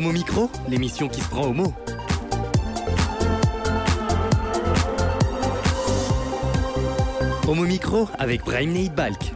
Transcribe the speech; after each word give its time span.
Homo 0.00 0.12
Micro, 0.12 0.50
l'émission 0.66 1.08
qui 1.08 1.20
se 1.20 1.28
prend 1.28 1.42
au 1.42 1.52
mot. 1.52 1.74
Homo 7.46 7.64
Micro 7.64 8.08
avec 8.18 8.42
Brahim 8.42 8.88
Balk. 8.96 9.34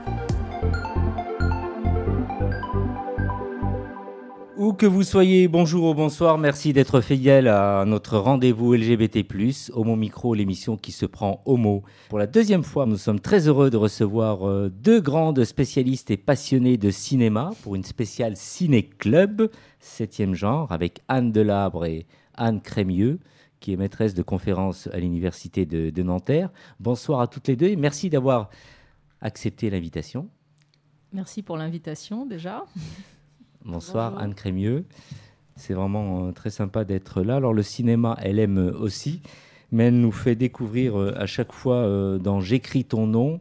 Que 4.78 4.86
vous 4.86 5.04
soyez, 5.04 5.46
bonjour 5.46 5.90
ou 5.90 5.94
bonsoir, 5.94 6.36
merci 6.36 6.72
d'être 6.72 7.00
fidèle 7.00 7.48
à 7.48 7.84
notre 7.86 8.18
rendez-vous 8.18 8.74
LGBT+, 8.74 9.24
Homo 9.72 9.94
Micro, 9.94 10.34
l'émission 10.34 10.76
qui 10.76 10.90
se 10.90 11.06
prend 11.06 11.42
homo. 11.44 11.84
Pour 12.08 12.18
la 12.18 12.26
deuxième 12.26 12.64
fois, 12.64 12.84
nous 12.84 12.96
sommes 12.96 13.20
très 13.20 13.46
heureux 13.46 13.70
de 13.70 13.76
recevoir 13.76 14.48
euh, 14.48 14.70
deux 14.70 15.00
grandes 15.00 15.44
spécialistes 15.44 16.10
et 16.10 16.16
passionnés 16.16 16.76
de 16.76 16.90
cinéma 16.90 17.50
pour 17.62 17.76
une 17.76 17.84
spéciale 17.84 18.36
ciné-club, 18.36 19.50
septième 19.78 20.34
genre, 20.34 20.72
avec 20.72 21.02
Anne 21.08 21.30
Delabre 21.30 21.84
et 21.84 22.06
Anne 22.34 22.60
Crémieux, 22.60 23.20
qui 23.60 23.72
est 23.72 23.76
maîtresse 23.76 24.14
de 24.14 24.22
conférences 24.22 24.88
à 24.92 24.98
l'université 24.98 25.66
de, 25.66 25.90
de 25.90 26.02
Nanterre. 26.02 26.50
Bonsoir 26.80 27.20
à 27.20 27.28
toutes 27.28 27.46
les 27.48 27.56
deux 27.56 27.68
et 27.68 27.76
merci 27.76 28.10
d'avoir 28.10 28.50
accepté 29.20 29.70
l'invitation. 29.70 30.28
Merci 31.12 31.42
pour 31.42 31.56
l'invitation 31.56 32.26
déjà. 32.26 32.64
Bonsoir 33.64 34.12
Bonjour. 34.12 34.24
Anne 34.24 34.34
Crémieux. 34.34 34.84
C'est 35.56 35.74
vraiment 35.74 36.26
euh, 36.26 36.32
très 36.32 36.50
sympa 36.50 36.84
d'être 36.84 37.22
là. 37.22 37.36
Alors 37.36 37.52
le 37.52 37.62
cinéma, 37.62 38.16
elle 38.20 38.38
aime 38.38 38.58
euh, 38.58 38.78
aussi, 38.78 39.22
mais 39.70 39.84
elle 39.84 40.00
nous 40.00 40.12
fait 40.12 40.34
découvrir 40.34 40.98
euh, 40.98 41.14
à 41.16 41.26
chaque 41.26 41.52
fois 41.52 42.18
dans 42.18 42.40
J'écris 42.40 42.84
ton 42.84 43.06
nom 43.06 43.40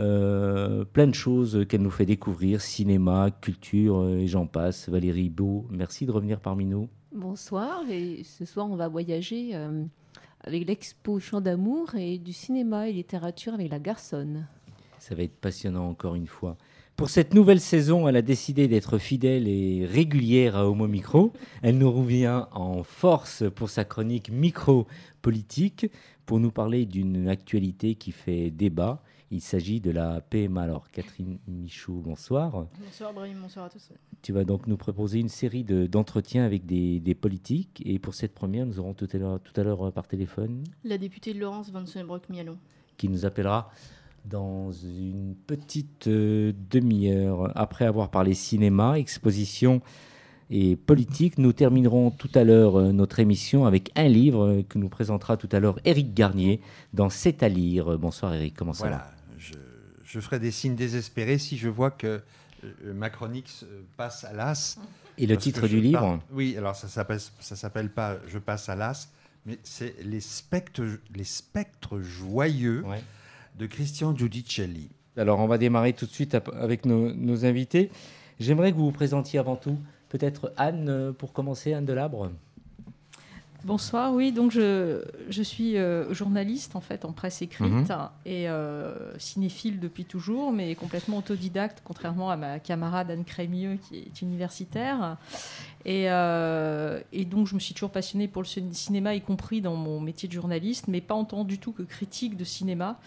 euh, 0.00 0.84
plein 0.84 1.06
de 1.06 1.14
choses 1.14 1.66
qu'elle 1.68 1.82
nous 1.82 1.90
fait 1.90 2.06
découvrir, 2.06 2.60
cinéma, 2.62 3.30
culture 3.30 4.08
et 4.08 4.26
j'en 4.26 4.46
passe. 4.46 4.88
Valérie 4.88 5.28
Beau, 5.28 5.66
merci 5.70 6.06
de 6.06 6.12
revenir 6.12 6.40
parmi 6.40 6.64
nous. 6.64 6.88
Bonsoir, 7.12 7.82
et 7.90 8.22
ce 8.24 8.44
soir 8.44 8.70
on 8.70 8.76
va 8.76 8.88
voyager 8.88 9.50
euh, 9.54 9.84
avec 10.42 10.66
l'expo 10.66 11.18
Chant 11.18 11.40
d'amour 11.40 11.94
et 11.96 12.18
du 12.18 12.32
cinéma 12.32 12.88
et 12.88 12.92
littérature 12.92 13.52
avec 13.52 13.70
la 13.70 13.78
garçonne. 13.78 14.46
Ça 14.98 15.14
va 15.14 15.22
être 15.22 15.36
passionnant 15.36 15.88
encore 15.88 16.14
une 16.14 16.28
fois. 16.28 16.56
Pour 17.00 17.08
cette 17.08 17.32
nouvelle 17.32 17.60
saison, 17.60 18.08
elle 18.08 18.16
a 18.16 18.20
décidé 18.22 18.68
d'être 18.68 18.98
fidèle 18.98 19.48
et 19.48 19.86
régulière 19.86 20.54
à 20.54 20.68
Homo 20.68 20.86
Micro. 20.86 21.32
Elle 21.62 21.78
nous 21.78 21.90
revient 21.90 22.44
en 22.52 22.82
force 22.82 23.42
pour 23.54 23.70
sa 23.70 23.86
chronique 23.86 24.30
micro-politique 24.30 25.86
pour 26.26 26.40
nous 26.40 26.50
parler 26.50 26.84
d'une 26.84 27.26
actualité 27.28 27.94
qui 27.94 28.12
fait 28.12 28.50
débat. 28.50 29.02
Il 29.30 29.40
s'agit 29.40 29.80
de 29.80 29.90
la 29.90 30.20
PMA. 30.20 30.60
Alors, 30.60 30.90
Catherine 30.90 31.38
Michaud, 31.48 32.02
bonsoir. 32.04 32.66
Bonsoir 32.84 33.14
Brahim, 33.14 33.38
bonsoir 33.40 33.64
à 33.64 33.70
tous. 33.70 33.88
Tu 34.20 34.32
vas 34.34 34.44
donc 34.44 34.66
nous 34.66 34.76
proposer 34.76 35.20
une 35.20 35.30
série 35.30 35.64
de- 35.64 35.86
d'entretiens 35.86 36.44
avec 36.44 36.66
des, 36.66 37.00
des 37.00 37.14
politiques. 37.14 37.82
Et 37.86 37.98
pour 37.98 38.12
cette 38.12 38.34
première, 38.34 38.66
nous 38.66 38.78
aurons 38.78 38.92
tout 38.92 39.08
à 39.10 39.16
l'heure 39.16 39.40
tout 39.40 39.58
à 39.58 39.64
l'heure, 39.64 39.86
euh, 39.86 39.90
par 39.90 40.06
téléphone 40.06 40.64
La 40.84 40.98
députée 40.98 41.32
Laurence 41.32 41.70
Van 41.72 41.86
Sonnenbroek-Mialon. 41.86 42.58
qui 42.98 43.08
nous 43.08 43.24
appellera 43.24 43.70
dans 44.24 44.70
une 44.72 45.34
petite 45.46 46.06
euh, 46.06 46.52
demi-heure. 46.70 47.52
Après 47.56 47.84
avoir 47.84 48.10
parlé 48.10 48.34
cinéma, 48.34 48.98
exposition 48.98 49.80
et 50.50 50.76
politique, 50.76 51.38
nous 51.38 51.52
terminerons 51.52 52.10
tout 52.10 52.30
à 52.34 52.44
l'heure 52.44 52.78
euh, 52.78 52.92
notre 52.92 53.18
émission 53.20 53.66
avec 53.66 53.90
un 53.96 54.08
livre 54.08 54.46
euh, 54.46 54.62
que 54.68 54.78
nous 54.78 54.88
présentera 54.88 55.36
tout 55.36 55.48
à 55.52 55.60
l'heure 55.60 55.78
Éric 55.84 56.12
Garnier 56.14 56.60
dans 56.92 57.08
C'est 57.10 57.42
à 57.42 57.48
lire. 57.48 57.98
Bonsoir 57.98 58.34
Éric, 58.34 58.54
comment 58.56 58.72
ça 58.72 58.88
va 58.90 59.10
je, 59.38 59.54
je 60.04 60.20
ferai 60.20 60.38
des 60.38 60.50
signes 60.50 60.74
désespérés 60.76 61.38
si 61.38 61.56
je 61.56 61.68
vois 61.68 61.90
que 61.90 62.20
ma 62.84 63.08
chronique 63.08 63.48
se- 63.48 63.64
passe 63.96 64.24
à 64.24 64.32
l'as. 64.34 64.78
Et 65.16 65.26
le 65.26 65.36
titre 65.36 65.66
du 65.66 65.80
livre 65.80 66.20
Oui, 66.32 66.54
alors 66.58 66.76
ça 66.76 66.88
s'appelle 66.88 67.20
ça 67.40 67.56
s'appelle 67.56 67.90
pas 67.90 68.16
Je 68.28 68.38
passe 68.38 68.68
à 68.68 68.74
l'as, 68.76 69.08
mais 69.46 69.58
c'est 69.62 69.94
les 70.04 70.20
spectres 70.20 70.82
les 71.14 71.24
spectres 71.24 72.00
joyeux 72.00 72.82
Ouais. 72.86 73.02
De 73.58 73.66
Christian 73.66 74.16
Giudicelli. 74.16 74.88
Alors, 75.16 75.40
on 75.40 75.46
va 75.46 75.58
démarrer 75.58 75.92
tout 75.92 76.06
de 76.06 76.10
suite 76.10 76.36
avec 76.58 76.86
nos, 76.86 77.12
nos 77.12 77.44
invités. 77.44 77.90
J'aimerais 78.38 78.72
que 78.72 78.76
vous 78.76 78.86
vous 78.86 78.92
présentiez 78.92 79.38
avant 79.38 79.56
tout, 79.56 79.76
peut-être 80.08 80.52
Anne, 80.56 80.88
euh, 80.88 81.12
pour 81.12 81.32
commencer, 81.32 81.74
Anne 81.74 81.84
Delabre. 81.84 82.30
Bonsoir, 83.64 84.14
oui, 84.14 84.32
donc 84.32 84.52
je, 84.52 85.02
je 85.28 85.42
suis 85.42 85.76
euh, 85.76 86.14
journaliste 86.14 86.76
en 86.76 86.80
fait 86.80 87.04
en 87.04 87.12
presse 87.12 87.42
écrite 87.42 87.68
Mhm. 87.68 88.08
et 88.24 88.48
euh, 88.48 89.18
cinéphile 89.18 89.78
depuis 89.80 90.06
toujours, 90.06 90.50
mais 90.50 90.74
complètement 90.74 91.18
autodidacte, 91.18 91.82
contrairement 91.84 92.30
à 92.30 92.38
ma 92.38 92.58
camarade 92.58 93.10
Anne 93.10 93.24
Crémieux 93.24 93.76
qui 93.86 93.98
est 93.98 94.22
universitaire. 94.22 95.18
Et, 95.84 96.04
euh, 96.10 97.00
et 97.12 97.26
donc 97.26 97.48
je 97.48 97.54
me 97.54 97.60
suis 97.60 97.74
toujours 97.74 97.90
passionnée 97.90 98.28
pour 98.28 98.40
le 98.40 98.46
cin- 98.48 98.72
cinéma, 98.72 99.14
y 99.14 99.20
compris 99.20 99.60
dans 99.60 99.76
mon 99.76 100.00
métier 100.00 100.26
de 100.26 100.32
journaliste, 100.32 100.88
mais 100.88 101.02
pas 101.02 101.14
en 101.14 101.26
tant 101.26 101.44
du 101.44 101.58
tout 101.58 101.72
que 101.72 101.82
critique 101.82 102.38
de 102.38 102.44
cinéma, 102.44 102.98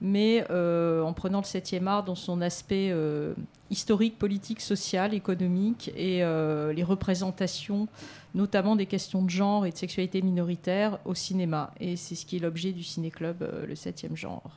mais 0.00 0.44
euh, 0.50 1.02
en 1.02 1.12
prenant 1.12 1.38
le 1.38 1.44
7e 1.44 1.86
art 1.86 2.04
dans 2.04 2.14
son 2.14 2.40
aspect 2.40 2.90
euh, 2.92 3.34
historique, 3.70 4.18
politique, 4.18 4.60
social, 4.60 5.14
économique 5.14 5.90
et 5.96 6.22
euh, 6.22 6.72
les 6.72 6.84
représentations 6.84 7.88
notamment 8.34 8.76
des 8.76 8.86
questions 8.86 9.22
de 9.22 9.30
genre 9.30 9.66
et 9.66 9.70
de 9.70 9.76
sexualité 9.76 10.22
minoritaire 10.22 10.98
au 11.04 11.14
cinéma. 11.14 11.72
Et 11.80 11.96
c'est 11.96 12.14
ce 12.14 12.26
qui 12.26 12.36
est 12.36 12.40
l'objet 12.40 12.72
du 12.72 12.82
ciné-club, 12.82 13.42
euh, 13.42 13.66
le 13.66 13.74
7e 13.74 14.14
genre. 14.16 14.50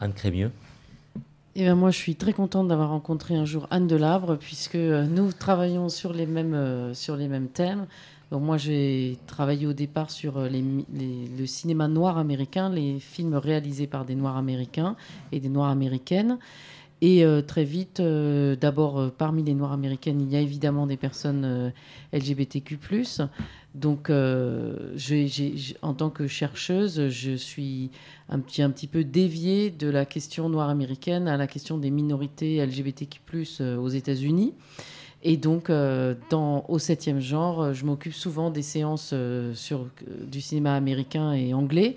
Anne 0.00 0.12
Crémieux. 0.12 0.52
Eh 1.54 1.64
ben 1.64 1.74
moi, 1.74 1.90
je 1.90 1.96
suis 1.96 2.14
très 2.14 2.32
contente 2.32 2.68
d'avoir 2.68 2.90
rencontré 2.90 3.34
un 3.34 3.44
jour 3.44 3.66
Anne 3.70 3.88
Delabre, 3.88 4.36
puisque 4.36 4.76
nous 4.76 5.32
travaillons 5.32 5.88
sur 5.88 6.12
les 6.12 6.26
mêmes, 6.26 6.54
euh, 6.54 6.94
sur 6.94 7.16
les 7.16 7.26
mêmes 7.26 7.48
thèmes. 7.48 7.86
Moi, 8.30 8.58
j'ai 8.58 9.16
travaillé 9.26 9.66
au 9.66 9.72
départ 9.72 10.10
sur 10.10 10.36
euh, 10.36 10.50
le 10.50 11.46
cinéma 11.46 11.88
noir 11.88 12.18
américain, 12.18 12.68
les 12.68 13.00
films 13.00 13.34
réalisés 13.34 13.86
par 13.86 14.04
des 14.04 14.14
Noirs 14.14 14.36
américains 14.36 14.96
et 15.32 15.40
des 15.40 15.48
Noires 15.48 15.70
américaines. 15.70 16.38
Et 17.00 17.24
euh, 17.24 17.40
très 17.40 17.64
vite, 17.64 18.00
euh, 18.00 18.54
d'abord, 18.54 19.10
parmi 19.12 19.42
les 19.42 19.54
Noires 19.54 19.72
américaines, 19.72 20.20
il 20.20 20.30
y 20.30 20.36
a 20.36 20.40
évidemment 20.40 20.86
des 20.86 20.98
personnes 20.98 21.72
LGBTQ+. 22.12 22.78
Donc, 23.74 24.10
en 24.10 25.94
tant 25.94 26.10
que 26.10 26.26
chercheuse, 26.26 27.08
je 27.08 27.32
suis 27.32 27.90
un 28.28 28.40
petit, 28.40 28.60
un 28.60 28.70
petit 28.70 28.88
peu 28.88 29.04
déviée 29.04 29.70
de 29.70 29.88
la 29.88 30.04
question 30.04 30.50
noire 30.50 30.68
américaine 30.68 31.28
à 31.28 31.38
la 31.38 31.46
question 31.46 31.78
des 31.78 31.90
minorités 31.90 32.64
LGBTQ+, 32.64 33.20
aux 33.78 33.88
États-Unis. 33.88 34.52
Et 35.22 35.36
donc, 35.36 35.68
euh, 35.68 36.14
dans, 36.30 36.64
au 36.68 36.78
septième 36.78 37.20
genre, 37.20 37.60
euh, 37.62 37.72
je 37.72 37.84
m'occupe 37.84 38.14
souvent 38.14 38.50
des 38.50 38.62
séances 38.62 39.10
euh, 39.12 39.52
sur, 39.54 39.86
du 40.26 40.40
cinéma 40.40 40.74
américain 40.76 41.32
et 41.32 41.52
anglais, 41.54 41.96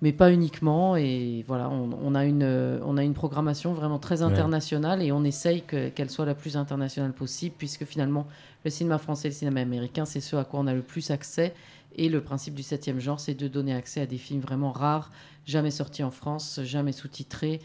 mais 0.00 0.12
pas 0.12 0.32
uniquement. 0.32 0.96
Et 0.96 1.44
voilà, 1.46 1.68
on, 1.68 1.90
on 2.02 2.14
a, 2.14 2.24
une, 2.24 2.42
euh, 2.42 2.78
on 2.84 2.96
a 2.96 3.04
une 3.04 3.12
programmation 3.12 3.74
vraiment 3.74 3.98
très 3.98 4.22
Ouais. 4.22 4.32
internationale 4.32 5.02
et 5.02 5.12
on 5.12 5.22
essaye 5.22 5.62
que- 5.62 5.90
qu'elle 5.90 6.08
soit 6.10 6.24
la 6.24 6.34
plus 6.34 6.56
internationale 6.56 7.12
possible, 7.12 7.54
puisque 7.58 7.84
finalement, 7.84 8.26
le 8.64 8.70
cinéma 8.70 8.96
français 8.98 9.28
et 9.28 9.30
le 9.32 9.36
cinéma 9.36 9.60
américain, 9.60 10.06
c'est 10.06 10.20
ce 10.20 10.36
à 10.36 10.44
quoi 10.44 10.60
on 10.60 10.66
a 10.66 10.72
le 10.74 10.82
plus 10.82 11.10
accès. 11.10 11.52
Et 11.96 12.08
le 12.08 12.22
principe 12.22 12.54
du 12.54 12.62
septième 12.62 13.00
genre, 13.00 13.20
c'est 13.20 13.34
de 13.34 13.48
donner 13.48 13.74
accès 13.74 14.00
à 14.00 14.06
des 14.06 14.16
films 14.16 14.40
vraiment 14.40 14.72
rares, 14.72 15.10
jamais 15.44 15.70
sortis 15.70 16.02
en 16.02 16.10
France, 16.10 16.58
jamais 16.64 16.92
sous-titrés, 16.92 17.60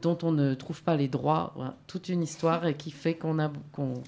dont 0.00 0.16
on 0.22 0.32
ne 0.32 0.54
trouve 0.54 0.82
pas 0.82 0.96
les 0.96 1.08
droits. 1.08 1.52
Voilà, 1.56 1.76
toute 1.86 2.08
une 2.08 2.22
histoire 2.22 2.66
et 2.66 2.72
qui 2.74 2.90
fait 2.90 3.14
qu'on 3.16 3.38
a, 3.38 3.52
qu'on- 3.72 4.02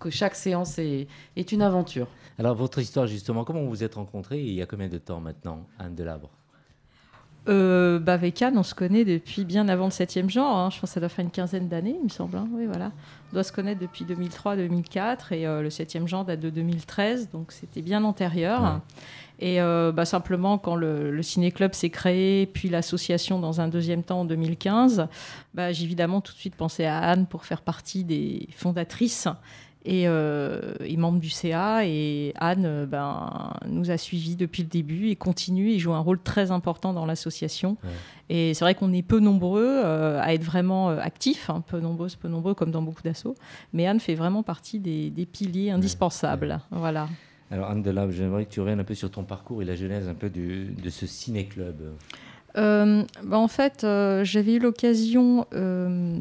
que 0.00 0.10
chaque 0.10 0.34
séance 0.34 0.78
est, 0.78 1.06
est 1.36 1.52
une 1.52 1.62
aventure. 1.62 2.08
Alors, 2.38 2.56
votre 2.56 2.78
histoire, 2.80 3.06
justement, 3.06 3.44
comment 3.44 3.60
vous 3.60 3.68
vous 3.68 3.84
êtes 3.84 3.94
rencontrés 3.94 4.40
et 4.40 4.46
il 4.46 4.54
y 4.54 4.62
a 4.62 4.66
combien 4.66 4.88
de 4.88 4.98
temps 4.98 5.20
maintenant, 5.20 5.66
Anne 5.78 5.94
Delabre? 5.94 6.30
Euh, 7.48 7.98
bah, 7.98 8.12
avec 8.14 8.42
Anne, 8.42 8.58
on 8.58 8.62
se 8.62 8.74
connaît 8.74 9.04
depuis 9.04 9.44
bien 9.46 9.68
avant 9.68 9.86
le 9.86 9.90
7e 9.90 10.28
genre. 10.28 10.56
hein. 10.58 10.68
Je 10.70 10.78
pense 10.78 10.90
que 10.90 10.94
ça 10.94 11.00
doit 11.00 11.08
faire 11.08 11.24
une 11.24 11.30
quinzaine 11.30 11.68
d'années, 11.68 11.96
il 11.98 12.04
me 12.04 12.08
semble. 12.10 12.36
hein. 12.36 12.46
Oui, 12.52 12.66
voilà. 12.66 12.92
On 13.30 13.34
doit 13.34 13.42
se 13.44 13.52
connaître 13.52 13.80
depuis 13.80 14.04
2003-2004 14.04 15.32
et 15.32 15.46
euh, 15.46 15.62
le 15.62 15.70
7e 15.70 16.06
genre 16.06 16.24
date 16.24 16.40
de 16.40 16.50
2013, 16.50 17.30
donc 17.30 17.52
c'était 17.52 17.80
bien 17.80 18.04
antérieur. 18.04 18.62
Ouais. 18.62 18.68
Et 19.38 19.60
euh, 19.62 19.90
bah, 19.90 20.04
simplement, 20.04 20.58
quand 20.58 20.76
le, 20.76 21.10
le 21.10 21.22
ciné-club 21.22 21.72
s'est 21.72 21.88
créé, 21.88 22.44
puis 22.44 22.68
l'association 22.68 23.38
dans 23.38 23.62
un 23.62 23.68
deuxième 23.68 24.02
temps 24.02 24.20
en 24.20 24.24
2015, 24.26 25.08
bah, 25.54 25.72
j'ai 25.72 25.84
évidemment 25.84 26.20
tout 26.20 26.34
de 26.34 26.38
suite 26.38 26.54
pensé 26.56 26.84
à 26.84 26.98
Anne 26.98 27.26
pour 27.26 27.46
faire 27.46 27.62
partie 27.62 28.04
des 28.04 28.48
fondatrices 28.54 29.28
et, 29.84 30.06
euh, 30.08 30.74
et 30.84 30.96
membre 30.96 31.18
du 31.20 31.30
CA. 31.30 31.86
Et 31.86 32.32
Anne 32.36 32.64
euh, 32.66 32.86
ben, 32.86 33.52
nous 33.66 33.90
a 33.90 33.96
suivis 33.96 34.36
depuis 34.36 34.62
le 34.62 34.68
début 34.68 35.08
et 35.08 35.16
continue 35.16 35.70
et 35.70 35.78
joue 35.78 35.92
un 35.92 36.00
rôle 36.00 36.20
très 36.20 36.50
important 36.50 36.92
dans 36.92 37.06
l'association. 37.06 37.76
Ouais. 37.82 37.90
Et 38.28 38.54
c'est 38.54 38.64
vrai 38.64 38.74
qu'on 38.74 38.92
est 38.92 39.02
peu 39.02 39.18
nombreux 39.20 39.66
euh, 39.84 40.20
à 40.20 40.34
être 40.34 40.44
vraiment 40.44 40.90
euh, 40.90 40.98
actifs, 41.00 41.50
hein, 41.50 41.62
peu 41.66 41.80
nombreux, 41.80 42.08
peu 42.20 42.28
nombreux 42.28 42.54
comme 42.54 42.70
dans 42.70 42.82
beaucoup 42.82 43.02
d'assauts. 43.02 43.34
Mais 43.72 43.86
Anne 43.86 44.00
fait 44.00 44.14
vraiment 44.14 44.42
partie 44.42 44.78
des, 44.78 45.10
des 45.10 45.26
piliers 45.26 45.70
indispensables. 45.70 46.60
Voilà. 46.70 47.08
Alors, 47.50 47.68
Anne 47.70 47.82
Delabre, 47.82 48.12
j'aimerais 48.12 48.44
que 48.44 48.50
tu 48.50 48.60
reviennes 48.60 48.78
un 48.78 48.84
peu 48.84 48.94
sur 48.94 49.10
ton 49.10 49.24
parcours 49.24 49.60
et 49.62 49.64
la 49.64 49.74
genèse 49.74 50.08
un 50.08 50.14
peu 50.14 50.30
du- 50.30 50.66
de 50.66 50.88
ce 50.90 51.04
ciné-club. 51.06 51.92
Euh, 52.56 53.02
bah, 53.24 53.38
en 53.38 53.48
fait, 53.48 53.82
euh, 53.82 54.22
j'avais 54.24 54.54
eu 54.54 54.58
l'occasion, 54.60 55.46
euh, 55.52 56.16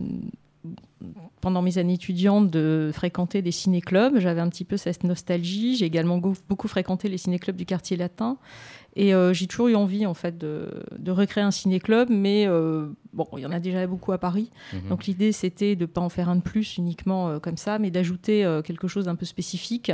pendant 1.42 1.62
mes 1.62 1.78
années 1.78 1.94
étudiantes 1.94 2.50
de 2.50 2.92
fréquenter 2.94 3.42
des 3.42 3.52
ciné-clubs. 3.52 4.20
J'avais 4.20 4.42
un 4.42 4.50
petit 4.50 4.66
peu 4.66 4.78
cette 4.78 5.04
nostalgie. 5.04 5.76
J'ai 5.76 5.86
également 5.86 6.18
beaucoup 6.18 6.68
fréquenté 6.68 7.10
les 7.10 7.18
ciné-clubs 7.18 7.56
du 7.56 7.66
quartier 7.66 7.98
latin. 7.98 8.38
Et 8.96 9.14
euh, 9.14 9.34
j'ai 9.34 9.48
toujours 9.48 9.68
eu 9.68 9.76
envie 9.76 10.06
en 10.06 10.14
fait 10.14 10.38
de, 10.38 10.84
de 10.98 11.12
recréer 11.12 11.44
un 11.44 11.52
ciné-club, 11.52 12.10
mais 12.10 12.48
euh, 12.48 12.88
bon, 13.14 13.28
il 13.38 13.42
y 13.42 13.46
en 13.46 13.52
a 13.52 13.60
déjà 13.60 13.86
beaucoup 13.88 14.12
à 14.12 14.18
Paris. 14.18 14.50
Mhm. 14.74 14.90
Donc 14.90 15.06
l'idée 15.06 15.32
c'était 15.32 15.76
de 15.76 15.82
ne 15.82 15.86
pas 15.86 16.02
en 16.02 16.10
faire 16.10 16.28
un 16.28 16.38
de 16.38 16.42
plus 16.42 16.78
uniquement 16.78 17.30
euh, 17.30 17.40
comme 17.40 17.58
ça, 17.58 17.80
mais 17.80 17.92
d'ajouter 17.92 18.46
quelque 18.66 18.88
chose 18.88 19.06
d'un 19.06 19.16
peu 19.16 19.26
spécifique. 19.26 19.92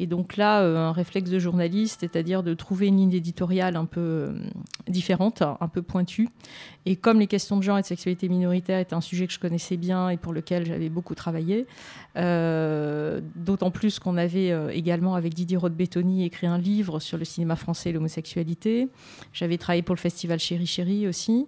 Et 0.00 0.06
donc 0.06 0.38
là, 0.38 0.62
euh, 0.62 0.78
un 0.78 0.92
réflexe 0.92 1.28
de 1.28 1.38
journaliste, 1.38 1.98
c'est-à-dire 2.00 2.42
de 2.42 2.54
trouver 2.54 2.86
une 2.86 2.96
ligne 2.96 3.12
éditoriale 3.12 3.76
un 3.76 3.84
peu 3.84 4.00
euh, 4.00 4.32
différente, 4.88 5.42
un 5.42 5.68
peu 5.68 5.82
pointue. 5.82 6.30
Et 6.86 6.96
comme 6.96 7.20
les 7.20 7.26
questions 7.26 7.58
de 7.58 7.62
genre 7.62 7.76
et 7.76 7.82
de 7.82 7.86
sexualité 7.86 8.30
minoritaire 8.30 8.78
étaient 8.78 8.94
un 8.94 9.02
sujet 9.02 9.26
que 9.26 9.32
je 9.34 9.38
connaissais 9.38 9.76
bien 9.76 10.08
et 10.08 10.16
pour 10.16 10.32
lequel 10.32 10.64
j'avais 10.64 10.88
beaucoup 10.88 11.14
travaillé, 11.14 11.66
euh, 12.16 13.20
d'autant 13.36 13.70
plus 13.70 13.98
qu'on 13.98 14.16
avait 14.16 14.54
également 14.74 15.16
avec 15.16 15.34
Didier 15.34 15.58
Roth-Bétoni 15.58 16.24
écrit 16.24 16.46
un 16.46 16.56
livre 16.56 16.98
sur 16.98 17.18
le 17.18 17.26
cinéma 17.26 17.54
français 17.54 17.90
et 17.90 17.92
l'homosexualité. 17.92 18.88
J'avais 19.34 19.58
travaillé 19.58 19.82
pour 19.82 19.94
le 19.94 20.00
festival 20.00 20.38
Chéri 20.38 20.64
Chéri 20.64 21.06
aussi. 21.06 21.46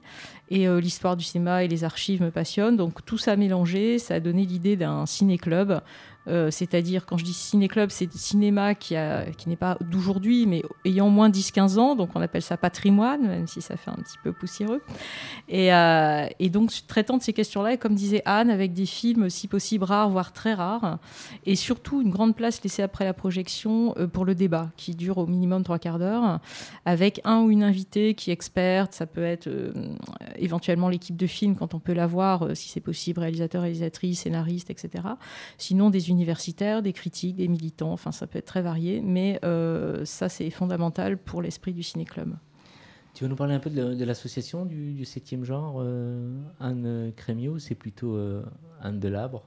Et 0.50 0.68
l'histoire 0.68 1.16
du 1.16 1.24
cinéma 1.24 1.64
et 1.64 1.68
les 1.68 1.82
archives 1.82 2.20
me 2.20 2.30
passionnent. 2.30 2.76
Donc 2.76 3.02
tout 3.06 3.16
ça 3.16 3.36
mélangé, 3.36 3.98
ça 3.98 4.16
a 4.16 4.20
donné 4.20 4.44
l'idée 4.44 4.76
d'un 4.76 5.06
ciné-club. 5.06 5.80
Euh, 6.28 6.50
c'est-à-dire, 6.50 7.04
quand 7.06 7.16
je 7.16 7.24
dis 7.24 7.32
ciné-club, 7.32 7.90
c'est 7.90 8.10
cinéma 8.12 8.74
qui, 8.74 8.94
a- 8.96 9.24
qui 9.36 9.48
n'est 9.48 9.56
pas 9.56 9.76
d'aujourd'hui, 9.80 10.46
mais 10.46 10.62
ayant 10.84 11.08
moins 11.08 11.28
10-15 11.30 11.78
ans, 11.78 11.96
donc 11.96 12.10
on 12.14 12.20
appelle 12.20 12.42
ça 12.42 12.56
patrimoine, 12.56 13.22
même 13.26 13.46
si 13.48 13.60
ça 13.60 13.76
fait 13.76 13.90
un 13.90 13.94
petit 13.96 14.18
peu 14.22 14.32
poussiéreux. 14.32 14.82
Et, 15.48 15.74
euh, 15.74 16.26
et 16.38 16.48
donc, 16.48 16.70
traitant 16.86 17.16
de 17.16 17.22
ces 17.22 17.32
questions-là, 17.32 17.72
et 17.74 17.78
comme 17.78 17.94
disait 17.94 18.22
Anne, 18.24 18.50
avec 18.50 18.72
des 18.72 18.86
films 18.86 19.30
si 19.30 19.48
possible 19.48 19.84
rares, 19.84 20.10
voire 20.10 20.32
très 20.32 20.54
rares, 20.54 20.98
et 21.44 21.56
surtout 21.56 22.00
une 22.02 22.10
grande 22.10 22.36
place 22.36 22.62
laissée 22.62 22.82
après 22.82 23.04
la 23.04 23.14
projection 23.14 23.94
euh, 23.98 24.06
pour 24.06 24.24
le 24.24 24.34
débat, 24.34 24.70
qui 24.76 24.94
dure 24.94 25.18
au 25.18 25.26
minimum 25.26 25.64
trois 25.64 25.78
quarts 25.78 25.98
d'heure, 25.98 26.38
avec 26.84 27.20
un 27.24 27.40
ou 27.42 27.50
une 27.50 27.62
invitée 27.64 28.14
qui 28.14 28.30
est 28.30 28.32
experte, 28.34 28.92
ça 28.94 29.06
peut 29.06 29.24
être 29.24 29.48
éventuellement 30.36 30.88
l'équipe 30.88 31.16
de 31.16 31.26
film 31.26 31.56
quand 31.56 31.74
on 31.74 31.78
peut 31.80 31.92
l'avoir, 31.92 32.42
euh, 32.46 32.54
si 32.54 32.68
c'est 32.68 32.80
possible, 32.80 33.20
réalisateur, 33.20 33.62
réalisatrice, 33.62 34.20
scénariste, 34.20 34.70
etc. 34.70 35.04
Sinon, 35.58 35.90
des 35.90 36.10
universitaires, 36.12 36.82
des 36.82 36.92
critiques, 36.92 37.36
des 37.36 37.48
militants, 37.48 37.92
enfin 37.92 38.12
ça 38.12 38.26
peut 38.28 38.38
être 38.38 38.46
très 38.46 38.62
varié, 38.62 39.00
mais 39.02 39.40
euh, 39.44 40.04
ça 40.04 40.28
c'est 40.28 40.48
fondamental 40.50 41.18
pour 41.18 41.42
l'esprit 41.42 41.72
du 41.72 41.82
ciné-club. 41.82 42.34
Tu 43.14 43.24
veux 43.24 43.28
nous 43.28 43.36
parler 43.36 43.54
un 43.54 43.60
peu 43.60 43.68
de, 43.68 43.82
la- 43.82 43.94
de 43.94 44.04
l'association 44.04 44.64
du, 44.64 44.94
du 44.94 45.02
7e 45.04 45.44
genre, 45.44 45.76
euh, 45.80 46.34
Anne 46.60 47.12
Crémieux 47.16 47.58
C'est 47.58 47.74
plutôt 47.74 48.14
euh, 48.16 48.42
Anne 48.80 49.00
Delabre? 49.00 49.42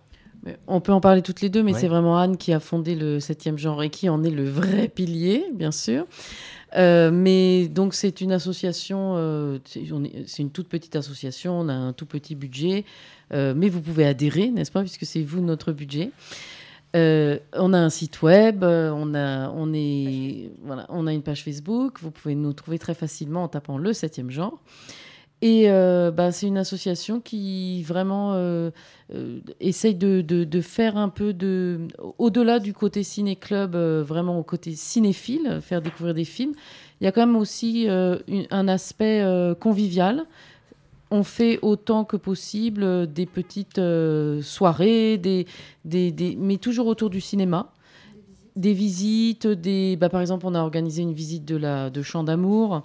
On 0.68 0.80
peut 0.81 0.92
en 0.94 1.01
parler 1.01 1.21
toutes 1.21 1.42
les 1.42 1.50
deux, 1.50 1.63
mais 1.63 1.74
Ouais. 1.74 1.80
c'est 1.80 1.88
vraiment 1.88 2.18
Anne 2.18 2.38
qui 2.38 2.53
a 2.53 2.59
fondé 2.59 2.95
le 2.95 3.19
7e 3.19 3.57
genre 3.57 3.81
et 3.83 3.89
qui 3.89 4.09
en 4.09 4.24
est 4.24 4.30
le 4.30 4.47
vrai 4.47 4.88
pilier, 4.88 5.45
bien 5.53 5.71
sûr. 5.71 6.06
Euh, 6.75 7.09
mais 7.12 7.68
donc 7.68 7.94
c'est 7.94 8.19
une 8.21 8.31
association, 8.33 9.13
euh, 9.15 9.59
c'est 9.65 10.42
une 10.44 10.51
toute 10.51 10.68
petite 10.68 10.95
association, 10.95 11.59
on 11.62 11.69
a 11.69 11.74
un 11.74 11.94
tout 11.94 12.06
petit 12.06 12.36
budget, 12.36 12.83
euh, 13.33 13.53
mais 13.56 13.69
vous 13.69 13.80
pouvez 13.81 14.06
adhérer, 14.06 14.50
n'est-ce 14.50 14.71
pas, 14.71 14.81
puisque 14.81 15.06
c'est 15.06 15.21
vous 15.21 15.42
notre 15.42 15.71
budget. 15.71 16.12
Euh, 16.95 17.39
on 17.53 17.74
a 17.74 17.77
un 17.77 17.89
site 17.89 18.21
web, 18.21 18.63
on 18.63 19.13
a, 19.15 19.50
on, 19.50 19.74
est, 19.74 20.51
voilà, 20.63 20.86
on 20.89 21.07
a 21.07 21.13
une 21.13 21.24
page 21.24 21.44
Facebook, 21.44 22.00
vous 22.01 22.12
pouvez 22.12 22.36
nous 22.36 22.53
trouver 22.53 22.77
très 22.80 22.94
facilement 22.94 23.44
en 23.44 23.47
tapant 23.47 23.77
le 23.77 23.92
7e 23.92 24.30
genre. 24.30 24.59
Et 25.41 25.69
euh, 25.69 26.11
bah, 26.11 26.31
c'est 26.31 26.47
une 26.47 26.57
association 26.57 27.19
qui 27.19 27.83
vraiment 27.83 28.33
euh, 28.33 28.71
euh, 29.13 29.39
essaye 29.59 29.93
de, 29.93 30.21
de- 30.21 30.61
faire 30.61 30.97
un 30.97 31.09
peu 31.09 31.33
de. 31.33 31.81
Au-delà 32.17 32.59
du 32.59 32.73
côté 32.73 33.03
ciné-club, 33.03 33.75
euh, 33.75 34.03
vraiment 34.03 34.39
au 34.39 34.43
côté 34.43 34.73
cinéphile, 34.75 35.59
faire 35.61 35.81
découvrir 35.81 36.15
des 36.15 36.25
films, 36.25 36.53
il 37.01 37.03
y 37.03 37.07
a 37.07 37.11
quand 37.11 37.25
même 37.25 37.35
aussi 37.35 37.87
un 37.89 38.67
aspect 38.67 39.23
convivial. 39.59 40.25
On 41.11 41.23
fait 41.23 41.59
autant 41.61 42.05
que 42.05 42.17
possible 42.17 43.11
des 43.11 43.25
petites 43.25 43.79
soirées, 44.41 45.17
des, 45.17 45.45
des, 45.83 46.11
des- 46.11 46.35
mais 46.39 46.57
toujours 46.57 46.87
autour 46.87 47.09
du 47.09 47.21
cinéma. 47.21 47.71
Des 48.55 48.73
visites, 48.73 49.47
des, 49.47 49.97
bah, 49.97 50.07
par 50.07 50.21
exemple, 50.21 50.45
on 50.47 50.55
a 50.55 50.61
organisé 50.61 51.01
une 51.01 51.11
visite 51.13 51.43
de, 51.43 51.57
la, 51.57 51.89
de 51.89 52.01
d'amour. 52.23 52.83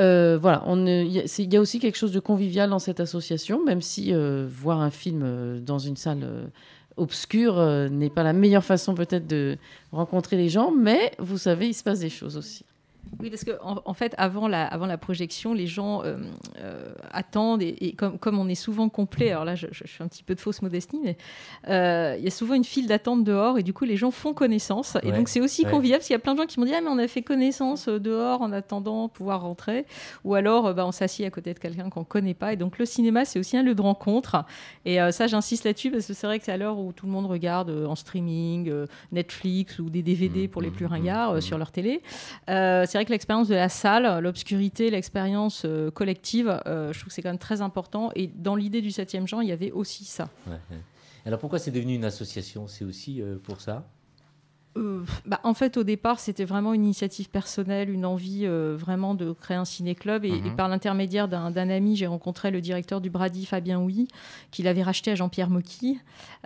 Euh, 0.00 0.36
voilà, 0.40 0.64
il 0.74 1.06
y, 1.12 1.56
a- 1.56 1.60
aussi 1.60 1.78
quelque 1.78 1.96
chose 1.96 2.10
de 2.12 2.18
convivial 2.20 2.68
dans 2.70 2.80
cette 2.80 2.98
association, 3.00 3.64
même 3.64 3.80
si 3.80 4.12
euh, 4.12 4.46
voir 4.50 4.80
un 4.80 4.90
film 4.90 5.22
euh, 5.24 5.60
dans 5.60 5.78
une 5.78 5.96
salle 5.96 6.50
obscure 6.96 7.56
n'est 7.90 8.10
pas 8.10 8.22
la 8.22 8.32
meilleure 8.32 8.64
façon 8.64 8.94
peut-être 8.94 9.26
de 9.26 9.56
rencontrer 9.92 10.36
les 10.36 10.48
gens, 10.48 10.70
mais 10.72 11.12
vous 11.18 11.38
savez, 11.38 11.68
il 11.68 11.74
se 11.74 11.82
passe 11.82 12.00
des 12.00 12.10
choses 12.10 12.36
aussi. 12.36 12.64
Oui, 13.20 13.30
parce 13.30 13.44
qu'en 13.44 13.80
en, 13.84 13.94
fait, 13.94 14.14
avant 14.18 14.48
la, 14.48 14.66
avant 14.66 14.86
la 14.86 14.98
projection, 14.98 15.54
les 15.54 15.66
gens 15.66 16.02
euh, 16.02 16.16
euh, 16.58 16.92
attendent, 17.10 17.62
et, 17.62 17.76
et 17.80 17.92
comme, 17.92 18.18
comme 18.18 18.38
on 18.38 18.48
est 18.48 18.54
souvent 18.54 18.88
complet, 18.88 19.30
alors 19.30 19.44
là, 19.44 19.54
je, 19.54 19.66
je 19.70 19.84
fais 19.86 20.02
un 20.02 20.08
petit 20.08 20.22
peu 20.22 20.34
de 20.34 20.40
fausse 20.40 20.62
modestie, 20.62 20.98
mais 21.02 21.16
euh, 21.68 22.16
il 22.18 22.24
y 22.24 22.26
a 22.26 22.30
souvent 22.30 22.54
une 22.54 22.64
file 22.64 22.86
d'attente 22.86 23.24
dehors, 23.24 23.58
et 23.58 23.62
du 23.62 23.72
coup, 23.72 23.84
les 23.84 23.96
gens 23.96 24.10
font 24.10 24.34
connaissance. 24.34 24.96
Et 25.02 25.12
donc, 25.12 25.28
c'est 25.28 25.40
aussi 25.40 25.64
ouais. 25.64 25.70
convivial, 25.70 25.98
parce 25.98 26.06
qu'il 26.06 26.14
y 26.14 26.16
a 26.16 26.20
plein 26.20 26.34
de 26.34 26.40
gens 26.40 26.46
qui 26.46 26.58
m'ont 26.60 26.66
dit 26.66 26.74
Ah, 26.74 26.80
mais 26.80 26.90
on 26.90 26.98
a 26.98 27.08
fait 27.08 27.22
connaissance 27.22 27.88
dehors 27.88 28.42
en 28.42 28.52
attendant 28.52 29.08
pouvoir 29.08 29.42
rentrer. 29.42 29.86
Ou 30.24 30.34
alors, 30.34 30.74
bah, 30.74 30.86
on 30.86 30.92
s'assied 30.92 31.26
à 31.26 31.30
côté 31.30 31.54
de 31.54 31.58
quelqu'un 31.58 31.90
qu'on 31.90 32.00
ne 32.00 32.04
connaît 32.04 32.34
pas. 32.34 32.52
Et 32.52 32.56
donc, 32.56 32.78
le 32.78 32.84
cinéma, 32.84 33.24
c'est 33.24 33.38
aussi 33.38 33.56
un 33.56 33.62
lieu 33.62 33.74
de 33.74 33.82
rencontre. 33.82 34.44
Et 34.84 34.98
ça, 35.12 35.26
j'insiste 35.26 35.64
là-dessus, 35.64 35.90
parce 35.90 36.06
que 36.06 36.14
c'est 36.14 36.26
vrai 36.26 36.38
que 36.38 36.44
c'est 36.44 36.52
à 36.52 36.56
l'heure 36.56 36.78
où 36.78 36.92
tout 36.92 37.06
le 37.06 37.12
monde 37.12 37.26
regarde 37.26 37.70
en 37.70 37.94
streaming, 37.94 38.72
Netflix 39.12 39.78
ou 39.78 39.90
des 39.90 40.02
DVD 40.02 40.48
pour 40.48 40.62
les 40.62 40.70
plus 40.70 40.86
ringards 40.86 41.32
euh, 41.32 41.40
sur 41.40 41.58
leur 41.58 41.70
télé. 41.70 42.02
C'est 42.94 42.98
vrai 42.98 43.06
que 43.06 43.10
l'expérience 43.10 43.48
de 43.48 43.56
la 43.56 43.68
salle, 43.68 44.20
l'obscurité, 44.22 44.88
l'expérience 44.88 45.62
euh, 45.64 45.90
collective, 45.90 46.60
euh, 46.68 46.92
je 46.92 47.00
trouve 47.00 47.08
que 47.08 47.12
c'est 47.12 47.22
quand 47.22 47.28
même 47.28 47.38
très 47.38 47.60
important. 47.60 48.12
Et 48.14 48.28
dans 48.28 48.54
l'idée 48.54 48.82
du 48.82 48.90
7e 48.90 49.26
genre, 49.26 49.42
il 49.42 49.48
y 49.48 49.52
avait 49.52 49.72
aussi 49.72 50.04
ça. 50.04 50.28
Alors 51.26 51.40
pourquoi 51.40 51.58
c'est 51.58 51.72
devenu 51.72 51.96
une 51.96 52.04
association? 52.04 52.68
C'est 52.68 52.84
aussi 52.84 53.20
euh, 53.20 53.34
pour 53.42 53.60
ça? 53.60 53.88
Euh, 54.76 55.02
bah, 55.24 55.38
en 55.44 55.54
fait, 55.54 55.76
au 55.76 55.84
départ, 55.84 56.18
c'était 56.18 56.44
vraiment 56.44 56.74
une 56.74 56.84
initiative 56.84 57.28
personnelle, 57.28 57.90
une 57.90 58.04
envie 58.04 58.42
euh, 58.44 58.74
vraiment 58.76 59.14
de 59.14 59.32
créer 59.32 59.56
un 59.56 59.64
ciné-club. 59.64 60.24
Et, 60.24 60.32
Mhm. 60.32 60.46
et 60.46 60.50
par 60.50 60.68
l'intermédiaire 60.68 61.28
d'un 61.28 61.54
ami, 61.70 61.94
j'ai 61.96 62.06
rencontré 62.08 62.50
le 62.50 62.60
directeur 62.60 63.00
du 63.00 63.08
Brady, 63.08 63.46
Fabien 63.46 63.78
Houy, 63.78 64.08
qui 64.50 64.62
l'avait 64.62 64.82
racheté 64.82 65.12
à 65.12 65.14
Jean-Pierre 65.14 65.48
Mocky 65.50 65.98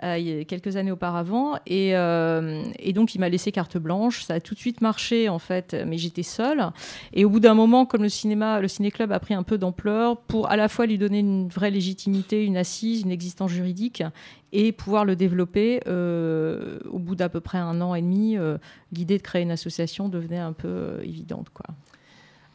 euh, 0.03 0.43
quelques 0.45 0.75
années 0.75 0.91
auparavant. 0.91 1.55
Et, 1.65 1.89
et 1.89 2.93
donc, 2.93 3.15
il 3.15 3.19
m'a 3.19 3.29
laissé 3.29 3.51
carte 3.51 3.77
blanche. 3.77 4.23
Ça 4.23 4.35
a 4.35 4.39
tout 4.39 4.53
de 4.53 4.59
suite 4.59 4.81
marché, 4.81 5.27
en 5.27 5.39
fait, 5.39 5.75
mais 5.87 5.97
j'étais 5.97 6.23
seule. 6.23 6.67
Et 7.13 7.25
au 7.25 7.29
bout 7.29 7.39
d'un 7.39 7.55
moment, 7.55 7.85
comme 7.85 8.03
le 8.03 8.09
cinéma, 8.09 8.59
le 8.61 8.67
ciné-club 8.67 9.11
a 9.11 9.19
pris 9.19 9.33
un 9.33 9.43
peu 9.43 9.57
d'ampleur, 9.57 10.17
pour 10.17 10.49
à 10.51 10.55
la 10.55 10.67
fois 10.69 10.85
lui 10.85 10.97
donner 10.97 11.19
une 11.19 11.47
vraie 11.47 11.71
légitimité, 11.71 12.45
une 12.45 12.57
assise, 12.57 13.01
une 13.01 13.11
existence 13.11 13.51
juridique, 13.51 14.03
et 14.51 14.71
pouvoir 14.71 15.05
le 15.05 15.15
développer, 15.15 15.81
euh, 15.87 16.79
au 16.89 16.99
bout 16.99 17.15
d'à 17.15 17.29
peu 17.29 17.39
près 17.39 17.57
un 17.57 17.81
an 17.81 17.95
et 17.95 18.01
demi, 18.01 18.37
euh, 18.37 18.57
l'idée 18.91 19.17
de 19.17 19.23
créer 19.23 19.43
une 19.43 19.51
association 19.51 20.09
devenait 20.09 20.39
un 20.39 20.53
peu 20.53 20.67
euh, 20.67 21.01
évidente. 21.03 21.47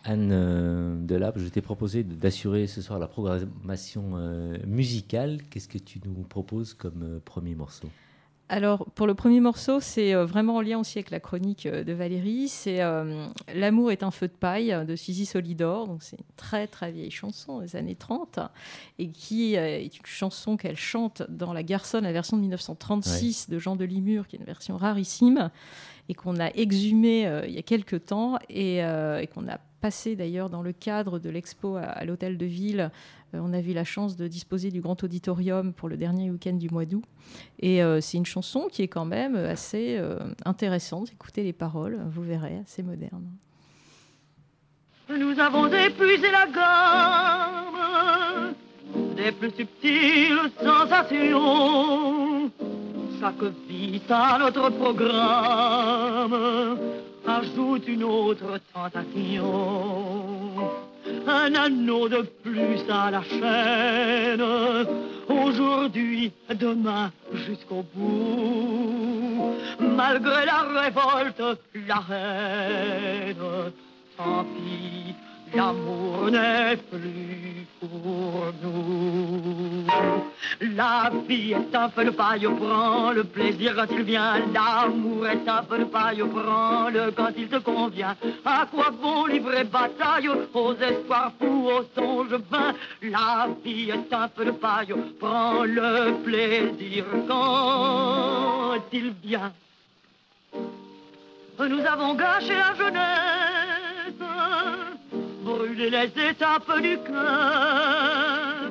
Anne 0.05 1.07
Delabre, 1.07 1.39
je 1.39 1.49
t'ai 1.49 1.63
proposé 1.63 2.03
d'assurer 2.03 2.67
ce 2.67 2.83
soir 2.83 2.99
la 2.99 3.07
programmation 3.07 4.19
musicale. 4.67 5.39
Qu'est-ce 5.49 5.69
que 5.69 5.79
tu 5.79 5.99
nous 6.05 6.25
proposes 6.25 6.75
comme 6.75 7.21
premier 7.25 7.55
morceau? 7.55 7.89
Alors, 8.51 8.85
pour 8.95 9.07
le 9.07 9.15
premier 9.15 9.41
morceau, 9.41 9.81
c'est 9.81 10.15
euh, 10.15 10.27
vraiment 10.27 10.57
en 10.57 10.61
lien 10.61 10.79
aussi 10.79 10.99
avec 10.99 11.11
la 11.11 11.19
chronique 11.19 11.65
euh, 11.65 11.83
de 11.83 11.93
Valérie. 11.95 12.49
C'est 12.49 12.83
euh, 12.83 13.27
L'amour 13.55 13.91
est 13.91 14.03
un 14.03 14.11
feu 14.11 14.29
de 14.29 14.35
paille 14.35 14.77
de 14.87 14.97
Suzy 14.97 15.25
Solidor. 15.25 15.87
Donc, 15.87 16.03
c'est 16.03 16.17
une 16.19 16.25
très 16.37 16.67
très 16.67 16.93
vieille 16.93 17.11
chanson 17.11 17.61
des 17.61 17.75
années 17.75 17.95
30 17.95 18.41
et 18.99 19.09
qui 19.09 19.55
est 19.55 19.85
une 19.85 20.07
chanson 20.07 20.59
qu'elle 20.59 20.77
chante 20.77 21.23
dans 21.31 21.55
La 21.55 21.63
Garçonne, 21.63 22.05
la 22.05 22.13
version 22.13 22.37
de 22.37 22.43
1936 22.43 23.49
de 23.49 23.59
Jean 23.59 23.77
de 23.77 23.85
Limur, 23.85 24.29
qui 24.29 24.37
est 24.37 24.41
une 24.41 24.45
version 24.45 24.77
rarissime 24.77 25.51
et 26.09 26.15
qu'on 26.15 26.39
a 26.39 26.49
exhumée 26.51 27.27
euh, 27.27 27.47
il 27.47 27.55
y 27.55 27.59
a 27.59 27.63
quelques 27.63 28.07
temps 28.07 28.39
et, 28.49 28.85
euh, 28.85 29.21
et 29.21 29.27
qu'on 29.27 29.49
a 29.49 29.59
passé 29.81 30.17
d'ailleurs 30.17 30.51
dans 30.51 30.63
le 30.63 30.73
cadre 30.73 31.19
de 31.19 31.31
l'expo 31.31 31.77
à, 31.77 31.83
à 31.83 32.05
l'hôtel 32.05 32.39
de 32.39 32.47
ville. 32.47 32.91
Euh, 33.35 33.41
on 33.43 33.53
a 33.53 33.61
eu 33.61 33.73
la 33.73 33.85
chance 33.85 34.17
de 34.17 34.29
disposer 34.29 34.71
du 34.71 34.81
grand 34.81 35.03
auditorium 35.03 35.73
pour 35.73 35.89
le 35.89 35.97
dernier 35.97 36.31
week-end 36.31 36.55
du 36.55 36.69
mois 36.71 36.85
d'août. 36.85 37.05
Et 37.61 37.83
euh, 37.83 38.01
c'est 38.01 38.17
une 38.17 38.27
chanson 38.27 38.69
qui 38.71 38.83
est 38.83 38.89
quand 38.89 39.05
même 39.05 39.37
assez 39.37 39.97
euh, 39.99 40.19
intéressante. 40.45 41.11
Écoutez 41.13 41.43
les 41.43 41.53
paroles, 41.53 42.01
vous 42.11 42.23
verrez, 42.23 42.59
assez 42.59 42.83
moderne. 42.83 43.25
Nous 45.09 45.39
avons 45.39 45.67
épuisé 45.67 46.31
la 46.31 46.47
gamme 46.47 48.55
des 49.17 49.33
plus 49.33 49.51
subtiles 49.51 50.51
sensations. 50.63 52.51
Chaque 53.21 53.43
vie 53.69 54.01
à 54.09 54.39
notre 54.39 54.71
programme 54.71 56.79
ajoute 57.27 57.89
une 57.89 58.05
autre 58.05 58.61
tentation. 58.73 60.25
Un 61.27 61.55
anneau 61.55 62.09
de 62.09 62.23
plus 62.43 62.81
à 62.89 63.11
la 63.11 63.23
chaîne. 63.23 64.43
Aujourd'hui, 65.29 66.33
demain, 66.51 67.11
jusqu'au 67.33 67.85
bout. 67.95 69.55
Malgré 69.81 70.47
la 70.47 70.63
révolte, 70.81 71.43
la 71.87 72.03
haine, 72.11 73.37
tant 74.17 74.45
pis, 74.45 75.15
l'amour 75.57 76.31
n'est 76.31 76.77
plus 76.77 77.67
pour 77.81 78.53
nous. 78.63 79.87
La 80.77 81.11
vie 81.29 81.53
est 81.53 81.75
un 81.75 81.89
feu 81.91 82.05
de 82.05 82.11
paille, 82.11 82.47
prends 82.59 83.11
le 83.13 83.25
plaisir 83.25 83.75
quand 83.77 83.87
il 83.91 84.03
vient. 84.03 84.41
L'amour 84.53 85.27
est 85.27 85.49
un 85.49 85.63
feu 85.63 85.79
de 85.79 85.85
paille, 85.85 86.23
prends-le 86.35 87.11
quand 87.13 87.31
il 87.37 87.49
te 87.49 87.57
convient. 87.57 88.17
À 88.45 88.67
quoi 88.67 88.91
bon 88.91 89.27
livrer 89.27 89.65
bataille 89.65 90.29
aux 90.29 90.75
espoirs 90.75 91.33
fous, 91.39 91.69
aux 91.69 91.85
songes 91.95 92.41
vains? 92.51 92.75
La 93.03 93.49
vie 93.65 93.91
est 93.91 94.13
un 94.13 94.29
feu 94.29 94.47
de 94.47 94.51
paille, 94.53 94.95
prends 95.21 95.65
le 95.65 96.15
plaisir 96.25 97.05
quand 97.29 98.77
il 98.93 99.13
vient. 99.23 99.53
Nous 101.59 101.87
avons 101.87 102.15
gâché 102.15 102.53
la 102.53 102.75
jeunesse, 102.75 103.44
brûlé 105.55 105.91
les 105.91 106.11
étapes 106.31 106.81
du 106.83 106.97
cœur, 106.99 108.71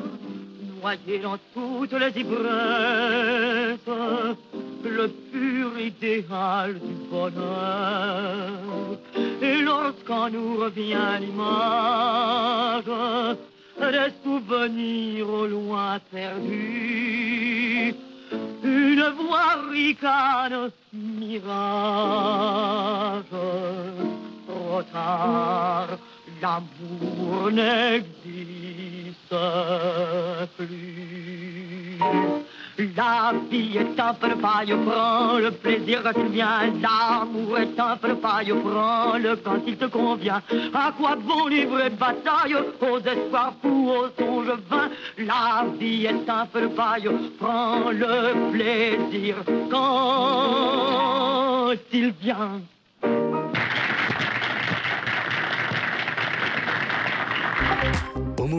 noyé 0.81 1.19
dans 1.19 1.37
toutes 1.53 1.93
les 1.93 2.19
ivresses 2.19 3.79
le 4.83 5.07
pur 5.31 5.79
idéal 5.79 6.73
du 6.73 6.93
bonheur. 7.09 8.49
Et 9.41 9.61
lorsqu'en 9.61 10.29
nous 10.29 10.57
revient 10.57 11.19
l'image 11.21 12.83
des 13.79 14.11
souvenirs 14.23 15.29
au 15.29 15.47
loin 15.47 15.99
perdus, 16.11 17.95
une 18.63 19.05
voix 19.19 19.55
ricane, 19.71 20.71
mirage. 20.93 21.63
Trop 24.47 24.83
tard, 24.91 25.87
l'amour 26.43 27.51
n'existe 27.51 29.35
plus. 30.57 31.99
La 32.97 33.33
vie 33.49 33.77
est 33.77 33.99
un 33.99 34.13
peu 34.15 34.29
de 34.29 34.33
paille, 34.33 34.75
prends 34.85 35.37
le 35.37 35.51
plaisir 35.51 36.01
quand 36.03 36.11
il 36.17 36.31
vient. 36.31 36.73
L'amour 36.81 37.59
est 37.59 37.79
un 37.79 37.95
peu 37.95 38.09
de 38.09 38.15
paille, 38.15 38.53
prends-le 38.65 39.35
quand 39.37 39.61
il 39.65 39.77
te 39.77 39.85
convient. 39.85 40.41
À 40.73 40.91
quoi 40.97 41.15
bon 41.15 41.47
livrer 41.47 41.89
bataille 41.91 42.55
aux 42.55 42.99
espoirs 42.99 43.53
fous, 43.61 43.91
aux 43.97 44.09
songes 44.19 44.57
vains? 44.69 44.89
La 45.19 45.65
vie 45.79 46.07
est 46.07 46.29
un 46.29 46.45
peu 46.47 46.61
de 46.61 46.67
paille, 46.67 47.09
prends 47.39 47.89
le 47.91 48.51
plaisir 48.51 49.35
quand 49.71 50.11
il 51.93 52.11
vient. 52.21 52.59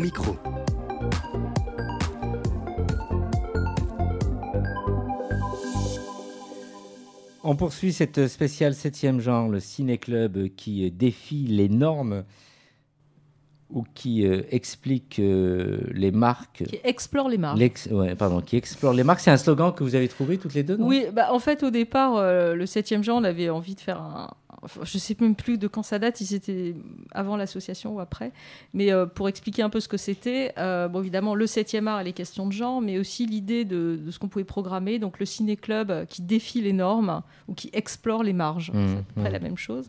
Micro. 0.00 0.36
On 7.42 7.56
poursuit 7.56 7.92
cette 7.92 8.26
spéciale 8.26 8.72
7e 8.72 9.20
genre, 9.20 9.48
le 9.48 9.60
ciné-club 9.60 10.48
qui 10.56 10.90
défie 10.90 11.46
les 11.46 11.68
normes 11.68 12.24
ou 13.70 13.84
qui 13.94 14.26
euh, 14.26 14.42
explique 14.50 15.18
euh, 15.18 15.80
les 15.92 16.10
marques. 16.10 16.64
Qui 16.66 16.80
explore 16.84 17.28
les 17.28 17.38
marques. 17.38 17.58
Ouais, 17.90 18.14
pardon, 18.14 18.40
qui 18.40 18.56
explore 18.56 18.94
les 18.94 19.04
marques. 19.04 19.20
C'est 19.20 19.30
un 19.30 19.36
slogan 19.36 19.74
que 19.74 19.82
vous 19.82 19.94
avez 19.94 20.08
trouvé 20.08 20.38
toutes 20.38 20.54
les 20.54 20.62
deux, 20.62 20.76
non? 20.76 20.86
Oui, 20.86 21.06
bah, 21.12 21.32
en 21.32 21.38
fait, 21.38 21.62
au 21.62 21.70
départ, 21.70 22.16
euh, 22.16 22.54
le 22.54 22.64
7e 22.64 23.02
genre, 23.02 23.18
on 23.18 23.24
avait 23.24 23.50
envie 23.50 23.74
de 23.74 23.80
faire 23.80 24.00
un. 24.00 24.30
Enfin, 24.64 24.80
je 24.84 24.98
sais 24.98 25.16
même 25.20 25.34
plus 25.34 25.58
de 25.58 25.68
quand 25.68 25.82
ça 25.82 25.98
date, 25.98 26.16
si 26.16 26.26
c'était 26.26 26.74
avant 27.12 27.36
l'association 27.36 27.94
ou 27.94 28.00
après. 28.00 28.32
Mais 28.72 28.92
euh, 28.92 29.06
pour 29.06 29.28
expliquer 29.28 29.62
un 29.62 29.70
peu 29.70 29.80
ce 29.80 29.88
que 29.88 29.96
c'était, 29.96 30.52
euh, 30.58 30.88
bon, 30.88 31.00
évidemment, 31.00 31.34
le 31.34 31.46
7e 31.46 31.86
art 31.86 32.00
et 32.00 32.04
les 32.04 32.12
questions 32.12 32.46
de 32.46 32.52
genre, 32.52 32.80
mais 32.80 32.98
aussi 32.98 33.26
l'idée 33.26 33.64
de, 33.64 33.98
de 34.02 34.10
ce 34.10 34.18
qu'on 34.18 34.28
pouvait 34.28 34.44
programmer. 34.44 34.98
Donc, 34.98 35.18
le 35.18 35.26
ciné-club 35.26 36.06
qui 36.06 36.22
défie 36.22 36.60
les 36.60 36.72
normes 36.72 37.22
ou 37.48 37.54
qui 37.54 37.70
explore 37.72 38.22
les 38.22 38.32
marges. 38.32 38.70
Mmh, 38.72 38.86
C'est 38.86 38.98
à 38.98 39.02
peu 39.02 39.20
près 39.20 39.30
mmh. 39.30 39.32
la 39.32 39.40
même 39.40 39.58
chose. 39.58 39.88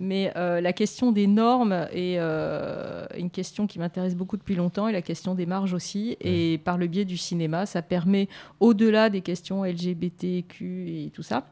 Mais 0.00 0.32
euh, 0.36 0.60
la 0.60 0.72
question 0.72 1.10
des 1.10 1.26
normes 1.26 1.72
est 1.92 2.18
euh, 2.18 3.04
une 3.18 3.30
question 3.30 3.66
qui 3.66 3.80
m'intéresse 3.80 4.14
beaucoup 4.14 4.36
depuis 4.36 4.54
longtemps 4.54 4.86
et 4.86 4.92
la 4.92 5.02
question 5.02 5.34
des 5.34 5.44
marges 5.44 5.74
aussi. 5.74 6.16
Et 6.20 6.58
par 6.58 6.78
le 6.78 6.86
biais 6.86 7.04
du 7.04 7.16
cinéma, 7.16 7.66
ça 7.66 7.82
permet, 7.82 8.28
au-delà 8.60 9.10
des 9.10 9.22
questions 9.22 9.64
LGBTQ 9.64 11.04
et 11.06 11.10
tout 11.10 11.22
ça, 11.24 11.48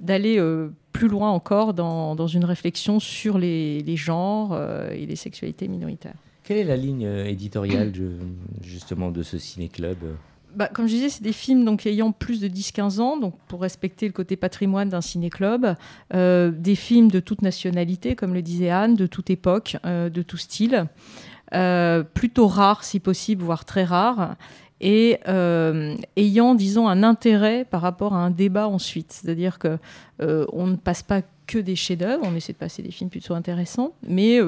d'aller 0.00 0.38
euh, 0.38 0.72
plus 0.92 1.08
loin 1.08 1.30
encore 1.30 1.74
dans, 1.74 2.14
dans 2.14 2.26
une 2.26 2.44
réflexion 2.46 3.00
sur 3.00 3.38
les, 3.38 3.80
les 3.82 3.96
genres 3.96 4.58
et 4.92 5.04
les 5.04 5.16
sexualités 5.16 5.68
minoritaires. 5.68 6.14
Quelle 6.42 6.58
est 6.58 6.64
la 6.64 6.76
ligne 6.76 7.02
éditoriale 7.26 7.92
de- 7.92 8.16
justement 8.62 9.10
de 9.10 9.22
ce 9.22 9.38
ciné-club? 9.38 9.98
Bah, 10.54 10.68
comme 10.72 10.86
je 10.86 10.94
disais, 10.94 11.08
c'est 11.08 11.22
des 11.22 11.32
films 11.32 11.64
donc, 11.64 11.86
ayant 11.86 12.12
plus 12.12 12.40
de 12.40 12.48
10-15 12.48 13.00
ans, 13.00 13.16
donc 13.16 13.34
pour 13.46 13.60
respecter 13.62 14.06
le 14.06 14.12
côté 14.12 14.36
patrimoine 14.36 14.88
d'un 14.88 15.00
ciné-club. 15.00 15.74
Euh, 16.14 16.50
des 16.50 16.74
films 16.74 17.10
de 17.10 17.20
toute 17.20 17.42
nationalité, 17.42 18.16
comme 18.16 18.34
le 18.34 18.42
disait 18.42 18.70
Anne, 18.70 18.94
de 18.94 19.06
toute 19.06 19.30
époque, 19.30 19.76
euh, 19.84 20.08
de 20.08 20.22
tout 20.22 20.36
style. 20.36 20.86
Euh, 21.54 22.02
plutôt 22.02 22.46
rares 22.46 22.84
si 22.84 23.00
possible, 23.00 23.42
voire 23.42 23.64
très 23.64 23.84
rares. 23.84 24.36
Et 24.82 25.18
ayant, 26.16 26.54
disons, 26.54 26.88
un 26.88 27.02
intérêt 27.02 27.66
par 27.66 27.82
rapport 27.82 28.14
à 28.14 28.18
un 28.18 28.30
débat 28.30 28.66
ensuite. 28.66 29.12
C'est-à-dire 29.12 29.58
que 29.58 29.78
euh, 30.22 30.46
on 30.54 30.66
ne 30.66 30.76
passe 30.76 31.02
pas 31.02 31.20
que 31.46 31.58
des 31.58 31.76
chefs-d'œuvre, 31.76 32.24
on 32.24 32.34
essaie 32.34 32.54
de 32.54 32.58
passer 32.58 32.82
des 32.82 32.90
films 32.90 33.10
plutôt 33.10 33.34
intéressants, 33.34 33.92
mais 34.08 34.40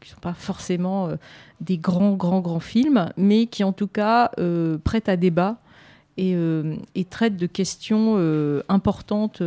qui 0.00 0.10
ne 0.10 0.14
sont 0.14 0.20
pas 0.20 0.34
forcément 0.34 1.08
euh, 1.08 1.16
des 1.60 1.78
grands, 1.78 2.14
grands, 2.14 2.40
grands 2.40 2.60
films, 2.60 3.10
mais 3.16 3.46
qui 3.46 3.64
en 3.64 3.72
tout 3.72 3.86
cas 3.86 4.30
euh, 4.38 4.78
prêtent 4.78 5.08
à 5.08 5.16
débat 5.16 5.58
et, 6.16 6.34
euh, 6.34 6.76
traitent 7.08 7.36
de 7.36 7.46
questions 7.46 8.16
importantes 8.68 9.42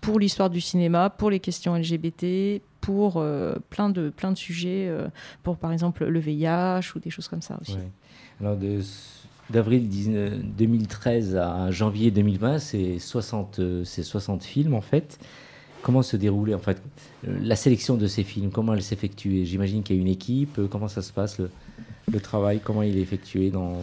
pour 0.00 0.18
l'histoire 0.18 0.50
du 0.50 0.60
cinéma, 0.60 1.10
pour 1.10 1.30
les 1.30 1.40
questions 1.40 1.74
LGBT, 1.74 2.62
pour 2.80 3.24
plein, 3.68 3.90
de, 3.90 4.10
plein 4.10 4.32
de 4.32 4.36
sujets, 4.38 4.90
pour 5.42 5.56
par 5.56 5.72
exemple 5.72 6.06
le 6.06 6.20
VIH 6.20 6.92
ou 6.94 6.98
des 7.00 7.10
choses 7.10 7.28
comme 7.28 7.42
ça 7.42 7.58
aussi. 7.60 7.76
Alors, 8.40 8.56
d'avril 9.50 9.88
19 9.88 10.44
2013 10.56 11.36
à 11.36 11.70
janvier 11.70 12.10
2020, 12.10 12.58
c'est 12.58 12.98
60, 12.98 13.58
euh, 13.58 13.84
c'est 13.84 14.02
60 14.02 14.42
films 14.44 14.74
en 14.74 14.80
fait. 14.80 15.18
Comment 15.82 16.02
se 16.02 16.16
déroulait 16.16 16.54
en 16.54 16.58
fait 16.58 16.80
euh, 17.26 17.38
la 17.42 17.56
sélection 17.56 17.96
de 17.96 18.06
ces 18.06 18.22
films? 18.22 18.50
Comment 18.50 18.74
elle 18.74 18.82
s'effectuait? 18.82 19.44
J'imagine 19.44 19.82
qu'il 19.82 19.96
y 19.96 19.98
a 19.98 20.02
une 20.02 20.08
équipe. 20.08 20.58
euh, 20.58 20.66
Comment 20.68 20.88
ça 20.88 21.02
se 21.02 21.12
passe 21.12 21.38
le, 21.38 22.20
travail? 22.20 22.60
Comment 22.62 22.82
il 22.82 22.96
est 22.98 23.00
effectué 23.00 23.50
dans 23.50 23.76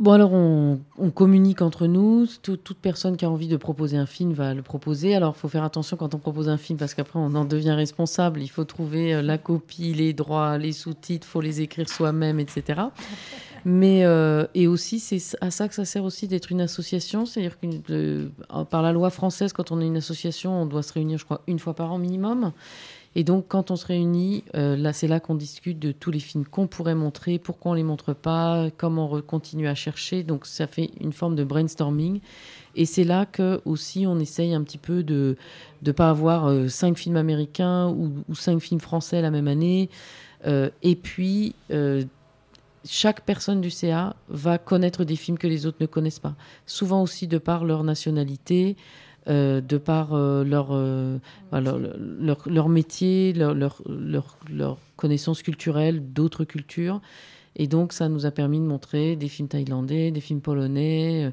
Bon, 0.00 0.10
alors 0.10 0.32
on, 0.32 0.80
communique 1.14 1.62
entre 1.62 1.86
nous. 1.86 2.26
Tout- 2.42 2.56
toute 2.56 2.78
personne 2.78 3.16
qui 3.16 3.24
a 3.24 3.30
envie 3.30 3.46
de 3.46 3.56
proposer 3.56 3.96
un 3.96 4.06
film 4.06 4.32
va 4.32 4.52
le 4.52 4.60
proposer. 4.62 5.14
Alors, 5.14 5.34
il 5.36 5.40
faut 5.40 5.48
faire 5.48 5.62
attention 5.62 5.96
quand 5.96 6.14
on 6.14 6.18
propose 6.18 6.48
un 6.48 6.58
film 6.58 6.78
parce 6.78 6.94
qu'après, 6.94 7.18
on 7.20 7.34
en 7.36 7.44
devient 7.44 7.70
responsable. 7.72 8.42
Il 8.42 8.48
faut 8.48 8.64
trouver 8.64 9.14
euh, 9.14 9.22
la 9.22 9.38
copie, 9.38 9.94
les 9.94 10.12
droits, 10.12 10.58
les 10.58 10.72
sous-titres, 10.72 11.26
il 11.28 11.30
faut 11.30 11.40
les 11.40 11.60
écrire 11.60 11.88
soi-même, 11.88 12.40
etc. 12.40 12.82
Mais, 13.64 14.04
euh, 14.04 14.46
et 14.54 14.66
aussi, 14.66 15.00
c'est 15.00 15.20
à 15.40 15.50
ça 15.50 15.68
que 15.68 15.74
ça 15.74 15.84
sert 15.84 16.04
aussi 16.04 16.28
d'être 16.28 16.52
une 16.52 16.60
association. 16.60 17.24
C'est-à-dire 17.24 17.58
que 17.58 18.30
par 18.70 18.82
la 18.82 18.92
loi 18.92 19.10
française, 19.10 19.52
quand 19.52 19.72
on 19.72 19.80
est 19.80 19.86
une 19.86 19.96
association, 19.96 20.62
on 20.62 20.66
doit 20.66 20.82
se 20.82 20.92
réunir, 20.92 21.18
je 21.18 21.24
crois, 21.24 21.40
une 21.46 21.58
fois 21.58 21.74
par 21.74 21.92
an 21.92 21.98
minimum. 21.98 22.52
Et 23.16 23.22
donc, 23.22 23.46
quand 23.48 23.70
on 23.70 23.76
se 23.76 23.86
réunit, 23.86 24.42
euh, 24.56 24.76
là, 24.76 24.92
c'est 24.92 25.06
là 25.06 25.20
qu'on 25.20 25.36
discute 25.36 25.78
de 25.78 25.92
tous 25.92 26.10
les 26.10 26.18
films 26.18 26.44
qu'on 26.44 26.66
pourrait 26.66 26.96
montrer, 26.96 27.38
pourquoi 27.38 27.70
on 27.70 27.74
les 27.74 27.84
montre 27.84 28.12
pas, 28.12 28.70
comment 28.76 29.12
on 29.12 29.22
continue 29.22 29.68
à 29.68 29.74
chercher. 29.74 30.24
Donc, 30.24 30.46
ça 30.46 30.66
fait 30.66 30.90
une 31.00 31.12
forme 31.12 31.36
de 31.36 31.44
brainstorming. 31.44 32.20
Et 32.76 32.86
c'est 32.86 33.04
là 33.04 33.24
que 33.26 33.60
aussi 33.64 34.06
on 34.06 34.18
essaye 34.18 34.54
un 34.54 34.62
petit 34.62 34.78
peu 34.78 35.02
de 35.02 35.36
ne 35.84 35.92
pas 35.92 36.10
avoir 36.10 36.46
euh, 36.46 36.68
cinq 36.68 36.98
films 36.98 37.16
américains 37.16 37.88
ou, 37.88 38.34
cinq 38.34 38.60
films 38.60 38.80
français 38.80 39.20
la 39.22 39.30
même 39.30 39.48
année. 39.48 39.90
Euh, 40.46 40.70
et 40.82 40.96
puis, 40.96 41.54
euh, 41.70 42.04
chaque 42.84 43.22
personne 43.22 43.60
du 43.60 43.70
CA 43.70 44.16
va 44.28 44.58
connaître 44.58 45.04
des 45.04 45.16
films 45.16 45.38
que 45.38 45.46
les 45.46 45.66
autres 45.66 45.78
ne 45.80 45.86
connaissent 45.86 46.18
pas. 46.18 46.34
Souvent 46.66 47.02
aussi 47.02 47.26
de 47.26 47.38
par 47.38 47.64
leur 47.64 47.84
nationalité, 47.84 48.76
euh, 49.26 49.62
de 49.62 49.78
par 49.78 50.12
euh, 50.12 50.44
leur, 50.44 50.68
euh, 50.72 51.18
leur, 51.50 51.78
leur, 51.78 52.42
leur 52.46 52.68
métier, 52.68 53.32
leur, 53.32 53.54
leur, 53.54 54.78
connaissance 54.96 55.42
culturelle 55.42 56.12
d'autres 56.12 56.44
cultures. 56.44 57.00
Et 57.56 57.66
donc, 57.66 57.92
ça 57.92 58.08
nous 58.08 58.26
a 58.26 58.32
permis 58.32 58.58
de 58.58 58.64
montrer 58.64 59.16
des 59.16 59.28
films 59.28 59.48
thaïlandais, 59.48 60.10
des 60.10 60.20
films 60.20 60.40
polonais. 60.40 61.32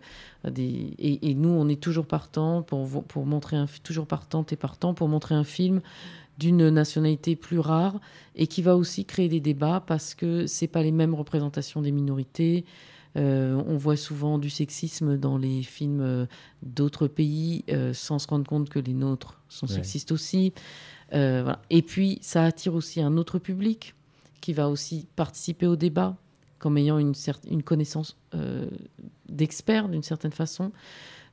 des... 0.49 0.93
Et, 0.99 1.29
et 1.29 1.33
nous, 1.33 1.49
on 1.49 1.67
est 1.67 1.81
toujours 1.81 2.05
partant 2.05 2.61
pour, 2.61 3.03
pour 3.03 3.25
montrer 3.25 3.57
un, 3.57 3.65
toujours 3.83 4.05
partante 4.05 4.53
et 4.53 4.55
partant 4.55 4.93
pour 4.93 5.07
montrer 5.07 5.35
un 5.35 5.43
film 5.43 5.81
d'une 6.41 6.69
nationalité 6.71 7.35
plus 7.35 7.59
rare 7.59 7.99
et 8.35 8.47
qui 8.47 8.63
va 8.63 8.75
aussi 8.75 9.05
créer 9.05 9.29
des 9.29 9.39
débats 9.39 9.83
parce 9.85 10.15
que 10.15 10.47
c'est 10.47 10.67
pas 10.67 10.81
les 10.81 10.91
mêmes 10.91 11.13
représentations 11.13 11.83
des 11.83 11.91
minorités. 11.91 12.65
Euh, 13.15 13.61
on 13.67 13.77
voit 13.77 13.95
souvent 13.97 14.39
du 14.39 14.49
sexisme 14.49 15.17
dans 15.17 15.37
les 15.37 15.61
films 15.61 16.01
euh, 16.01 16.25
d'autres 16.63 17.07
pays 17.07 17.63
euh, 17.69 17.93
sans 17.93 18.17
se 18.17 18.27
rendre 18.27 18.47
compte 18.47 18.69
que 18.69 18.79
les 18.79 18.93
nôtres 18.93 19.39
sont 19.49 19.67
Ouais. 19.67 19.75
sexistes 19.75 20.11
aussi. 20.11 20.53
Euh, 21.13 21.41
voilà. 21.43 21.61
Et 21.69 21.83
puis, 21.83 22.17
ça 22.21 22.43
attire 22.43 22.73
aussi 22.73 23.01
un 23.01 23.17
autre 23.17 23.37
public 23.37 23.93
qui 24.39 24.53
va 24.53 24.67
aussi 24.67 25.05
participer 25.15 25.67
au 25.67 25.75
débat 25.75 26.15
comme 26.57 26.77
ayant 26.77 26.97
une, 26.97 27.13
une 27.49 27.63
connaissance 27.63 28.17
d'expert 29.29 29.89
d'une 29.89 30.03
certaine 30.03 30.31
façon. 30.31 30.71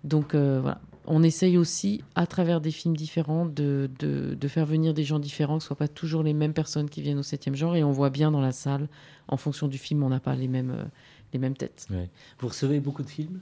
Donc 0.02 0.34
voilà, 0.34 0.80
on 1.10 1.22
essaye 1.22 1.56
aussi, 1.56 2.02
à 2.14 2.26
travers 2.26 2.60
des 2.60 2.70
films 2.70 2.96
différents, 2.96 3.46
de, 3.46 3.90
de- 3.98 4.34
de 4.34 4.48
faire 4.48 4.66
venir 4.66 4.94
des 4.94 5.04
gens 5.04 5.18
différents, 5.18 5.56
que 5.58 5.62
ce 5.62 5.66
ne 5.66 5.68
soient 5.68 5.76
pas 5.76 5.88
toujours 5.88 6.22
les 6.22 6.34
mêmes 6.34 6.52
personnes 6.54 6.88
qui 6.88 7.02
viennent 7.02 7.18
au 7.18 7.22
septième 7.22 7.54
genre. 7.56 7.74
Et 7.76 7.82
on 7.82 7.90
voit 7.92 8.10
bien 8.10 8.30
dans 8.30 8.40
la 8.40 8.52
salle, 8.52 8.88
en 9.26 9.36
fonction 9.36 9.68
du 9.68 9.78
film, 9.78 10.02
on 10.02 10.10
n'a 10.10 10.20
pas 10.20 10.34
les 10.36 10.48
mêmes, 10.48 10.70
euh, 10.70 10.84
les 11.32 11.38
mêmes 11.38 11.56
têtes. 11.56 11.86
Vous 12.40 12.48
recevez 12.48 12.78
beaucoup 12.80 13.02
de 13.02 13.08
films? 13.10 13.40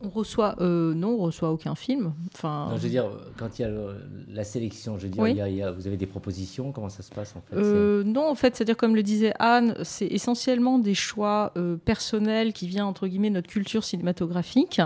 On 0.00 0.10
reçoit, 0.10 0.54
euh, 0.60 0.94
non, 0.94 1.08
on 1.18 1.24
reçoit 1.24 1.50
aucun 1.50 1.74
film. 1.74 2.12
Enfin, 2.32 2.68
Non, 2.70 2.76
Je 2.76 2.82
veux 2.82 2.88
dire, 2.88 3.06
quand 3.36 3.58
il 3.58 3.62
y 3.62 3.64
a 3.64 3.68
le- 3.68 3.96
la 4.32 4.44
sélection, 4.44 4.96
je 4.96 5.04
veux 5.06 5.12
dire, 5.12 5.22
Oui. 5.24 5.32
il 5.32 5.36
y 5.38 5.40
a- 5.40 5.48
il 5.48 5.56
y 5.56 5.62
a- 5.62 5.72
vous 5.72 5.88
avez 5.88 5.96
des 5.96 6.06
propositions, 6.06 6.70
comment 6.70 6.88
ça 6.88 7.02
se 7.02 7.10
passe 7.10 7.34
en 7.34 7.40
fait 7.40 7.56
Euh, 7.56 8.04
non, 8.04 8.28
en 8.30 8.36
fait, 8.36 8.54
c'est-à-dire 8.54 8.76
comme 8.76 8.94
le 8.94 9.02
disait 9.02 9.32
Anne, 9.40 9.74
c'est 9.82 10.06
essentiellement 10.06 10.78
des 10.78 10.94
choix 10.94 11.52
euh, 11.56 11.76
personnels 11.76 12.52
qui 12.52 12.68
viennent 12.68 12.84
entre 12.84 13.08
guillemets 13.08 13.30
notre 13.30 13.48
culture 13.48 13.82
cinématographique. 13.82 14.80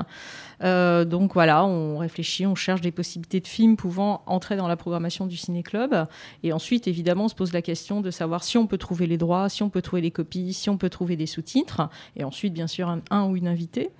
Donc 0.62 1.35
voilà, 1.35 1.64
on 1.66 1.99
réfléchit, 1.99 2.47
on 2.47 2.54
cherche 2.54 2.81
des 2.81 2.92
possibilités 2.92 3.40
de 3.40 3.49
films 3.49 3.76
pouvant 3.76 4.23
entrer 4.26 4.57
dans 4.57 4.69
la 4.69 4.76
programmation 4.76 5.26
du 5.26 5.37
ciné-club. 5.37 6.07
Et 6.45 6.52
ensuite, 6.52 6.87
évidemment, 6.87 7.25
on 7.25 7.28
se 7.28 7.35
pose 7.35 7.52
la 7.52 7.62
question 7.62 8.00
de 8.00 8.11
savoir 8.12 8.45
si 8.45 8.57
on 8.59 8.66
peut 8.69 8.78
trouver 8.78 9.07
les 9.09 9.19
droits, 9.19 9.49
si 9.49 9.62
on 9.64 9.71
peut 9.71 9.83
trouver 9.83 10.02
les 10.02 10.12
copies, 10.12 10.52
si 10.52 10.71
on 10.71 10.76
peut 10.76 10.88
trouver 10.88 11.16
des 11.16 11.26
sous-titres. 11.26 11.88
Et 12.16 12.23
ensuite, 12.25 12.52
bien 12.54 12.69
sûr, 12.69 12.88
un, 12.88 13.00
un 13.11 13.28
ou 13.28 13.37
une 13.37 13.49
invitée. 13.49 13.90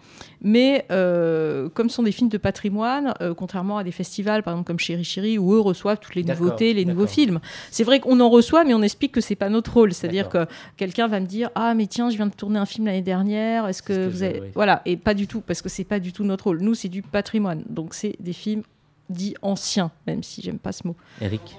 Mais 0.41 0.87
euh, 1.03 1.69
comme 1.69 1.89
ce 1.91 1.97
sont 1.97 2.03
des 2.03 2.13
films 2.13 2.31
de 2.31 2.39
patrimoine, 2.39 3.15
euh, 3.21 3.35
contrairement 3.35 3.79
à 3.79 3.85
des 3.85 3.91
festivals, 3.91 4.43
par 4.43 4.55
exemple 4.55 4.67
comme 4.69 4.79
Chéri 4.79 5.05
Chéri, 5.05 5.39
où 5.39 5.53
eux 5.55 5.61
reçoivent 5.61 5.99
toutes 6.01 6.15
les 6.15 6.25
nouveautés, 6.25 6.73
les 6.75 6.85
nouveaux 6.85 7.07
films. 7.07 7.41
C'est 7.71 7.85
vrai 7.85 8.01
qu'on 8.01 8.19
en 8.21 8.31
reçoit, 8.31 8.65
mais 8.65 8.75
on 8.75 8.83
explique 8.83 9.13
que 9.13 9.21
c'est 9.21 9.35
pas 9.37 9.49
notre 9.49 9.73
rôle. 9.75 9.93
C'est-à-dire 9.93 10.29
que 10.29 10.47
quelqu'un 10.77 11.09
va 11.09 11.21
me 11.21 11.27
dire 11.27 11.51
ah 11.55 11.75
mais 11.75 11.87
tiens, 11.87 12.09
je 12.11 12.17
viens 12.17 12.27
de 12.27 12.35
tourner 12.35 12.59
un 12.59 12.67
film 12.67 12.87
l'année 12.87 13.03
dernière. 13.03 13.67
Est-ce 13.69 13.83
que, 13.83 14.09
vous 14.09 14.19
je- 14.19 14.25
avez 14.25 14.41
oui. 14.41 14.49
voilà 14.55 14.83
et 14.87 14.97
pas 14.97 15.15
du 15.15 15.27
tout 15.27 15.41
parce 15.41 15.61
que 15.63 15.69
c'est 15.69 15.85
pas 15.85 15.99
du 16.01 16.13
tout 16.13 16.25
notre 16.25 16.45
rôle. 16.45 16.61
Nous 16.61 16.75
c'est 16.75 16.89
du 16.89 17.03
patrimoine, 17.03 17.63
donc 17.69 17.95
c'est 17.95 18.17
des 18.21 18.33
films 18.33 18.63
dits 19.11 19.35
anciens, 19.43 19.91
même 20.07 20.23
si 20.23 20.41
j'aime 20.43 20.59
pas 20.59 20.73
ce 20.73 20.87
mot. 20.87 20.97
Eric? 21.21 21.57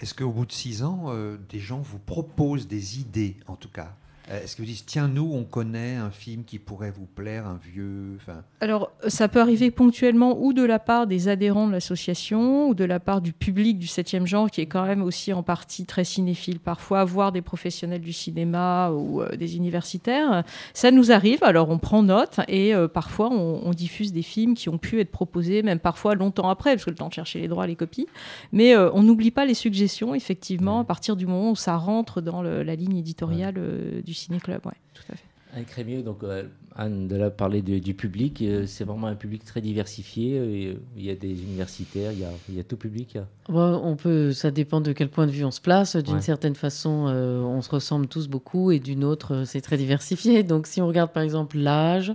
Est-ce 0.00 0.14
qu'au 0.14 0.30
bout 0.30 0.46
de 0.46 0.52
six 0.52 0.84
ans, 0.84 1.06
euh, 1.08 1.36
des 1.50 1.58
gens 1.58 1.80
vous 1.80 1.98
proposent 1.98 2.68
des 2.68 3.00
idées, 3.00 3.36
en 3.48 3.56
tout 3.56 3.68
cas? 3.68 3.94
Est-ce 4.30 4.56
que 4.56 4.62
vous 4.62 4.66
dites, 4.68 4.84
tiens, 4.86 5.08
nous, 5.08 5.30
on 5.34 5.44
connaît 5.44 5.96
un 5.96 6.10
film 6.10 6.44
qui 6.44 6.58
pourrait 6.58 6.90
vous 6.90 7.06
plaire, 7.06 7.46
un 7.46 7.58
vieux. 7.72 8.12
Enfin, 8.16 8.42
Alors, 8.60 8.92
ça 9.06 9.26
peut 9.26 9.40
arriver 9.40 9.70
ponctuellement 9.70 10.36
ou 10.38 10.52
de 10.52 10.62
la 10.62 10.78
part 10.78 11.06
des 11.06 11.28
adhérents 11.28 11.66
de 11.66 11.72
l'association 11.72 12.68
ou 12.68 12.74
de 12.74 12.84
la 12.84 13.00
part 13.00 13.22
du 13.22 13.32
public 13.32 13.78
du 13.78 13.86
7e 13.86 14.26
genre 14.26 14.50
qui 14.50 14.60
est 14.60 14.66
quand 14.66 14.84
même 14.84 15.02
aussi 15.02 15.32
en 15.32 15.42
partie 15.42 15.86
très 15.86 16.04
cinéphile 16.04 16.60
parfois, 16.60 17.04
voire 17.04 17.32
des 17.32 17.40
professionnels 17.40 18.02
du 18.02 18.12
cinéma 18.12 18.90
ou 18.90 19.22
euh, 19.22 19.34
des 19.36 19.56
universitaires. 19.56 20.44
Ça 20.74 20.90
nous 20.90 21.10
arrive, 21.10 21.42
alors 21.42 21.70
on 21.70 21.78
prend 21.78 22.02
note 22.02 22.40
et 22.48 22.74
euh, 22.74 22.86
parfois 22.86 23.30
on, 23.32 23.62
on 23.64 23.70
diffuse 23.70 24.12
des 24.12 24.22
films 24.22 24.54
qui 24.54 24.68
ont 24.68 24.78
pu 24.78 25.00
être 25.00 25.10
proposés, 25.10 25.62
même 25.62 25.78
parfois 25.78 26.14
longtemps 26.14 26.50
après, 26.50 26.72
parce 26.74 26.84
que 26.84 26.90
le 26.90 26.96
temps 26.96 27.08
de 27.08 27.14
chercher 27.14 27.40
les 27.40 27.48
droits, 27.48 27.66
les 27.66 27.76
copies. 27.76 28.06
Mais 28.52 28.74
euh, 28.76 28.90
on 28.92 29.02
n'oublie 29.02 29.30
pas 29.30 29.46
les 29.46 29.54
suggestions, 29.54 30.14
effectivement, 30.14 30.80
à 30.80 30.84
partir 30.84 31.16
du 31.16 31.26
moment 31.26 31.52
où 31.52 31.56
ça 31.56 31.76
rentre 31.76 32.20
dans 32.20 32.42
le- 32.42 32.62
la 32.62 32.74
ligne 32.74 32.96
éditoriale 32.98 33.54
euh, 33.56 34.02
du 34.02 34.17
ciné-club. 34.18 34.60
Ouais, 34.66 34.72
tout 34.94 35.02
à 35.12 35.16
fait. 35.16 35.24
Anne 35.54 35.64
Crémieux, 35.64 36.02
donc 36.02 36.22
euh, 36.24 36.42
Anne 36.76 37.08
de 37.08 37.16
là 37.16 37.30
parler 37.30 37.62
de- 37.62 37.78
du 37.78 37.94
public, 37.94 38.42
euh, 38.42 38.66
c'est 38.66 38.84
vraiment 38.84 39.06
un 39.06 39.14
public 39.14 39.42
très 39.46 39.62
diversifié. 39.62 40.38
euh, 40.38 40.42
euh, 40.44 40.74
il 40.94 41.04
y 41.04 41.10
a 41.10 41.14
des 41.14 41.30
universitaires, 41.42 42.12
il 42.12 42.18
y 42.20 42.24
a, 42.24 42.30
il 42.50 42.56
y 42.56 42.60
a 42.60 42.64
tout 42.64 42.76
public. 42.76 43.16
a- 43.16 43.26
Bon, 43.50 43.80
on 43.82 43.96
peut, 43.96 44.32
ça 44.32 44.50
dépend 44.50 44.82
de 44.82 44.92
quel 44.92 45.08
point 45.08 45.26
de 45.26 45.32
vue 45.32 45.44
on 45.46 45.50
se 45.50 45.62
place. 45.62 45.96
D'une 45.96 46.16
Ouais. 46.16 46.20
certaine 46.20 46.54
façon, 46.54 47.06
euh, 47.08 47.40
on 47.40 47.62
se 47.62 47.70
ressemble 47.70 48.08
tous 48.08 48.28
beaucoup, 48.28 48.70
et 48.72 48.78
d'une 48.78 49.04
autre, 49.04 49.44
c'est 49.46 49.62
très 49.62 49.78
diversifié. 49.78 50.42
Donc, 50.42 50.66
si 50.66 50.82
on 50.82 50.86
regarde 50.86 51.12
par 51.12 51.22
exemple 51.22 51.56
l'âge, 51.56 52.12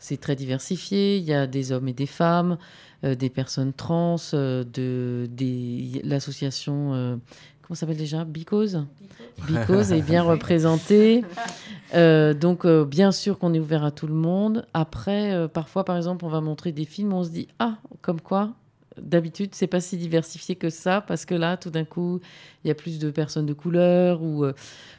c'est 0.00 0.20
très 0.20 0.34
diversifié. 0.34 1.18
Il 1.18 1.24
y 1.24 1.32
a 1.32 1.46
des 1.46 1.70
hommes 1.70 1.86
et 1.86 1.92
des 1.92 2.06
femmes, 2.06 2.58
euh, 3.04 3.14
des 3.14 3.30
personnes 3.30 3.72
trans, 3.72 4.16
euh, 4.34 4.64
de, 4.64 5.28
des, 5.30 6.00
l'association, 6.04 6.94
euh, 6.94 7.16
comment 7.72 7.78
s'appelle 7.78 7.96
déjà? 7.96 8.24
Because? 8.26 8.84
Because 9.48 9.92
est 9.92 10.02
bien 10.02 10.22
représentée. 10.24 11.24
Euh, 11.94 12.34
donc, 12.34 12.66
euh, 12.66 12.84
bien 12.84 13.12
sûr 13.12 13.38
qu'on 13.38 13.54
est 13.54 13.58
ouvert 13.58 13.82
à 13.82 13.90
tout 13.90 14.06
le 14.06 14.12
monde. 14.12 14.66
Après, 14.74 15.32
euh, 15.32 15.48
parfois, 15.48 15.82
par 15.82 15.96
exemple, 15.96 16.26
on 16.26 16.28
va 16.28 16.42
montrer 16.42 16.70
des 16.72 16.84
films, 16.84 17.14
on 17.14 17.24
se 17.24 17.30
dit 17.30 17.48
Ah, 17.58 17.78
comme 18.02 18.20
quoi 18.20 18.50
D'habitude, 19.00 19.54
c'est 19.54 19.68
pas 19.68 19.80
si 19.80 19.96
diversifié 19.96 20.54
que 20.54 20.68
ça, 20.68 21.00
parce 21.00 21.24
que 21.24 21.34
là, 21.34 21.56
tout 21.56 21.70
d'un 21.70 21.86
coup, 21.86 22.20
il 22.62 22.68
y 22.68 22.70
a 22.70 22.74
plus 22.74 22.98
de 22.98 23.10
personnes 23.10 23.46
de 23.46 23.54
couleur, 23.54 24.22
ou, 24.22 24.44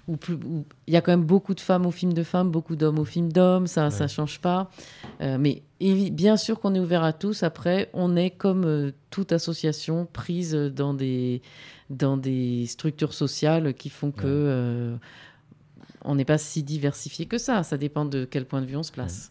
il 0.07 0.63
y 0.87 0.95
a 0.97 1.01
quand 1.01 1.11
même 1.11 1.25
beaucoup 1.25 1.53
de 1.53 1.59
femmes 1.59 1.85
aux 1.85 1.91
films 1.91 2.13
de 2.13 2.23
femmes, 2.23 2.49
beaucoup 2.49 2.75
d'hommes 2.75 2.97
aux 2.97 3.05
films 3.05 3.31
d'hommes, 3.31 3.67
ça, 3.67 3.91
ça 3.91 4.07
change 4.07 4.41
pas. 4.41 4.71
Mais 5.19 5.61
bien 5.79 6.37
sûr 6.37 6.59
qu'on 6.59 6.73
est 6.73 6.79
ouvert 6.79 7.03
à 7.03 7.13
tous. 7.13 7.43
Après, 7.43 7.91
on 7.93 8.15
est 8.15 8.31
comme 8.31 8.91
toute 9.11 9.31
association 9.31 10.07
prise 10.11 10.55
dans 10.55 10.95
des, 10.95 11.43
dans 11.89 12.17
des 12.17 12.65
structures 12.67 13.13
sociales 13.13 13.73
qui 13.73 13.89
font 13.89 14.11
que 14.11 14.23
euh, 14.25 14.95
on 16.05 16.15
n'est 16.15 16.25
pas 16.25 16.37
si 16.37 16.63
diversifié 16.63 17.25
que 17.27 17.37
ça. 17.37 17.63
Ça 17.63 17.77
dépend 17.77 18.03
de 18.03 18.25
quel 18.25 18.43
point 18.45 18.59
de 18.59 18.65
vue 18.65 18.75
on 18.75 18.83
se 18.83 18.91
place. 18.91 19.29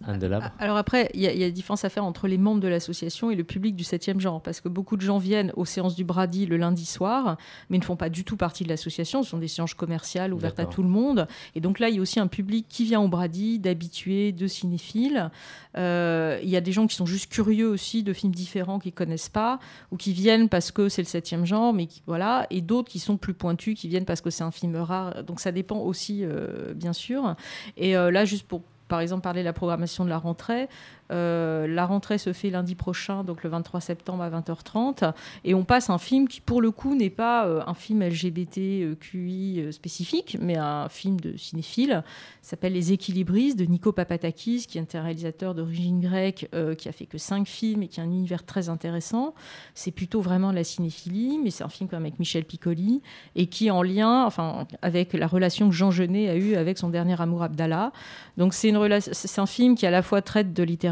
Alors 0.59 0.79
après, 0.79 1.11
il 1.13 1.21
y, 1.21 1.27
a- 1.27 1.35
y 1.35 1.45
a 1.45 1.51
différence 1.51 1.85
à 1.85 1.91
faire 1.91 2.03
entre 2.05 2.29
les 2.29 2.39
membres 2.39 2.61
de 2.63 2.69
l'association 2.69 3.31
et 3.31 3.35
le 3.37 3.45
public 3.45 3.77
du 3.77 3.85
7e 3.85 4.19
genre, 4.21 4.41
parce 4.41 4.63
que 4.63 4.71
beaucoup 4.71 4.97
de 4.97 5.03
gens 5.03 5.19
viennent 5.19 5.53
aux 5.55 5.67
séances 5.67 5.95
du 5.95 6.05
Brady 6.05 6.47
le 6.47 6.57
lundi 6.57 6.87
soir, 6.87 7.37
mais 7.69 7.77
ne 7.77 7.85
font 7.85 7.97
pas 7.97 8.09
du 8.09 8.25
tout 8.25 8.39
partie 8.39 8.65
de 8.65 8.71
l'association. 8.71 9.23
Ce 9.23 9.29
sont 9.29 9.39
des 9.39 9.49
séances 9.49 9.75
commerciales 9.75 10.33
ouvertes 10.33 10.61
à 10.61 10.65
tout 10.71 10.83
le 10.83 10.89
monde. 10.89 11.27
Et 11.55 11.61
donc 11.61 11.79
là, 11.79 11.91
il 11.91 11.97
y 11.97 11.99
a 11.99 12.01
aussi 12.01 12.21
un 12.21 12.27
public 12.27 12.65
qui 12.71 12.85
vient 12.85 13.03
au 13.03 13.09
Brady, 13.09 13.59
d'habitués, 13.59 14.33
de 14.33 14.47
cinéphiles. 14.47 15.31
Euh, 15.77 16.39
il 16.43 16.49
y 16.49 16.57
a 16.57 16.61
des 16.61 16.73
gens 16.73 16.87
qui 16.87 16.97
sont 16.97 17.07
juste 17.07 17.31
curieux 17.31 17.69
aussi 17.69 18.03
de 18.03 18.13
films 18.13 18.35
différents 18.35 18.79
qu'ils 18.79 18.93
connaissent 18.93 19.29
pas, 19.29 19.59
ou 19.91 19.97
qui 19.97 20.13
viennent 20.13 20.49
parce 20.49 20.71
que 20.71 20.89
c'est 20.89 21.03
le 21.03 21.09
7e 21.09 21.45
genre, 21.45 21.73
mais 21.73 21.87
qui, 21.87 22.03
voilà, 22.07 22.47
et 22.51 22.61
d'autres 22.61 22.91
qui 22.91 22.99
sont 22.99 23.17
plus 23.17 23.35
pointus, 23.35 23.79
qui 23.79 23.89
viennent 23.89 24.05
parce 24.05 24.21
que 24.21 24.31
c'est 24.31 24.45
un 24.45 24.51
film 24.51 24.77
rare. 24.77 25.25
Donc 25.25 25.41
ça 25.41 25.53
dépend 25.53 25.79
aussi, 25.79 26.21
euh, 26.23 26.75
bien 26.75 26.93
sûr. 26.93 27.37
Et 27.77 27.97
euh, 27.97 28.11
là, 28.11 28.25
juste 28.25 28.47
pour 28.47 28.63
par 28.89 29.01
exemple 29.01 29.23
parler 29.23 29.41
de 29.41 29.47
la 29.47 29.55
programmation 29.55 30.05
de 30.05 30.11
la 30.11 30.19
rentrée. 30.19 30.69
Euh, 31.11 31.67
la 31.67 31.87
rentrée 31.87 32.19
se 32.19 32.33
fait 32.33 32.51
lundi 32.51 32.75
prochain, 32.75 33.25
donc 33.25 33.43
le 33.43 33.51
23 33.51 33.81
septembre 33.81 34.23
à 34.23 34.31
20h30, 34.31 35.13
et 35.45 35.55
on 35.55 35.65
passe 35.65 35.91
un 35.91 35.99
film 35.99 36.29
qui, 36.29 36.41
pour 36.41 36.63
le 36.63 36.71
coup, 36.71 36.95
n'est 36.95 37.11
pas 37.11 37.47
euh, 37.47 37.63
un 37.67 37.75
film 37.75 38.03
LGBTQI 38.03 39.61
euh, 39.61 39.73
spécifique, 39.73 40.37
mais 40.41 40.57
un 40.57 40.89
film 40.89 41.21
de 41.21 41.37
cinéphile. 41.37 42.03
S'appelle 42.41 42.73
Les 42.73 42.93
Équilibristes 42.93 43.59
de 43.59 43.65
Nico 43.65 43.93
Papatakis, 43.93 44.67
qui 44.67 44.79
est 44.79 44.95
un 44.95 45.03
réalisateur 45.03 45.55
d'origine 45.55 46.01
grecque, 46.01 46.49
qui 46.79 46.89
a 46.89 46.93
fait 46.93 47.07
que 47.07 47.19
cinq 47.19 47.47
films 47.47 47.83
et 47.83 47.89
qui 47.89 48.01
a 48.01 48.03
un 48.03 48.07
univers 48.07 48.45
très 48.45 48.69
intéressant. 48.69 49.35
C'est 49.75 49.93
plutôt 49.93 50.21
vraiment 50.21 50.51
de 50.51 50.57
la 50.57 50.65
cinéphilie, 50.65 51.39
mais 51.43 51.51
c'est 51.51 51.63
un 51.65 51.69
film 51.69 51.89
avec 51.93 52.19
Michel 52.19 52.45
Piccoli 52.45 53.03
et 53.37 53.47
qui 53.47 53.69
est 53.69 53.71
en 53.71 53.83
lien, 53.83 54.25
enfin, 54.25 54.67
avec 54.83 55.13
la 55.13 55.27
relation 55.27 55.69
que 55.69 55.75
Jean 55.75 55.91
Genet 55.91 56.29
a 56.29 56.37
eue 56.37 56.57
avec 56.57 56.79
son 56.79 56.89
dernier 56.89 57.21
amour 57.21 57.43
Abdallah. 57.43 57.93
Donc 58.37 58.55
c'est 58.55 58.73
un 58.73 59.47
film 59.47 59.75
qui 59.75 59.87
à 59.87 59.91
la 59.91 60.03
fois 60.03 60.23
traite 60.23 60.53
de 60.53 60.63
littérature, 60.63 60.92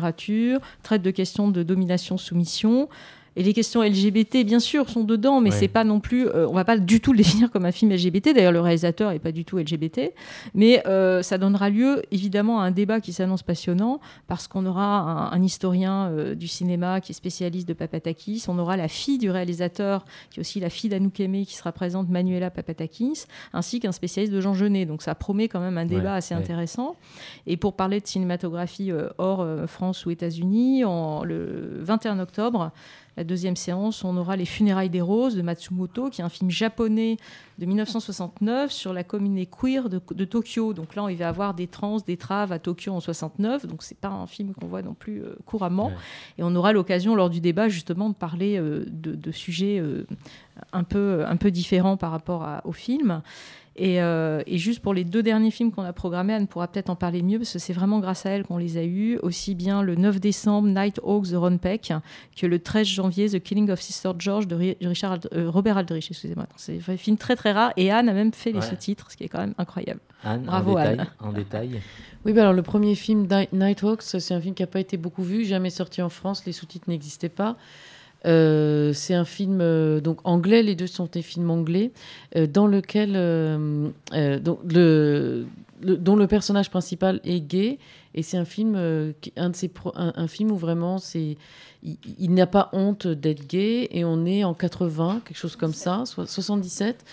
traite 0.83 1.03
de 1.03 1.11
questions 1.11 1.49
de 1.49 1.63
domination-soumission. 1.63 2.89
Et 3.37 3.43
les 3.43 3.53
questions 3.53 3.83
LGBT, 3.83 4.45
bien 4.45 4.59
sûr, 4.59 4.89
sont 4.91 5.05
dedans, 5.05 5.41
mais 5.41 5.51
Ouais. 5.51 5.57
c'est 5.57 5.69
pas 5.69 5.85
non 5.85 6.01
plus. 6.01 6.27
euh, 6.27 6.47
on 6.49 6.53
va 6.53 6.65
pas 6.65 6.77
du 6.77 7.01
tout 7.01 7.13
le 7.13 7.19
définir 7.23 7.51
comme 7.51 7.65
un 7.65 7.73
film 7.73 7.93
LGBT. 7.93 8.35
D'ailleurs, 8.35 8.53
le 8.53 8.61
réalisateur 8.61 9.13
est 9.13 9.19
pas 9.21 9.31
du 9.33 9.45
tout 9.45 9.57
LGBT. 9.59 10.13
Mais 10.55 10.83
euh, 10.87 11.23
ça 11.23 11.39
donnera 11.39 11.71
lieu, 11.71 12.03
évidemment, 12.11 12.61
à 12.61 12.65
un 12.65 12.71
débat 12.73 13.01
qui 13.01 13.13
s'annonce 13.13 13.43
passionnant, 13.43 14.01
parce 14.27 14.49
qu'on 14.49 14.67
aura 14.67 15.01
un, 15.01 15.33
un 15.33 15.43
historien 15.43 16.09
euh, 16.11 16.35
du 16.35 16.49
cinéma 16.49 17.01
qui 17.01 17.13
est 17.13 17.15
spécialiste 17.15 17.69
de 17.69 17.73
Papatakis. 17.73 18.45
On 18.49 18.59
aura 18.59 18.77
la 18.77 18.89
fille 18.89 19.19
du 19.19 19.31
réalisateur, 19.31 20.05
qui 20.31 20.39
est 20.39 20.43
aussi 20.43 20.59
la 20.61 20.71
fille 20.71 20.91
d'Anouk 20.91 21.13
qui 21.13 21.55
sera 21.55 21.71
présente, 21.73 22.09
Manuela 22.09 22.51
Papatakis, 22.51 23.25
ainsi 23.53 23.79
qu'un 23.81 23.93
spécialiste 23.93 24.33
de 24.33 24.41
Jean 24.41 24.55
Genet. 24.55 24.87
Donc 24.87 25.03
ça 25.03 25.15
promet 25.15 25.49
quand 25.49 25.61
même 25.61 25.79
un 25.79 25.87
débat 25.87 26.01
Ouais, 26.13 26.17
assez 26.17 26.35
ouais. 26.35 26.41
intéressant. 26.41 26.97
Et 27.47 27.57
pour 27.57 27.75
parler 27.75 28.01
de 28.01 28.07
cinématographie 28.07 28.91
hors 29.19 29.47
France 29.67 30.05
ou 30.07 30.11
États-Unis, 30.11 30.83
le 31.25 31.79
21 31.81 32.19
octobre, 32.21 32.71
la 33.21 33.25
deuxième 33.25 33.55
séance, 33.57 34.03
on 34.03 34.17
aura 34.17 34.35
Les 34.35 34.47
funérailles 34.47 34.89
des 34.89 35.03
roses 35.03 35.37
de 35.37 35.43
Matsumoto, 35.43 36.09
qui 36.09 36.23
est 36.23 36.25
un 36.25 36.31
film 36.31 36.51
japonais 36.51 37.19
de 37.59 37.67
1969 37.67 38.73
sur 38.73 38.95
la 38.95 39.05
communauté 39.05 39.45
queer 39.47 39.91
de, 39.91 40.01
de 40.15 40.25
Tokyo. 40.25 40.73
Donc 40.73 40.95
là, 40.95 41.07
il 41.11 41.19
va 41.19 41.29
avoir 41.29 41.53
des 41.53 41.67
trans, 41.67 41.99
des 41.99 42.17
traves 42.17 42.51
à 42.51 42.59
Tokyo 42.59 42.95
en 42.95 43.01
69. 43.01 43.67
Donc 43.67 43.83
c'est 43.83 43.99
pas 43.99 44.09
un 44.09 44.27
film 44.27 44.55
qu'on 44.55 44.67
voit 44.69 44.81
non 44.81 44.95
plus 44.95 45.23
euh, 45.23 45.35
couramment. 45.45 45.89
Ouais. 45.89 45.95
Et 46.39 46.43
on 46.43 46.55
aura 46.57 46.73
l'occasion 46.73 47.15
lors 47.15 47.29
du 47.29 47.43
débat 47.43 47.69
justement 47.69 48.09
de 48.09 48.15
parler 48.15 48.57
euh, 48.59 48.87
de, 48.89 49.15
de 49.15 49.31
sujets 49.33 49.79
euh, 49.79 50.07
un 50.73 50.85
peu, 50.85 51.23
un 51.27 51.37
peu 51.37 51.51
différent 51.51 51.99
par 51.99 52.13
rapport 52.13 52.43
à- 52.43 52.63
au 52.65 52.73
film. 52.73 53.21
Et, 53.83 54.03
euh, 54.03 54.43
et 54.47 54.59
juste 54.59 54.81
pour 54.81 54.93
les 54.93 55.05
deux 55.05 55.23
derniers 55.23 55.51
films 55.51 55.73
qu'on 55.73 55.85
a 55.85 55.95
programmés, 55.95 56.35
Anne 56.35 56.47
pourra 56.47 56.69
peut-être 56.69 56.91
en 56.91 56.97
parler 56.97 57.23
mieux 57.23 57.39
parce 57.39 57.55
que 57.55 57.59
c'est 57.59 57.73
vraiment 57.73 57.99
grâce 57.99 58.27
à 58.27 58.31
elle 58.31 58.45
qu'on 58.45 58.59
les 58.59 58.77
a 58.77 58.85
eus. 58.85 59.19
Aussi 59.23 59.55
bien 59.55 59.83
le 59.83 59.95
9 59.95 60.21
décembre, 60.21 60.69
Night 60.69 61.01
Hawks 61.03 61.29
de 61.31 61.37
Ron 61.37 61.57
Peck 61.57 61.91
que 62.37 62.47
le 62.47 62.59
13 62.59 62.87
janvier, 62.87 63.31
The 63.31 63.43
Killing 63.43 63.71
of 63.71 63.81
Sister 63.81 64.11
George 64.19 64.47
de 64.47 64.55
Ri- 64.55 64.77
Richard 64.83 65.15
Ald- 65.15 65.29
euh, 65.35 65.49
Robert 65.49 65.79
Aldrich. 65.79 66.11
Excusez-moi. 66.11 66.47
C'est 66.57 66.79
un 66.89 66.97
film 66.99 67.17
très 67.17 67.37
très 67.37 67.53
rare 67.53 67.73
et 67.79 67.91
Anne 67.91 68.11
a 68.11 68.13
même 68.13 68.35
fait 68.35 68.53
les 68.53 68.59
sous-titres, 68.69 69.11
ce 69.11 69.17
qui 69.17 69.25
est 69.25 69.29
quand 69.29 69.41
même 69.41 69.55
incroyable. 69.57 70.01
Anne, 70.25 70.43
Bravo, 70.43 70.73
en 70.73 70.75
détail, 70.75 70.99
Anne. 70.99 71.07
en 71.21 71.33
détail. 71.33 71.81
Oui, 72.27 72.35
bah 72.35 72.43
alors 72.43 72.53
le 72.53 72.61
premier 72.63 72.95
film, 72.95 73.27
Night- 73.31 73.55
Nighthawks, 73.55 74.03
c'est 74.03 74.35
un 74.35 74.41
film 74.43 74.55
qui 74.55 74.63
n'a 74.63 74.67
pas 74.67 74.81
été 74.81 74.99
beaucoup 74.99 75.23
vu, 75.23 75.47
jamais 75.47 75.71
sorti 75.71 76.03
en 76.03 76.11
France, 76.11 76.45
les 76.45 76.53
sous-titres 76.53 76.91
n'existaient 76.91 77.31
pas. 77.31 77.57
Euh, 78.27 78.93
c'est 78.93 79.15
un 79.15 79.25
film 79.25 79.61
euh, 79.61 80.01
donc 80.01 80.19
anglais, 80.25 80.63
les 80.63 80.75
deux 80.75 80.87
sont 80.87 81.09
des 81.11 81.23
films 81.23 81.51
anglais, 81.51 81.91
euh, 82.37 82.47
dans 82.47 82.67
lequel 82.67 83.13
donc, 84.43 84.61
le, 84.73 85.47
dont 85.83 86.17
le 86.17 86.27
personnage 86.27 86.71
principal 86.71 87.21
est 87.25 87.41
gay, 87.41 87.79
et 88.15 88.23
c'est 88.23 88.37
un 88.37 88.45
film, 88.45 88.75
un 88.75 89.51
de 89.51 89.71
un, 89.95 90.13
un 90.17 90.29
film 90.29 90.51
où 90.51 90.57
vraiment 90.57 90.99
c'est 90.99 91.37
il, 91.83 91.97
il 92.19 92.35
n'a 92.35 92.47
pas 92.47 92.69
honte 92.73 93.07
d'être 93.07 93.47
gay, 93.47 93.89
et 93.91 94.05
on 94.05 94.27
est 94.27 94.45
en 94.45 94.53
80, 94.53 95.23
quelque 95.25 95.39
chose 95.39 95.57
comme 95.57 95.73
ça, 95.75 96.05
so- 96.05 96.27
77. 96.27 97.05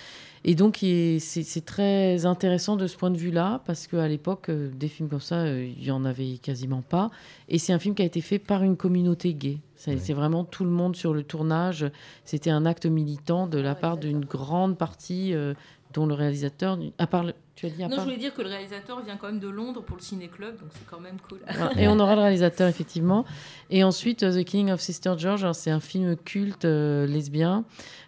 Et 0.49 0.55
donc, 0.55 0.77
c'est 1.19 1.65
très 1.65 2.25
intéressant 2.25 2.77
de 2.77 2.87
ce 2.87 2.95
point 2.95 3.11
de 3.11 3.17
vue-là, 3.17 3.61
parce 3.65 3.85
qu'à 3.85 4.07
l'époque, 4.07 4.47
euh, 4.47 4.69
des 4.73 4.87
films 4.87 5.09
comme 5.09 5.19
ça, 5.19 5.39
euh, 5.41 5.69
il 5.77 5.83
y 5.83 5.91
en 5.91 6.05
avait 6.05 6.37
quasiment 6.37 6.81
pas. 6.81 7.11
Et 7.49 7.59
c'est 7.59 7.73
un 7.73 7.79
film 7.79 7.93
qui 7.95 8.01
a 8.01 8.05
été 8.05 8.21
fait 8.21 8.39
par 8.39 8.63
une 8.63 8.77
communauté 8.77 9.33
gay. 9.33 9.57
C'est 9.75 10.13
vraiment 10.13 10.45
tout 10.45 10.63
le 10.63 10.69
monde 10.69 10.95
sur 10.95 11.13
le 11.13 11.23
tournage. 11.23 11.85
C'était 12.23 12.49
un 12.49 12.65
acte 12.65 12.85
militant 12.85 13.45
de 13.45 13.59
la 13.59 13.75
part 13.75 13.97
d'une 13.97 14.23
grande 14.23 14.77
partie, 14.77 15.33
euh, 15.33 15.53
dont 15.93 16.05
le 16.05 16.13
réalisateur. 16.13 16.79
À 16.97 17.07
part 17.07 17.25
le- 17.25 17.33
tu 17.55 17.65
as 17.65 17.69
dit 17.69 17.83
à 17.83 17.89
part- 17.89 18.05
dire 18.05 18.33
que 18.33 18.41
le 18.41 18.47
réalisateur 18.47 19.01
vient 19.03 19.17
quand 19.17 19.27
même 19.27 19.39
de 19.39 19.49
Londres 19.49 19.81
pour 19.83 19.97
le 19.97 20.01
ciné-club, 20.01 20.59
donc 20.59 20.69
c'est 20.71 20.85
quand 20.89 20.99
même 21.01 21.17
cool. 21.27 21.39
Voilà. 21.57 21.77
Et 21.81 21.89
on 21.89 21.99
aura 21.99 22.15
le 22.15 22.21
réalisateur, 22.21 22.69
effectivement. 22.69 23.25
Et 23.69 23.83
ensuite, 23.83 24.19
The 24.19 24.43
King 24.45 24.71
of 24.71 24.79
Sister 24.79 25.13
George, 25.17 25.43
alors, 25.43 25.55
c'est 25.55 25.71
un 25.71 25.79
film 25.81 26.15
culte 26.15 26.63
euh, 26.65 27.05
lesbien 27.05 27.65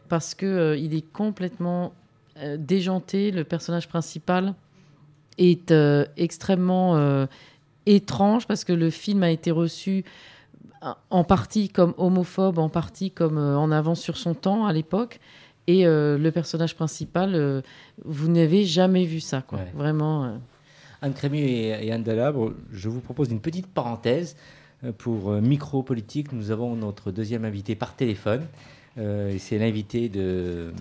parce 0.08 0.34
que 0.36 0.46
euh, 0.46 0.78
il 0.78 0.94
est 0.94 1.06
complètement 1.12 1.94
euh, 2.42 2.58
déjanté. 2.58 3.32
Le 3.32 3.44
personnage 3.44 3.88
principal 3.88 4.54
est 5.38 5.72
euh, 5.72 6.06
extrêmement 6.18 6.96
euh, 6.96 7.26
étrange 7.86 8.48
parce 8.48 8.64
que 8.64 8.74
le 8.74 8.90
film 8.90 9.24
a 9.24 9.32
été 9.32 9.52
reçu 9.52 10.04
en 11.10 11.24
partie 11.26 11.68
comme 11.68 11.94
homophobe, 11.98 12.58
en 12.58 12.70
partie 12.70 13.12
comme 13.12 13.38
en 13.38 13.70
avance 13.72 14.00
sur 14.00 14.16
son 14.18 14.34
temps 14.34 14.66
à 14.66 14.72
l'époque. 14.72 15.20
Et 15.68 15.84
le 15.84 16.30
personnage 16.30 16.74
principal, 16.74 17.62
vous 18.06 18.28
n'avez 18.30 18.64
jamais 18.64 19.04
vu 19.04 19.20
ça, 19.20 19.42
quoi. 19.42 19.60
Ouais. 19.60 19.72
Vraiment. 19.76 20.40
Anne 21.02 21.14
Crémieux 21.14 21.44
et, 21.44 21.86
et 21.86 21.92
Anne 21.92 22.02
Dalabre, 22.02 22.54
je 22.72 22.88
vous 22.88 23.02
propose 23.02 23.30
une 23.30 23.42
petite 23.42 23.68
parenthèse 23.68 24.38
pour 24.98 25.32
Micro 25.34 25.84
Politique. 25.84 26.32
Nous 26.32 26.50
avons 26.50 26.76
notre 26.78 27.12
deuxième 27.12 27.44
invité 27.44 27.76
par 27.76 27.96
téléphone. 27.96 28.48
Euh, 28.98 29.36
c'est 29.38 29.58
l'invité 29.58 30.10
de, 30.10 30.74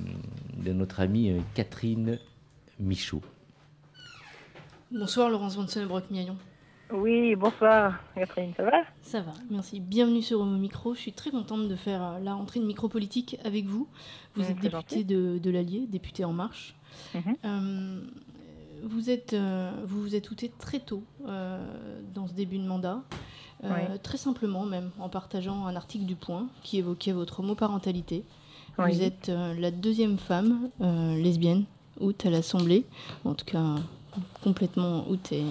de 0.57 0.73
notre 0.73 1.01
amie 1.01 1.31
euh, 1.31 1.41
Catherine 1.55 2.19
Michaud. 2.81 3.23
Bonsoir 4.91 5.29
Laurence 5.31 5.57
Van 5.57 5.67
Sonnebrock-Miaillon. 5.67 6.37
Oui, 6.91 7.37
bonsoir 7.37 8.01
Catherine, 8.15 8.53
ça 8.57 8.65
va? 8.65 8.83
Ça 9.03 9.21
va, 9.21 9.35
merci. 9.51 9.79
Bienvenue 9.79 10.23
sur 10.23 10.41
Homo 10.41 10.57
Micro. 10.57 10.95
Je 10.95 11.01
suis 11.01 11.13
très 11.13 11.31
contente 11.31 11.69
de 11.69 11.77
faire 11.77 12.03
euh, 12.03 12.19
la 12.21 12.35
rentrée 12.35 12.61
de 12.61 12.65
micro-politique 12.65 13.37
avec 13.45 13.67
vous. 13.67 13.87
Vous 14.35 14.51
êtes 14.51 14.59
député 14.59 15.05
de, 15.05 15.39
de 15.39 15.51
l'Allier, 15.51 15.87
député 15.87 16.25
En 16.25 16.33
Marche. 16.33 16.75
Mhm. 17.15 17.37
Euh, 17.45 18.01
vous, 18.85 19.11
êtes, 19.11 19.35
euh, 19.35 19.71
vous 19.85 20.01
vous 20.01 20.15
êtes 20.15 20.31
outé 20.31 20.51
très 20.59 20.81
tôt 20.81 21.05
euh, 21.27 21.63
dans 22.15 22.27
ce 22.27 22.33
début 22.33 22.59
de 22.59 22.67
mandat. 22.67 23.03
Euh, 23.65 23.69
Oui. 23.71 23.99
Très 24.03 24.19
simplement 24.19 24.65
même, 24.65 24.91
en 25.01 25.09
partageant 25.09 25.67
un 25.67 25.75
article 25.77 26.05
du 26.05 26.15
Point 26.15 26.47
qui 26.63 26.79
évoquait 26.79 27.13
votre 27.13 27.41
homoparentalité. 27.41 28.25
Oui. 28.79 28.93
Vous 28.93 29.03
êtes 29.03 29.29
euh, 29.29 29.55
la 29.59 29.71
deuxième 29.71 30.19
femme 30.19 30.71
euh, 30.81 31.17
lesbienne 31.21 31.65
out 32.01 32.25
à 32.27 32.31
l'Assemblée, 32.31 32.85
en 33.25 33.35
tout 33.35 33.45
cas 33.45 33.65
complètement 34.43 35.09
out 35.09 35.33
et, 35.33 35.45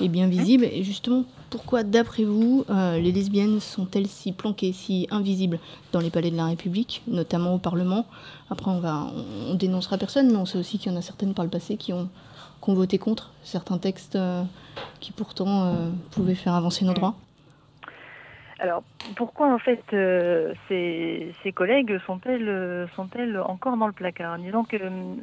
et 0.00 0.08
bien 0.08 0.26
visible. 0.28 0.64
Et 0.64 0.82
justement, 0.82 1.24
pourquoi, 1.50 1.82
d'après 1.84 2.24
vous, 2.24 2.64
les 2.68 3.12
lesbiennes 3.12 3.60
sont-elles 3.60 4.08
si 4.08 4.32
planquées, 4.32 4.72
si 4.72 5.06
invisibles 5.10 5.58
dans 5.92 6.00
les 6.00 6.10
palais 6.10 6.30
de 6.30 6.36
la 6.36 6.46
République, 6.46 7.02
notamment 7.06 7.54
au 7.54 7.58
Parlement? 7.58 8.06
Après, 8.50 8.70
on, 8.70 8.80
va, 8.80 9.06
on, 9.14 9.52
on 9.52 9.54
dénoncera 9.54 9.96
personne, 9.96 10.30
mais 10.30 10.36
on 10.36 10.44
sait 10.44 10.58
aussi 10.58 10.78
qu'il 10.78 10.92
y 10.92 10.94
en 10.94 10.98
a 10.98 11.02
certaines 11.02 11.34
par 11.34 11.44
le 11.44 11.50
passé 11.50 11.76
qui 11.76 11.92
ont, 11.92 12.08
qui 12.62 12.70
ont 12.70 12.74
voté 12.74 12.98
contre 12.98 13.30
certains 13.42 13.78
textes 13.78 14.16
euh, 14.16 14.42
qui 15.00 15.12
pourtant 15.12 15.64
euh, 15.64 15.90
pouvaient 16.10 16.34
faire 16.34 16.54
avancer 16.54 16.84
nos 16.84 16.92
droits. 16.94 17.14
Alors, 18.60 18.82
pourquoi 19.16 19.52
en 19.52 19.58
fait 19.58 19.82
euh, 19.94 20.52
ces, 20.68 21.34
ces 21.42 21.50
collègues 21.50 21.98
sont-elles 22.06 22.86
sont-elles 22.94 23.38
encore 23.40 23.78
dans 23.78 23.86
le 23.86 23.92
placard 23.94 24.38
Disons 24.38 24.64
que, 24.64 24.76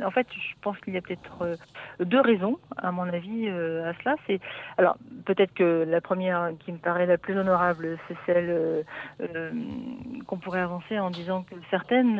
en 0.03 0.11
fait, 0.11 0.27
je 0.31 0.53
pense 0.61 0.77
qu'il 0.79 0.95
y 0.95 0.97
a 0.97 1.01
peut-être 1.01 1.43
euh, 1.43 1.55
deux 1.99 2.21
raisons, 2.21 2.57
à 2.77 2.91
mon 2.91 3.03
avis, 3.03 3.47
euh, 3.47 3.89
à 3.89 3.93
cela. 4.01 4.15
C'est 4.25 4.39
alors 4.77 4.97
peut-être 5.25 5.53
que 5.53 5.85
la 5.87 6.01
première, 6.01 6.51
qui 6.59 6.71
me 6.71 6.77
paraît 6.77 7.05
la 7.05 7.17
plus 7.17 7.37
honorable, 7.37 7.97
c'est 8.07 8.17
celle 8.25 8.49
euh, 8.49 8.83
euh, 9.21 9.51
qu'on 10.25 10.37
pourrait 10.37 10.61
avancer 10.61 10.99
en 10.99 11.09
disant 11.09 11.43
que 11.43 11.55
certaines, 11.69 12.17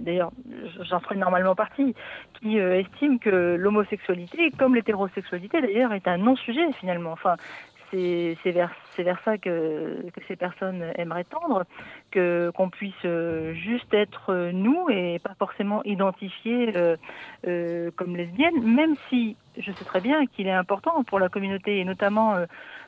d'ailleurs, 0.00 0.30
j'en 0.82 1.00
ferai 1.00 1.16
normalement 1.16 1.54
partie, 1.54 1.94
qui 2.40 2.58
estiment 2.58 3.18
que 3.18 3.56
l'homosexualité, 3.56 4.50
comme 4.58 4.74
l'hétérosexualité 4.74 5.60
d'ailleurs, 5.60 5.92
est 5.92 6.06
un 6.06 6.18
non-sujet 6.18 6.72
finalement. 6.78 7.12
Enfin, 7.12 7.36
c'est 8.42 8.50
vers, 8.50 8.70
ça 9.24 9.38
que, 9.38 10.04
ces 10.28 10.36
personnes 10.36 10.84
aimeraient 10.96 11.24
tendre, 11.24 11.64
que 12.10 12.50
qu'on 12.54 12.70
puisse 12.70 12.92
euh, 13.04 13.54
juste 13.54 13.92
être 13.92 14.50
nous 14.52 14.88
et 14.90 15.18
pas 15.18 15.34
forcément 15.38 15.82
identifier 15.84 16.76
euh, 16.76 16.96
euh, 17.46 17.90
comme 17.96 18.16
lesbienne, 18.16 18.62
même 18.62 18.96
si 19.08 19.36
je 19.56 19.70
sais 19.72 19.84
très 19.84 20.00
bien 20.00 20.26
qu'il 20.26 20.46
est 20.46 20.52
important 20.52 21.04
pour 21.04 21.18
la 21.18 21.28
communauté 21.28 21.78
et 21.78 21.84
notamment 21.84 22.34
euh, 22.34 22.46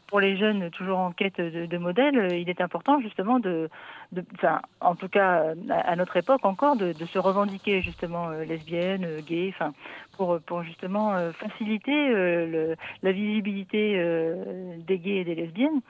pour 0.08 0.20
les 0.20 0.36
jeunes 0.36 0.70
toujours 0.70 0.98
en 0.98 1.12
quête 1.12 1.40
de, 1.40 1.66
de 1.66 1.78
modèles, 1.78 2.32
il 2.32 2.48
est 2.48 2.60
important 2.60 3.00
justement 3.00 3.38
de, 3.38 3.68
en 4.80 4.94
tout 4.94 5.08
cas 5.08 5.54
à, 5.70 5.96
notre 5.96 6.16
époque 6.16 6.44
encore, 6.44 6.76
de, 6.76 6.94
se 7.06 7.18
revendiquer 7.18 7.82
justement 7.82 8.30
euh, 8.30 8.44
lesbienne, 8.44 9.04
euh, 9.04 9.20
gay, 9.20 9.52
pour, 10.16 10.38
justement 10.62 11.14
euh, 11.14 11.32
faciliter 11.32 12.08
euh, 12.10 12.74
la 13.02 13.12
visibilité 13.12 13.76
des 14.86 14.98
gays 14.98 15.18
et 15.18 15.24
des 15.24 15.34
lesbiennes. 15.34 15.80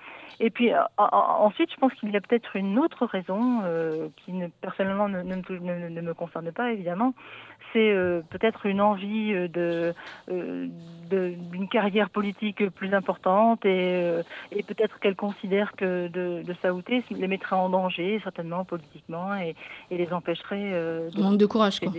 Et 0.41 0.51
puis 0.51 0.75
en- 0.75 0.87
en- 0.99 1.45
ensuite, 1.47 1.71
je 1.71 1.77
pense 1.77 1.93
qu'il 1.95 2.11
y 2.11 2.17
a 2.17 2.21
peut-être 2.21 2.57
une 2.57 2.79
autre 2.79 3.07
raison 3.07 3.63
qui 4.17 4.33
ne, 4.33 4.49
personnellement 4.61 5.09
ne, 5.09 5.23
me 5.23 6.15
concerne 6.15 6.53
pas 6.53 6.73
évidemment. 6.73 7.15
C'est 7.73 7.95
peut-être 8.31 8.67
une 8.67 8.81
envie 8.81 9.33
de 9.49 9.95
d'une 10.29 11.69
carrière 11.69 12.11
politique 12.11 12.69
plus 12.71 12.93
importante 12.95 13.65
et, 13.65 14.23
peut-être 14.67 14.99
qu'elle 14.99 15.17
considère 15.17 15.73
que 15.77 16.09
de, 16.09 16.43
de 16.43 16.55
s'outer 16.55 17.05
les 17.11 17.29
mettrait 17.29 17.57
en 17.57 17.69
danger 17.69 18.06
certainement 18.23 18.65
politiquement 18.65 19.35
et, 19.37 19.55
et 19.91 19.97
les 19.99 20.13
empêcherait 20.13 20.73
euh, 20.73 21.11
de 21.11 21.21
Manque 21.21 21.39
de 21.39 21.47
courage, 21.47 21.81
quoi, 21.81 21.93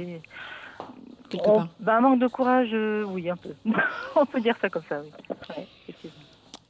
quelque 1.30 1.44
part. 1.46 1.68
bah, 1.80 1.98
un 1.98 2.02
manque 2.02 2.20
de 2.20 2.28
courage, 2.28 2.70
euh, 2.74 3.04
oui, 3.04 3.30
un 3.30 3.36
peu. 3.36 3.54
On 4.16 4.26
peut 4.26 4.40
dire 4.42 4.56
ça 4.62 4.70
comme 4.70 4.84
ça, 4.88 5.02
oui. 5.02 5.10
Ouais. 5.50 5.68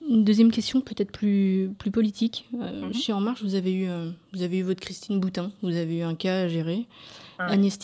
Une 0.09 0.23
deuxième 0.23 0.51
question, 0.51 0.79
peut-être 0.81 1.11
plus, 1.11 1.69
plus 1.77 1.91
politique. 1.91 2.45
Euh, 2.55 2.85
Mhm. 2.87 2.93
Chez 2.93 3.11
En 3.13 3.19
Marche, 3.19 3.43
vous 3.43 3.55
avez, 3.55 3.73
eu, 3.73 3.89
euh, 3.89 4.09
vous 4.33 4.41
avez 4.41 4.59
eu 4.59 4.63
votre 4.63 4.79
Christine 4.79 5.19
Boutin, 5.19 5.51
vous 5.61 5.75
avez 5.75 5.97
eu 5.99 6.01
un 6.03 6.15
cas 6.15 6.43
à 6.43 6.47
gérer. 6.47 6.85
Ouais. 7.39 7.45
Agnès 7.45 7.77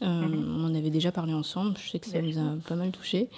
euh, 0.00 0.06
Mhm. 0.06 0.56
on 0.60 0.64
en 0.70 0.74
avait 0.74 0.90
déjà 0.90 1.12
parlé 1.12 1.34
ensemble, 1.34 1.76
je 1.76 1.90
sais 1.90 1.98
que 1.98 2.06
ça 2.06 2.20
Bien 2.20 2.32
vous 2.32 2.38
a 2.38 2.68
pas 2.68 2.76
mal 2.76 2.90
touché. 2.90 3.28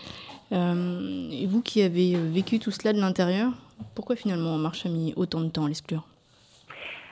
Et 0.53 1.47
vous 1.47 1.63
qui 1.63 1.81
avez 1.83 2.15
vécu 2.17 2.59
tout 2.59 2.71
cela 2.71 2.93
de 2.93 2.99
l'intérieur, 3.01 3.53
pourquoi 3.95 4.15
finalement 4.17 4.55
En 4.55 4.59
Marche 4.59 4.85
a 4.85 4.89
mis 4.89 5.13
autant 5.17 5.41
de 5.41 5.49
temps 5.49 5.65
à 5.65 5.69
l'exclure? 5.69 6.05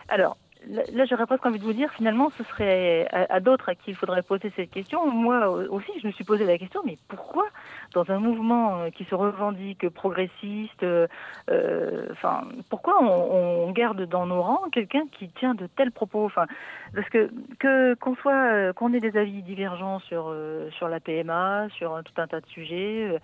Alors, 0.08 0.36
là, 0.66 1.04
j'aurais 1.04 1.26
presque 1.26 1.44
envie 1.46 1.58
de 1.58 1.64
vous 1.64 1.72
dire, 1.72 1.90
finalement, 1.92 2.30
ce 2.36 2.44
serait 2.44 3.06
à, 3.12 3.34
à 3.34 3.40
d'autres 3.40 3.68
à 3.68 3.74
qui 3.74 3.90
il 3.90 3.94
faudrait 3.94 4.22
poser 4.22 4.52
cette 4.56 4.70
question. 4.70 5.06
Moi 5.10 5.48
aussi, 5.70 5.90
je 6.02 6.06
me 6.06 6.12
suis 6.12 6.24
posé 6.24 6.44
la 6.44 6.58
question, 6.58 6.82
mais 6.84 6.98
pourquoi, 7.08 7.46
dans 7.94 8.10
un 8.10 8.18
mouvement 8.18 8.80
euh, 8.80 8.90
qui 8.90 9.04
se 9.04 9.14
revendique 9.14 9.88
progressiste, 9.88 10.82
euh, 10.82 11.06
euh, 11.50 12.06
enfin, 12.12 12.42
pourquoi 12.70 13.02
on, 13.02 13.66
on 13.66 13.70
garde 13.72 14.02
dans 14.06 14.26
nos 14.26 14.42
rangs 14.42 14.68
quelqu'un 14.72 15.04
qui 15.12 15.28
tient 15.28 15.54
de 15.54 15.66
tels 15.66 15.92
propos? 15.92 16.24
Enfin, 16.24 16.46
parce 16.94 17.08
que 17.08 17.30
que 17.58 17.94
qu'on 17.94 18.14
soit, 18.16 18.52
euh, 18.52 18.72
qu'on 18.72 18.92
ait 18.92 19.00
des 19.00 19.16
avis 19.16 19.42
divergents 19.42 20.00
sur 20.00 20.26
euh, 20.28 20.70
sur 20.72 20.88
la 20.88 21.00
PMA, 21.00 21.68
sur 21.70 22.00
tout 22.04 22.20
un 22.20 22.26
tas 22.26 22.40
de 22.40 22.46
sujets, 22.46 23.18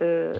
euh, 0.00 0.34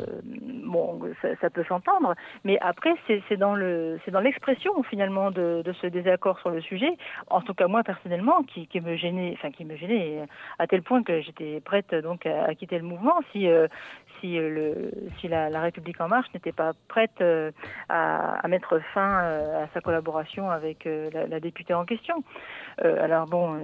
bon, 0.64 1.00
ça, 1.40 1.50
peut 1.50 1.64
s'entendre, 1.64 2.14
mais 2.44 2.58
après, 2.60 2.94
c'est 3.06 3.36
dans 3.36 3.54
le, 3.54 3.98
c'est 4.04 4.10
dans 4.10 4.20
l'expression 4.20 4.82
finalement 4.84 5.30
de, 5.30 5.62
ce 5.80 5.86
désaccord 5.86 6.38
sur 6.40 6.50
le 6.50 6.60
sujet. 6.60 6.96
En 7.28 7.40
tout 7.40 7.54
cas, 7.54 7.66
moi 7.66 7.82
personnellement, 7.82 8.42
qui, 8.42 8.68
me 8.80 8.96
gênait, 8.96 9.34
enfin 9.34 9.50
qui 9.50 9.64
me 9.64 9.76
gênait 9.76 10.22
à 10.58 10.66
tel 10.66 10.82
point 10.82 11.02
que 11.02 11.20
j'étais 11.20 11.60
prête 11.60 11.94
donc 11.94 12.26
à, 12.26 12.54
quitter 12.54 12.78
le 12.78 12.84
mouvement 12.84 13.20
si 13.32 13.48
si 14.20 14.36
le 14.36 14.90
si 15.18 15.28
la, 15.28 15.48
République 15.60 16.00
en 16.00 16.08
marche 16.08 16.28
n'était 16.34 16.52
pas 16.52 16.72
prête 16.88 17.24
à, 17.88 18.48
mettre 18.48 18.78
fin 18.92 19.18
à 19.18 19.66
sa 19.72 19.80
collaboration 19.80 20.50
avec 20.50 20.86
la, 20.86 21.40
députée 21.40 21.72
en 21.72 21.86
question. 21.86 22.22
alors 22.82 23.26
bon, 23.26 23.58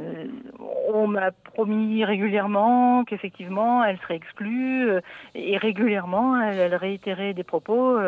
on 0.88 1.06
m'a 1.08 1.30
promis 1.30 2.04
régulièrement 2.04 3.04
qu'effectivement 3.04 3.84
elle 3.84 3.98
serait 3.98 4.16
exclue 4.16 4.88
et 5.34 5.58
régulièrement 5.58 6.40
elle, 6.40 6.74
réitérait 6.74 7.34
des 7.34 7.44
propos 7.44 7.98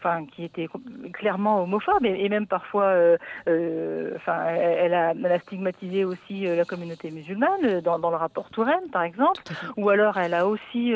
enfin, 0.00 0.24
qui 0.26 0.44
était 0.44 0.68
clairement 1.12 1.62
homophobe 1.62 2.04
et, 2.04 2.28
même 2.28 2.46
parfois, 2.46 2.84
euh, 2.84 3.18
euh, 3.48 4.12
enfin, 4.16 4.46
elle 4.46 4.94
a, 4.94 5.10
elle 5.12 5.32
a, 5.32 5.38
stigmatisé 5.40 6.04
aussi 6.04 6.46
euh, 6.46 6.56
la 6.56 6.64
communauté 6.64 7.10
musulmane 7.10 7.80
dans, 7.82 7.98
dans, 7.98 8.10
le 8.10 8.16
rapport 8.16 8.50
Touraine, 8.50 8.88
par 8.92 9.02
exemple, 9.02 9.42
ou 9.76 9.90
alors 9.90 10.16
elle 10.16 10.34
a 10.34 10.46
aussi, 10.46 10.92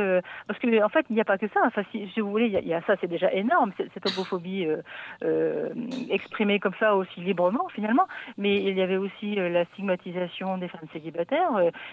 parce 0.47 0.59
que 0.59 0.83
en 0.83 0.89
fait, 0.89 1.05
il 1.11 1.15
n'y 1.15 1.21
a 1.21 1.25
pas 1.25 1.39
que 1.39 1.49
ça. 1.49 1.61
Enfin, 1.67 1.83
si, 1.93 2.09
si 2.15 2.21
vous 2.21 2.31
voulez, 2.31 2.47
il 2.47 2.69
y, 2.69 2.75
a, 2.75 2.81
ça, 2.83 2.95
c'est 3.01 3.07
déjà 3.07 3.31
énorme, 3.33 3.73
cette 3.77 4.07
homophobie 4.07 4.67
exprimée 6.11 6.59
comme 6.59 6.75
ça 6.81 6.95
aussi 6.97 7.21
librement 7.21 7.69
finalement, 7.69 8.07
mais 8.39 8.57
il 8.57 8.77
y 8.77 8.83
avait 8.83 8.97
aussi 8.97 9.35
la 9.35 9.65
stigmatisation 9.67 10.59
des 10.59 10.69
femmes 10.69 10.89
célibataires 10.93 11.51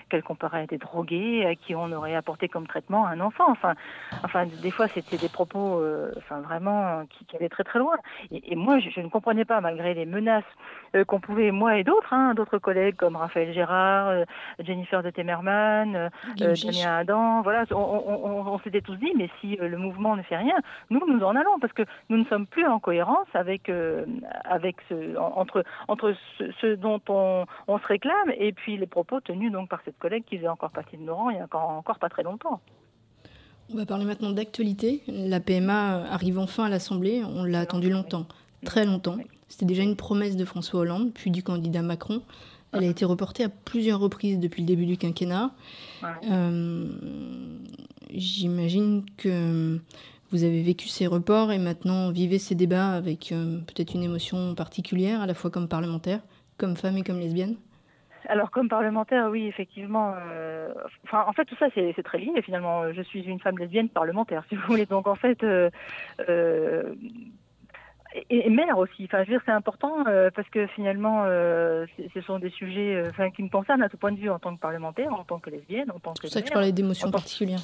qu'elle 0.09 0.23
comparait 0.23 0.61
à 0.61 0.67
des 0.67 0.77
drogués 0.77 1.45
à 1.45 1.55
qui 1.55 1.75
on 1.75 1.91
aurait 1.91 2.15
apporté 2.15 2.47
comme 2.47 2.67
traitement 2.67 3.05
un 3.05 3.19
enfant. 3.19 3.49
Enfin, 3.49 3.73
enfin, 4.23 4.45
des 4.45 4.71
fois, 4.71 4.87
c'était 4.87 5.17
des 5.17 5.29
propos, 5.29 5.81
enfin, 6.17 6.41
vraiment 6.41 7.00
qui, 7.05 7.35
allait 7.35 7.49
très 7.49 7.63
très 7.63 7.79
loin. 7.79 7.95
Et, 8.31 8.55
moi, 8.55 8.79
je, 8.79 8.99
ne 8.99 9.09
comprenais 9.09 9.45
pas, 9.45 9.61
malgré 9.61 9.93
les 9.93 10.05
menaces 10.05 10.43
euh, 10.95 11.03
qu'on 11.03 11.19
pouvait, 11.19 11.51
moi 11.51 11.77
et 11.77 11.83
d'autres, 11.83 12.13
hein, 12.13 12.33
d'autres 12.33 12.57
collègues 12.57 12.95
comme 12.95 13.15
Raphaël 13.15 13.53
Gérard, 13.53 14.09
euh, 14.09 14.25
Jennifer 14.59 15.03
de 15.03 15.09
Temerman, 15.09 15.95
euh, 15.95 16.09
Damien 16.37 16.97
Adam, 16.97 17.41
voilà, 17.41 17.65
on, 17.71 18.59
s'était 18.63 18.81
tous 18.81 18.95
dit, 18.95 19.11
mais 19.15 19.29
si 19.39 19.57
le 19.57 19.77
mouvement 19.77 20.15
ne 20.15 20.21
fait 20.21 20.37
rien, 20.37 20.55
nous, 20.89 21.01
nous 21.07 21.23
en 21.23 21.35
allons, 21.35 21.59
parce 21.59 21.73
que 21.73 21.83
nous 22.09 22.17
ne 22.17 22.25
sommes 22.25 22.45
plus 22.45 22.65
en 22.65 22.79
cohérence 22.79 23.27
avec, 23.33 23.71
avec 24.43 24.77
ce, 24.89 25.17
entre, 25.17 25.63
entre 25.87 26.13
ce, 26.37 26.75
dont 26.75 27.01
on, 27.07 27.45
se 27.67 27.87
réclame 27.87 28.31
et 28.37 28.51
puis 28.51 28.77
les 28.77 28.85
propos 28.85 29.21
tenus 29.21 29.51
donc 29.51 29.69
par 29.69 29.81
cette 29.83 29.97
collègue 29.97 30.23
qui 30.25 30.37
faisait 30.37 30.47
encore 30.47 30.71
partie 30.71 30.97
de 30.97 31.03
nos 31.03 31.15
rangs 31.15 31.29
il 31.31 31.37
y 31.37 31.39
a 31.39 31.45
encore, 31.45 31.69
encore 31.69 31.99
pas 31.99 32.09
très 32.09 32.23
longtemps. 32.23 32.61
On 33.73 33.77
va 33.77 33.85
parler 33.85 34.05
maintenant 34.05 34.31
d'actualité. 34.31 35.01
La 35.07 35.39
PMA 35.39 36.05
arrive 36.11 36.39
enfin 36.39 36.65
à 36.65 36.69
l'Assemblée. 36.69 37.23
On 37.23 37.43
l'a 37.43 37.61
attendu 37.61 37.89
longtemps, 37.89 38.25
très 38.65 38.85
longtemps. 38.85 39.17
C'était 39.47 39.65
déjà 39.65 39.83
une 39.83 39.95
promesse 39.95 40.35
de 40.35 40.43
François 40.43 40.81
Hollande, 40.81 41.11
puis 41.13 41.31
du 41.31 41.41
candidat 41.41 41.81
Macron. 41.81 42.21
Elle 42.73 42.83
a 42.83 42.87
été 42.87 43.05
reportée 43.05 43.43
à 43.43 43.49
plusieurs 43.49 43.99
reprises 43.99 44.39
depuis 44.39 44.61
le 44.61 44.67
début 44.67 44.85
du 44.85 44.97
quinquennat. 44.97 45.51
Euh, 46.29 46.89
j'imagine 48.13 49.03
que 49.17 49.79
vous 50.31 50.43
avez 50.43 50.63
vécu 50.63 50.87
ces 50.87 51.07
reports 51.07 51.51
et 51.51 51.57
maintenant 51.57 52.11
vivez 52.11 52.39
ces 52.39 52.55
débats 52.55 52.91
avec 52.91 53.31
euh, 53.31 53.59
peut-être 53.67 53.93
une 53.93 54.03
émotion 54.03 54.55
particulière, 54.55 55.21
à 55.21 55.25
la 55.25 55.33
fois 55.33 55.49
comme 55.49 55.67
parlementaire, 55.67 56.21
comme 56.57 56.75
femme 56.75 56.97
et 56.97 57.03
comme 57.03 57.19
lesbienne? 57.19 57.55
Alors 58.31 58.49
comme 58.49 58.69
parlementaire, 58.69 59.27
oui, 59.29 59.45
effectivement. 59.47 60.15
Euh, 60.17 60.69
enfin, 61.03 61.25
en 61.27 61.33
fait, 61.33 61.43
tout 61.43 61.57
ça, 61.59 61.65
c'est 61.75 62.01
très 62.01 62.17
lié. 62.17 62.31
Finalement, 62.41 62.93
je 62.93 63.01
suis 63.01 63.23
une 63.23 63.41
femme 63.41 63.57
lesbienne 63.57 63.89
parlementaire, 63.89 64.45
si 64.49 64.55
vous 64.55 64.61
voulez. 64.67 64.85
Donc, 64.85 65.05
en 65.05 65.15
fait, 65.15 65.43
euh, 65.43 65.69
euh, 66.29 66.95
et, 68.29 68.49
mère 68.49 68.77
aussi. 68.77 69.03
Enfin, 69.03 69.25
je 69.25 69.31
veux 69.31 69.35
dire, 69.35 69.41
c'est 69.45 69.51
important 69.51 70.05
parce 70.33 70.47
que 70.47 70.65
finalement, 70.67 71.25
ce 71.25 72.21
sont 72.25 72.39
des 72.39 72.51
sujets, 72.51 73.03
enfin, 73.09 73.31
qui 73.31 73.43
me 73.43 73.49
concernent 73.49 73.83
à 73.83 73.89
tout 73.89 73.97
point 73.97 74.13
de 74.13 74.19
vue 74.19 74.29
en 74.29 74.39
tant 74.39 74.55
que 74.55 74.61
parlementaire, 74.61 75.11
en 75.11 75.25
tant 75.25 75.39
que 75.39 75.49
lesbienne, 75.49 75.91
en 75.91 75.99
tant 75.99 76.13
que. 76.13 76.21
C'est 76.21 76.27
pour 76.27 76.31
ça 76.31 76.41
que 76.41 76.47
je 76.47 76.53
parlais 76.53 76.71
d'émotions 76.71 77.11
particulières. 77.11 77.59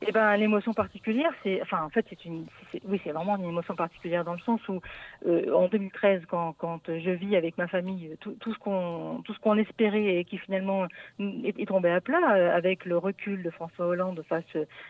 Eh 0.00 0.12
ben, 0.12 0.36
l'émotion 0.36 0.72
particulière, 0.72 1.30
c'est, 1.42 1.60
enfin, 1.62 1.82
en 1.84 1.88
fait, 1.88 2.04
c'est 2.08 2.24
une, 2.24 2.46
oui, 2.86 3.00
c'est 3.04 3.10
vraiment 3.10 3.36
une 3.36 3.44
émotion 3.44 3.76
particulière 3.76 4.24
dans 4.24 4.32
le 4.32 4.40
sens 4.40 4.60
où, 4.68 4.80
euh, 5.26 5.52
en 5.52 5.68
2013, 5.68 6.22
quand, 6.28 6.54
quand 6.58 6.80
je 6.86 7.10
vis 7.10 7.36
avec 7.36 7.56
ma 7.58 7.68
famille 7.68 8.16
tout, 8.20 8.32
tout 8.40 8.52
ce 8.52 8.58
qu'on, 8.58 9.22
tout 9.24 9.34
ce 9.34 9.38
qu'on 9.40 9.56
espérait 9.56 10.16
et 10.16 10.24
qui 10.24 10.38
finalement 10.38 10.86
est, 11.20 11.68
tombé 11.68 11.90
à 11.90 12.00
plat 12.00 12.34
euh, 12.34 12.56
avec 12.56 12.84
le 12.84 12.98
recul 12.98 13.42
de 13.42 13.50
François 13.50 13.86
Hollande 13.86 14.22
face 14.28 14.44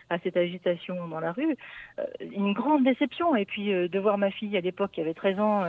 à 0.09 0.17
cette 0.19 0.37
agitation 0.37 1.07
dans 1.07 1.19
la 1.19 1.31
rue, 1.31 1.55
euh, 1.99 2.03
une 2.21 2.53
grande 2.53 2.83
déception. 2.83 3.35
Et 3.35 3.45
puis 3.45 3.67
de 3.67 3.99
voir 3.99 4.17
ma 4.17 4.31
fille 4.31 4.57
à 4.57 4.61
l'époque 4.61 4.91
qui 4.91 5.01
avait 5.01 5.13
13 5.13 5.39
ans, 5.39 5.63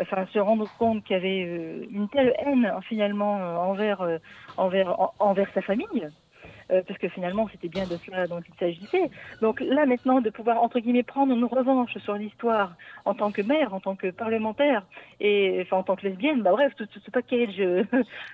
enfin, 0.00 0.26
se 0.32 0.38
rendre 0.38 0.68
compte 0.78 1.04
qu'il 1.04 1.14
y 1.14 1.18
avait 1.18 1.86
une 1.90 2.08
telle 2.08 2.34
haine 2.38 2.72
finalement 2.88 3.34
envers, 3.68 4.06
envers, 4.56 4.96
envers 5.18 5.50
sa 5.54 5.62
famille. 5.62 6.08
Euh, 6.72 6.82
parce 6.86 6.98
que 6.98 7.08
finalement 7.08 7.48
c'était 7.52 7.68
bien 7.68 7.84
de 7.84 7.96
cela 8.04 8.26
dont 8.26 8.40
il 8.40 8.54
s'agissait. 8.58 9.08
Donc 9.40 9.60
là 9.60 9.86
maintenant 9.86 10.20
de 10.20 10.30
pouvoir 10.30 10.60
entre 10.60 10.80
guillemets 10.80 11.04
prendre 11.04 11.32
une 11.32 11.44
revanche 11.44 11.96
sur 11.98 12.14
l'histoire 12.14 12.74
en 13.04 13.14
tant 13.14 13.30
que 13.30 13.40
mère, 13.40 13.72
en 13.72 13.78
tant 13.78 13.94
que 13.94 14.10
parlementaire 14.10 14.84
et 15.20 15.60
enfin 15.62 15.76
en 15.76 15.82
tant 15.84 15.94
que 15.94 16.08
lesbienne, 16.08 16.42
bah 16.42 16.50
bref 16.50 16.74
tout, 16.76 16.88
ce 16.92 17.10
package 17.12 17.60
euh, 17.60 17.84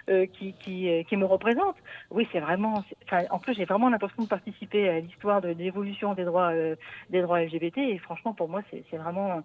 euh, 0.08 0.26
qui, 0.26 0.54
qui, 0.54 0.88
qui, 1.06 1.16
me 1.18 1.26
représente, 1.26 1.76
oui 2.10 2.26
c'est 2.32 2.40
vraiment, 2.40 2.82
enfin 3.04 3.24
en 3.30 3.38
plus 3.38 3.52
j'ai 3.52 3.66
vraiment 3.66 3.90
l'impression 3.90 4.22
de 4.22 4.28
participer 4.28 4.88
à 4.88 5.00
l'histoire 5.00 5.42
de 5.42 5.48
l'évolution 5.48 6.14
des 6.14 6.24
droits 6.24 6.52
des 7.10 7.20
droits 7.20 7.42
LGBT 7.42 7.78
et 7.78 7.98
franchement 7.98 8.32
pour 8.32 8.48
moi 8.48 8.62
c'est 8.70 8.96
vraiment 8.96 9.42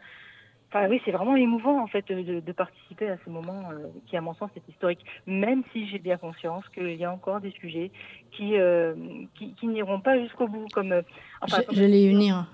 Enfin, 0.78 0.90
oui, 0.90 1.02
c'est 1.06 1.12
vraiment 1.12 1.36
émouvant 1.36 1.82
en 1.82 1.88
fait 1.88 2.06
de, 2.08 2.52
participer 2.52 3.10
à 3.10 3.18
ce 3.26 3.30
moment 3.30 3.70
euh, 3.72 3.88
qui, 4.08 4.16
à 4.16 4.22
mon 4.22 4.36
sens, 4.36 4.50
est 4.56 4.72
historique. 4.72 5.00
Même 5.26 5.63
si 5.74 5.88
j'ai 5.88 5.98
bien 5.98 6.18
conscience 6.18 6.63
qu'il 6.74 6.96
y 6.96 7.06
a 7.06 7.12
encore 7.12 7.42
des 7.42 7.52
sujets 7.52 7.92
qui 8.32 8.58
euh, 8.58 8.94
qui, 9.36 9.68
n'iront 9.68 10.00
pas 10.00 10.20
jusqu'au 10.20 10.48
bout, 10.48 10.68
comme. 10.74 10.92
Euh, 10.92 11.02
enfin, 11.42 11.63
J'allais 11.72 12.04
y 12.04 12.10
venir. 12.10 12.46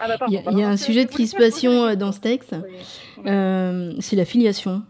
Ah, 0.00 0.08
bah, 0.08 0.26
il 0.28 0.58
y 0.58 0.62
a, 0.62 0.68
un 0.68 0.76
sujet 0.76 1.04
de 1.04 1.10
crispation 1.10 1.94
dans 1.94 2.12
ce 2.12 2.20
texte. 2.20 2.56
c'est 3.24 4.16
la 4.16 4.24
filiation. 4.24 4.82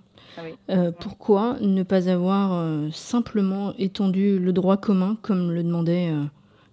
Ah 0.68 0.90
pourquoi 0.98 1.56
ne 1.61 1.82
pas 1.82 2.08
avoir 2.08 2.90
simplement 2.90 3.74
étendu 3.76 4.38
le 4.38 4.52
droit 4.54 4.78
commun 4.78 5.18
comme 5.20 5.50
le 5.50 5.62
demandaient 5.62 6.11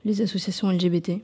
les 0.06 0.22
associations 0.22 0.70
LGBT 0.70 1.22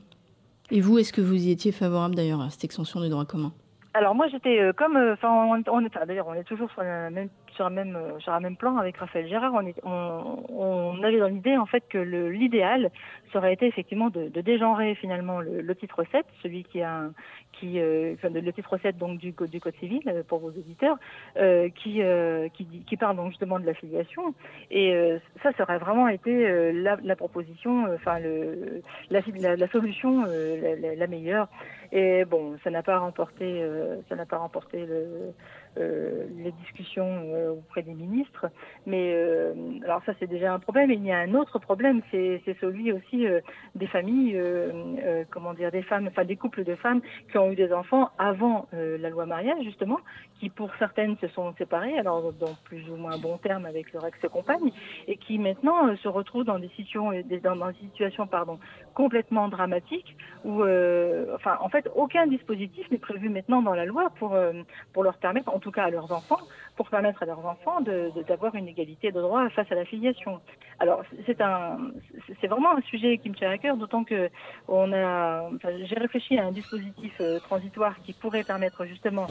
Et 0.70 0.80
vous, 0.82 0.98
est-ce 0.98 1.14
que 1.14 1.22
vous 1.22 1.46
y 1.46 1.50
étiez 1.50 1.72
favorable 1.72 2.14
d'ailleurs 2.14 2.42
à 2.42 2.50
cette 2.50 2.64
extension 2.64 3.00
du 3.00 3.08
droit 3.08 3.24
commun? 3.24 3.52
Alors 3.96 4.14
moi 4.14 4.28
j'étais 4.28 4.60
euh, 4.60 4.72
comme, 4.72 4.96
euh, 4.96 5.14
enfin 5.14 5.30
on, 5.30 5.62
on, 5.66 6.06
d'ailleurs 6.06 6.28
on 6.28 6.34
est 6.34 6.44
toujours 6.44 6.70
sur 6.70 6.82
la 6.82 7.10
même 7.10 7.30
sur 7.56 7.66
un 7.66 7.70
même 7.70 7.96
euh, 7.96 8.18
sur 8.20 8.32
un 8.32 8.40
même 8.40 8.56
plan 8.56 8.76
avec 8.76 8.96
Raphaël 8.98 9.28
Gérard. 9.28 9.52
On, 9.54 9.66
est, 9.66 9.74
on, 9.82 10.44
on 10.48 11.02
avait 11.02 11.18
dans 11.18 11.26
l'idée 11.26 11.56
en 11.56 11.66
fait 11.66 11.82
que 11.88 11.98
l'idéal 11.98 12.90
serait 13.32 13.52
été 13.52 13.66
effectivement 13.66 14.10
de, 14.10 14.28
de 14.28 14.40
dégenrer 14.40 14.94
finalement 14.94 15.40
le, 15.40 15.60
le, 15.60 15.74
titre 15.74 16.04
7, 16.12 16.24
celui 16.42 16.64
qui 16.64 16.82
a 16.82 17.10
qui 17.52 17.80
euh, 17.80 18.14
enfin, 18.14 18.28
le 18.28 18.52
titre 18.52 18.78
7 18.78 18.96
donc 18.98 19.18
du 19.18 19.32
code 19.32 19.50
du 19.50 19.60
code 19.60 19.74
civil 19.76 20.02
euh, 20.06 20.22
pour 20.22 20.38
vos 20.38 20.48
auditeurs, 20.48 20.96
euh, 21.36 21.68
qui, 21.70 22.02
euh, 22.02 22.48
qui 22.50 22.66
qui 22.86 22.96
parle 22.96 23.16
donc 23.16 23.30
justement 23.30 23.58
de 23.58 23.66
l'affiliation 23.66 24.34
et 24.70 24.94
ça, 25.42 25.52
ça 25.56 25.62
aurait 25.62 25.78
vraiment 25.78 26.08
été 26.08 26.72
la, 26.72 26.96
la, 27.02 27.16
proposition, 27.16 27.86
enfin 27.94 28.18
le 28.18 28.82
la, 29.10 29.20
la, 29.38 29.56
la 29.56 29.68
solution 29.68 30.24
la, 30.24 30.94
la, 30.94 31.06
meilleure. 31.06 31.48
Et 31.92 32.24
bon, 32.24 32.56
ça 32.64 32.70
n'a 32.70 32.82
pas 32.82 32.98
remporté 32.98 33.64
ça 34.08 34.16
n'a 34.16 34.26
pas 34.26 34.38
remporté 34.38 34.84
le 34.86 35.32
euh, 35.78 36.26
les 36.36 36.52
discussions 36.52 37.22
euh, 37.34 37.50
auprès 37.52 37.82
des 37.82 37.94
ministres. 37.94 38.46
Mais 38.86 39.12
euh, 39.14 39.52
alors 39.84 40.02
ça 40.06 40.12
c'est 40.18 40.26
déjà 40.26 40.52
un 40.52 40.58
problème. 40.58 40.90
Il 40.90 41.04
y 41.04 41.12
a 41.12 41.18
un 41.18 41.34
autre 41.34 41.58
problème, 41.58 42.02
c'est 42.10 42.40
celui 42.60 42.92
aussi 42.92 43.26
des 43.74 43.86
familles, 43.86 44.40
comment 45.30 45.54
dire, 45.54 45.70
des 45.70 45.82
femmes, 45.82 46.08
enfin 46.08 46.24
des 46.24 46.36
couples 46.36 46.64
de 46.64 46.74
femmes 46.76 47.00
qui 47.30 47.38
ont 47.38 47.50
eu 47.50 47.56
des 47.56 47.72
enfants 47.72 48.10
avant 48.18 48.68
la 48.72 49.10
loi 49.10 49.26
mariage 49.26 49.62
justement, 49.64 49.98
qui 50.38 50.48
pour 50.50 50.70
certaines 50.78 51.16
se 51.18 51.28
sont 51.28 51.54
séparées, 51.56 51.98
alors 51.98 52.32
dans 52.32 52.54
plus 52.64 52.88
ou 52.90 52.96
moins 52.96 53.18
bon 53.18 53.38
terme 53.38 53.66
avec 53.66 53.92
leur 53.92 54.06
ex-compagne, 54.06 54.70
et 55.06 55.16
qui 55.16 55.38
maintenant 55.38 55.94
se 55.96 56.08
retrouvent 56.08 56.44
dans 56.44 56.58
des 56.58 56.68
situations, 56.68 57.10
dans 57.42 57.66
des 57.66 57.78
situations 57.80 58.26
pardon, 58.26 58.58
complètement 59.00 59.48
dramatiques 59.48 60.16
où, 60.44 60.62
enfin 61.36 61.54
en 61.60 61.68
fait 61.68 61.84
aucun 61.94 62.26
dispositif 62.26 62.90
n'est 62.90 63.04
prévu 63.10 63.28
maintenant 63.28 63.62
dans 63.62 63.74
la 63.74 63.84
loi 63.84 64.04
pour 64.18 64.36
pour 64.92 65.02
leur 65.04 65.18
permettre, 65.18 65.52
en 65.54 65.58
tout 65.58 65.70
cas 65.70 65.84
à 65.84 65.90
leurs 65.90 66.10
enfants, 66.12 66.40
pour 66.76 66.88
permettre 66.88 67.22
à 67.22 67.26
leurs 67.26 67.44
enfants 67.44 67.80
d'avoir 67.80 68.12
de, 68.12 68.22
d'avoir 68.22 68.54
une 68.54 68.68
égalité 68.68 69.10
de 69.12 69.20
droit 69.20 69.48
face 69.50 69.70
à 69.70 69.74
la 69.74 69.84
filiation. 69.84 70.40
Alors, 70.78 71.02
c'est 71.26 71.40
un, 71.40 71.78
c'est 72.40 72.46
vraiment 72.46 72.76
un 72.76 72.82
sujet 72.82 73.18
qui 73.18 73.30
me 73.30 73.34
tient 73.34 73.50
à 73.50 73.58
cœur, 73.58 73.76
d'autant 73.76 74.04
que 74.04 74.30
on 74.68 74.92
a, 74.92 75.48
j'ai 75.84 75.98
réfléchi 75.98 76.38
à 76.38 76.46
un 76.46 76.52
dispositif 76.52 77.14
euh, 77.20 77.38
transitoire 77.40 77.94
qui 78.04 78.12
pourrait 78.12 78.44
permettre 78.44 78.84
justement 78.84 79.26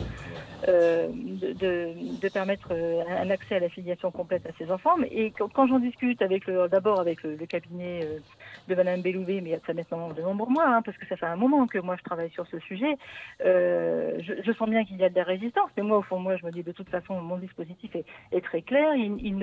euh, 0.67 1.07
de, 1.09 1.53
de, 1.53 2.19
de, 2.19 2.29
permettre 2.29 2.69
euh, 2.71 3.03
un 3.07 3.29
accès 3.29 3.55
à 3.55 3.59
la 3.59 3.69
filiation 3.69 4.09
complète 4.09 4.45
à 4.47 4.49
ces 4.57 4.71
enfants. 4.71 4.95
Et 5.11 5.31
quand, 5.31 5.67
j'en 5.67 5.79
discute 5.79 6.21
avec 6.21 6.49
d'abord 6.71 6.99
avec 6.99 7.21
le, 7.23 7.35
cabinet 7.45 8.01
euh, 8.03 8.19
de 8.67 8.75
Madame 8.75 9.01
Belloubet, 9.01 9.41
mais 9.41 9.54
a 9.55 9.59
ça 9.65 9.73
maintenant 9.73 10.09
de 10.09 10.21
nombreux 10.21 10.51
mois, 10.51 10.67
hein, 10.67 10.81
parce 10.81 10.97
que 10.97 11.05
ça 11.07 11.15
fait 11.15 11.25
un 11.25 11.35
moment 11.35 11.67
que 11.67 11.79
moi 11.79 11.95
je 11.97 12.03
travaille 12.03 12.29
sur 12.31 12.45
ce 12.47 12.59
sujet. 12.59 12.97
Euh, 13.45 14.19
je, 14.19 14.51
sens 14.53 14.69
bien 14.69 14.85
qu'il 14.85 14.97
y 14.97 15.03
a 15.03 15.09
de 15.09 15.15
la 15.15 15.23
résistance, 15.23 15.69
mais 15.75 15.83
moi 15.83 15.97
au 15.97 16.01
fond, 16.01 16.19
moi 16.19 16.37
je 16.37 16.45
me 16.45 16.51
dis 16.51 16.63
de 16.63 16.71
toute 16.71 16.89
façon, 16.89 17.19
mon 17.21 17.37
dispositif 17.37 17.95
est, 17.95 18.41
très 18.41 18.61
clair. 18.61 18.93
Il, 18.95 19.37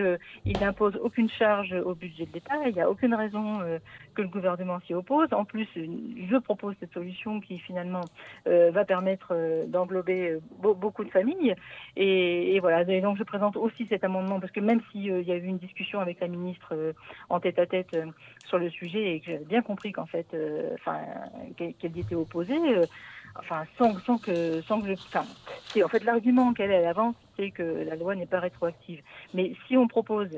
n'impose 0.60 0.96
aucune 1.02 1.28
charge 1.28 1.72
au 1.72 1.94
budget 1.94 2.26
de 2.26 2.32
l'État. 2.34 2.54
Il 2.66 2.74
n'y 2.74 2.80
a 2.80 2.88
aucune 2.88 3.14
raison 3.14 3.60
euh, 3.62 3.78
que 4.14 4.22
le 4.22 4.28
gouvernement 4.28 4.78
s'y 4.86 4.94
oppose. 4.94 5.28
En 5.32 5.44
plus, 5.44 5.68
je 5.74 6.36
propose 6.38 6.74
cette 6.78 6.92
solution 6.92 7.40
qui 7.40 7.58
finalement 7.58 8.02
euh, 8.46 8.70
va 8.70 8.84
permettre 8.84 9.34
d'englober 9.66 10.38
beaucoup 10.60 11.04
de 11.04 11.10
familles. 11.10 11.54
Et, 11.96 12.58
voilà. 12.60 12.82
Et 12.82 13.00
donc 13.00 13.18
je 13.18 13.24
présente 13.24 13.56
aussi 13.56 13.86
cet 13.88 14.04
amendement 14.04 14.40
parce 14.40 14.52
que 14.52 14.60
même 14.60 14.80
s'il 14.90 15.06
y 15.06 15.32
a 15.32 15.36
eu 15.36 15.44
une 15.44 15.58
discussion 15.58 16.00
avec 16.00 16.20
la 16.20 16.28
ministre 16.28 16.94
en 17.28 17.40
tête 17.40 17.58
à 17.58 17.66
tête 17.66 17.96
sur 18.46 18.58
le 18.58 18.70
sujet 18.70 19.14
et 19.14 19.20
que 19.20 19.26
j'avais 19.32 19.44
bien 19.44 19.62
compris 19.62 19.92
qu'en 19.92 20.01
fait, 20.06 20.26
enfin, 20.74 20.98
qu'elle 21.56 21.96
y 21.96 22.00
était 22.00 22.14
opposée 22.14 22.58
enfin 23.36 23.64
sans, 23.78 23.94
que 24.18 24.60
sans 24.62 24.80
que 24.80 24.92
enfin 25.08 25.24
c'est 25.72 25.82
en 25.82 25.88
fait 25.88 26.04
l'argument 26.04 26.52
qu'elle 26.52 26.70
elle 26.70 26.86
avance 26.86 27.14
c'est 27.36 27.50
que 27.50 27.62
la 27.62 27.96
loi 27.96 28.14
n'est 28.14 28.26
pas 28.26 28.40
rétroactive 28.40 29.00
mais 29.34 29.52
si 29.66 29.76
on 29.76 29.88
propose 29.88 30.28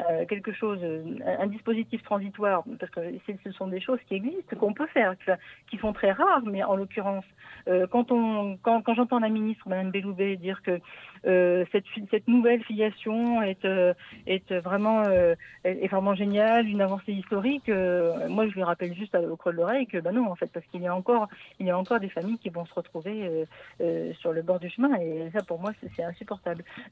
euh, 0.00 0.26
quelque 0.26 0.52
chose 0.52 0.80
un 1.24 1.46
dispositif 1.46 2.02
transitoire 2.02 2.64
parce 2.78 2.92
que 2.92 3.00
ce 3.44 3.52
sont 3.52 3.68
des 3.68 3.80
choses 3.80 3.98
qui 4.06 4.14
existent 4.14 4.56
qu'on 4.56 4.74
peut 4.74 4.86
faire 4.88 5.14
qui 5.70 5.78
sont 5.78 5.92
très 5.92 6.12
rares 6.12 6.44
mais 6.44 6.62
en 6.62 6.76
l'occurrence 6.76 7.24
euh, 7.68 7.86
quand 7.86 8.06
quand, 8.62 8.82
quand 8.82 8.94
j'entends 8.94 9.18
la 9.18 9.28
ministre 9.28 9.68
madame 9.68 9.90
Belloubet 9.90 10.36
dire 10.36 10.62
que 10.62 10.80
euh, 11.26 11.64
cette 11.72 11.84
cette 12.10 12.28
nouvelle 12.28 12.62
filiation 12.62 13.42
est 13.42 13.64
euh, 13.64 13.94
est 14.26 14.52
vraiment 14.52 15.02
euh, 15.06 15.34
est 15.64 15.88
vraiment 15.88 16.14
géniale 16.14 16.68
une 16.68 16.80
avancée 16.80 17.12
historique 17.12 17.68
moi 17.68 18.46
je 18.48 18.54
lui 18.54 18.62
rappelle 18.62 18.94
juste 18.94 19.14
au 19.14 19.36
creux 19.36 19.52
de 19.52 19.56
l'oreille 19.56 19.86
que 19.86 19.98
ben 19.98 20.12
non 20.12 20.30
en 20.30 20.36
fait 20.36 20.50
parce 20.52 20.66
qu'il 20.66 20.82
y 20.82 20.86
a 20.86 20.94
encore 20.94 21.28
y 21.66 21.70
a 21.70 21.78
encore 21.78 22.00
des 22.00 22.08
familles 22.08 22.38
qui 22.38 22.48
vont 22.48 22.64
se 22.64 22.74
retrouver 22.74 23.26
euh, 23.26 23.44
euh, 23.80 24.12
sur 24.14 24.32
le 24.32 24.42
bord 24.42 24.60
du 24.60 24.70
chemin 24.70 24.94
et 25.00 25.30
ça 25.32 25.42
pour 25.42 25.60
moi 25.60 25.72
c'est 25.96 26.02
insupportable. 26.02 26.35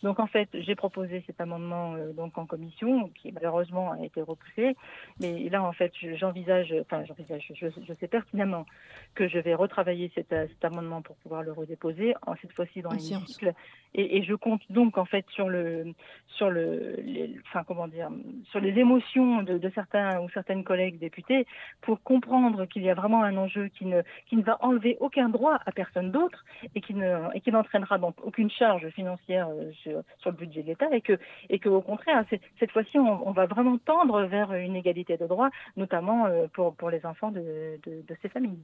Donc 0.03 0.21
en 0.21 0.27
fait 0.27 0.49
j'ai 0.53 0.75
proposé 0.75 1.23
cet 1.27 1.41
amendement 1.41 1.95
euh, 1.95 2.13
donc 2.13 2.37
en 2.39 2.47
commission 2.47 3.09
qui 3.11 3.33
malheureusement 3.33 3.93
a 3.93 4.05
été 4.05 4.21
repoussé, 4.21 4.77
mais 5.21 5.49
là 5.49 5.63
en 5.63 5.73
fait 5.73 5.93
j'envisage, 6.15 6.75
enfin 6.81 7.05
j'envisage, 7.05 7.53
je, 7.55 7.67
je, 7.69 7.95
sais 7.95 8.09
pertinemment 8.09 8.67
que 9.15 9.29
je 9.29 9.39
vais 9.39 9.55
retravailler 9.55 10.11
cet, 10.15 10.29
cet 10.31 10.65
amendement 10.65 11.03
pour 11.03 11.17
pouvoir 11.17 11.43
le 11.43 11.53
redéposer, 11.53 12.15
en 12.27 12.35
cette 12.37 12.53
fois-ci 12.53 12.83
dans 12.83 12.91
l'hémicycle 12.91 13.55
et, 13.95 14.19
et 14.19 14.23
je 14.25 14.35
compte 14.35 14.63
donc 14.71 14.99
en 14.99 15.05
fait 15.05 15.25
sur 15.31 15.49
le 15.49 15.95
sur 16.27 16.51
le 16.51 16.97
les, 16.99 17.37
enfin 17.47 17.65
comment 17.67 17.89
dire 17.89 18.11
sur 18.51 18.61
les 18.61 18.79
émotions 18.79 19.43
de, 19.43 19.59
de 19.59 19.71
certains 19.75 20.21
ou 20.21 20.29
certaines 20.31 20.65
collègues 20.65 20.99
députés 20.99 21.47
pour 21.81 22.03
comprendre 22.03 22.67
qu'il 22.67 22.83
y 22.83 22.91
a 22.91 22.95
vraiment 22.95 23.23
un 23.23 23.37
enjeu 23.37 23.69
qui 23.69 23.87
ne 23.87 24.03
qui 24.27 24.37
ne 24.37 24.43
va 24.43 24.59
enlever 24.61 24.97
aucun 25.01 25.29
droit 25.29 25.59
à 25.67 25.73
personne 25.73 26.11
d'autre 26.11 26.45
et 26.75 26.81
qui 26.81 26.95
ne 26.95 27.35
et 27.35 27.41
qui 27.41 27.51
n'entraînera 27.53 27.99
donc 27.99 28.17
aucune 28.23 28.51
charge 28.51 28.89
financière 28.91 29.15
euh, 29.41 29.73
sur, 29.83 30.03
sur 30.19 30.31
le 30.31 30.37
budget 30.37 30.63
de 30.63 30.69
l'État 30.69 30.89
et 30.93 31.01
que 31.01 31.19
et 31.51 31.59
que 31.59 31.69
au 31.69 31.81
contraire 31.81 32.25
cette 32.59 32.71
fois-ci 32.71 32.99
on, 32.99 33.29
on 33.29 33.33
va 33.33 33.47
vraiment 33.47 33.79
tendre 33.79 34.23
vers 34.25 34.53
une 34.53 34.77
égalité 34.77 35.17
de 35.17 35.27
droits 35.27 35.51
notamment 35.77 36.27
euh, 36.27 36.47
pour 36.53 36.75
pour 36.75 36.91
les 36.91 37.05
enfants 37.07 37.31
de, 37.31 37.79
de, 37.85 38.03
de 38.07 38.17
ces 38.23 38.29
familles. 38.29 38.59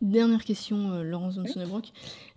Dernière 0.00 0.44
question, 0.44 0.92
euh, 0.92 1.02
Laurence. 1.02 1.38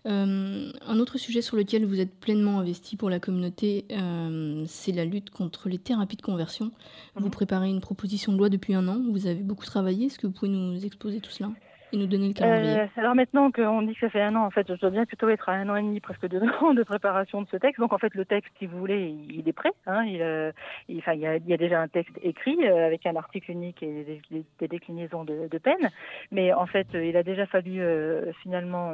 Euh, 0.05 0.71
un 0.85 0.99
autre 0.99 1.17
sujet 1.17 1.41
sur 1.41 1.55
lequel 1.55 1.85
vous 1.85 2.01
êtes 2.01 2.13
pleinement 2.19 2.59
investi 2.59 2.97
pour 2.97 3.09
la 3.09 3.21
communauté, 3.21 3.85
euh, 3.91 4.65
c'est 4.67 4.91
la 4.91 5.05
lutte 5.05 5.29
contre 5.29 5.69
les 5.69 5.77
thérapies 5.77 6.17
de 6.17 6.21
conversion. 6.21 6.71
Vous 7.15 7.29
préparez 7.29 7.69
une 7.69 7.79
proposition 7.79 8.33
de 8.33 8.37
loi 8.37 8.49
depuis 8.49 8.73
un 8.75 8.89
an, 8.89 9.01
vous 9.09 9.27
avez 9.27 9.41
beaucoup 9.41 9.65
travaillé. 9.65 10.07
Est-ce 10.07 10.19
que 10.19 10.27
vous 10.27 10.33
pouvez 10.33 10.51
nous 10.51 10.85
exposer 10.85 11.21
tout 11.21 11.31
cela? 11.31 11.51
Et 11.93 11.97
nous 11.97 12.07
donner 12.07 12.29
le 12.29 12.33
calendrier 12.33 12.79
euh, 12.79 12.87
Alors 12.97 13.15
maintenant 13.15 13.51
qu'on 13.51 13.83
dit 13.83 13.93
que 13.93 13.99
ça 13.99 14.09
fait 14.09 14.21
un 14.21 14.35
an, 14.35 14.45
en 14.45 14.49
fait, 14.49 14.67
je 14.67 14.79
dois 14.79 14.89
bien 14.89 15.05
plutôt 15.05 15.29
être 15.29 15.47
à 15.49 15.53
un 15.53 15.69
an 15.69 15.75
et 15.75 15.81
demi, 15.81 15.99
presque 15.99 16.27
deux 16.27 16.41
ans 16.61 16.73
de 16.73 16.83
préparation 16.83 17.41
de 17.41 17.47
ce 17.49 17.57
texte. 17.57 17.79
Donc 17.79 17.93
en 17.93 17.97
fait, 17.97 18.13
le 18.15 18.25
texte, 18.25 18.51
si 18.57 18.65
vous 18.65 18.77
voulez, 18.77 19.15
il, 19.29 19.47
est 19.47 19.53
prêt. 19.53 19.71
Hein, 19.85 20.03
il, 20.05 20.21
euh, 20.21 20.51
il, 20.89 20.97
enfin, 20.97 21.13
il, 21.13 21.21
y 21.21 21.27
a, 21.27 21.37
il 21.37 21.47
y 21.47 21.53
a 21.53 21.57
déjà 21.57 21.79
un 21.79 21.87
texte 21.87 22.17
écrit 22.23 22.57
euh, 22.63 22.87
avec 22.87 23.05
un 23.05 23.15
article 23.15 23.51
unique 23.51 23.83
et 23.83 24.03
des, 24.03 24.21
des, 24.31 24.45
des 24.59 24.67
déclinaisons 24.67 25.23
de, 25.23 25.47
de, 25.47 25.57
peine. 25.59 25.89
Mais 26.31 26.51
en 26.53 26.65
fait, 26.65 26.87
il 26.93 27.15
a 27.15 27.23
déjà 27.23 27.45
fallu 27.45 27.81
finalement 28.41 28.93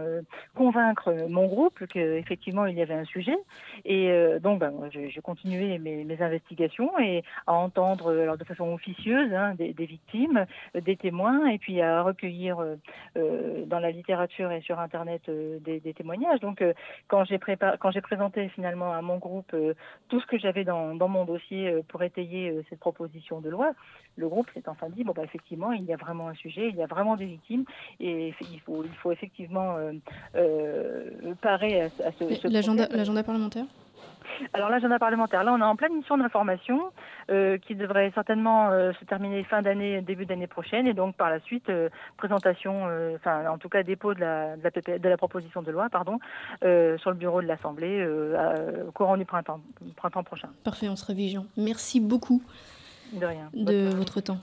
convaincre 0.56 1.16
mon 1.30 1.48
groupe 1.48 1.86
qu'effectivement, 1.88 2.66
il 2.66 2.78
y 2.78 2.82
avait 2.82 2.94
un 2.94 3.06
sujet. 3.06 3.38
Et 3.86 4.12
donc, 4.42 4.60
ben, 4.60 4.74
j'ai 4.92 5.22
continué 5.22 5.80
mes, 5.80 6.04
mes, 6.04 6.22
investigations 6.22 6.92
et 7.00 7.24
à 7.48 7.54
entendre 7.54 8.12
alors, 8.12 8.38
de 8.38 8.44
façon 8.44 8.74
officieuse 8.74 9.34
hein, 9.34 9.56
des, 9.56 9.74
des, 9.74 9.86
victimes, 9.86 10.46
des 10.76 10.98
témoins, 10.98 11.48
et 11.48 11.58
puis 11.58 11.82
à 11.82 12.02
recueillir 12.02 12.58
dans 13.16 13.80
la 13.80 13.92
littérature 13.92 14.52
et 14.52 14.62
sur 14.62 14.80
Internet 14.80 15.22
euh, 15.30 15.60
des, 15.60 15.80
des, 15.80 15.94
témoignages. 15.94 16.40
Donc, 16.40 16.62
euh, 16.62 16.74
quand 17.08 17.24
j'ai 17.26 17.40
quand 17.80 17.92
j'ai 17.92 18.02
présenté 18.02 18.50
finalement 18.50 18.94
à 18.94 19.02
mon 19.02 19.18
groupe 19.18 19.54
euh, 19.54 19.74
tout 20.08 20.20
ce 20.20 20.26
que 20.26 20.38
j'avais 20.38 20.64
dans, 20.64 20.96
dans, 20.96 21.08
mon 21.08 21.26
dossier 21.26 21.70
euh, 21.70 21.82
pour 21.88 22.04
étayer 22.04 22.50
euh, 22.50 22.64
cette 22.70 22.80
proposition 22.80 23.42
de 23.42 23.50
loi, 23.50 23.74
le 24.16 24.28
groupe 24.28 24.50
s'est 24.54 24.68
enfin 24.68 24.88
dit 24.90 25.04
bon 25.04 25.14
bah 25.14 25.24
effectivement 25.24 25.72
il 25.72 25.84
y 25.86 25.94
a 25.94 25.98
vraiment 25.98 26.28
un 26.28 26.36
sujet, 26.36 26.70
il 26.70 26.76
y 26.76 26.84
a 26.84 26.88
vraiment 26.88 27.16
des 27.16 27.26
victimes 27.26 27.66
et 28.00 28.34
il 28.52 28.60
faut 28.62 28.84
il 28.84 28.96
faut 29.02 29.12
effectivement 29.12 29.78
parer 31.42 31.82
à, 31.82 31.86
à 31.86 32.12
ce, 32.18 32.34
ce 32.36 32.48
l'agenda 32.48 33.24
parlementaire? 33.24 33.66
Alors 34.54 34.70
l'agenda 34.70 35.00
parlementaire, 35.00 35.44
là 35.44 35.54
on 35.54 35.60
est 35.60 35.64
en 35.64 35.76
pleine 35.76 35.96
mission 35.96 36.18
d'information 36.18 36.92
euh, 37.30 37.58
qui 37.58 37.76
devrait 37.76 38.12
certainement 38.16 38.70
euh, 38.72 38.92
se 39.00 39.06
terminer 39.06 39.44
fin 39.44 39.62
d'année, 39.62 40.02
début 40.02 40.26
d'année 40.26 40.48
prochaine, 40.48 40.88
et 40.88 40.94
donc 40.94 41.16
par 41.16 41.30
la 41.30 41.40
suite 41.40 41.70
euh, 41.70 41.90
présentation, 42.18 42.88
euh, 42.88 43.16
enfin 43.16 43.50
en 43.50 43.58
tout 43.58 43.70
cas 43.70 43.84
dépôt 43.84 44.14
de 44.14 44.20
la, 44.20 44.58
de 44.58 44.64
la, 44.64 44.72
PP, 44.72 45.02
de 45.02 45.10
la 45.10 45.18
proposition 45.18 45.62
de 45.62 45.72
loi, 45.72 45.90
pardon, 45.90 46.20
sur 46.62 47.12
le 47.12 47.16
bureau 47.16 47.42
de 47.42 47.48
l'Assemblée 47.48 48.06
au 48.88 48.92
courant 48.92 49.18
du 49.18 49.26
printemps, 49.26 49.62
printemps 49.96 50.24
prochain. 50.24 50.50
Parfait, 50.64 50.90
on 50.90 50.96
sera 50.96 51.14
vigilant. 51.14 51.46
Merci 51.58 52.00
beaucoup 52.00 52.42
de, 53.14 53.26
rien. 53.26 53.50
de 53.54 53.90
votre 53.96 54.22
temps. 54.22 54.40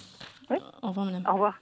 Oui. 0.51 0.57
Au 0.83 0.88
revoir 0.88 1.07
madame. 1.07 1.25
Au 1.27 1.33
revoir. 1.33 1.59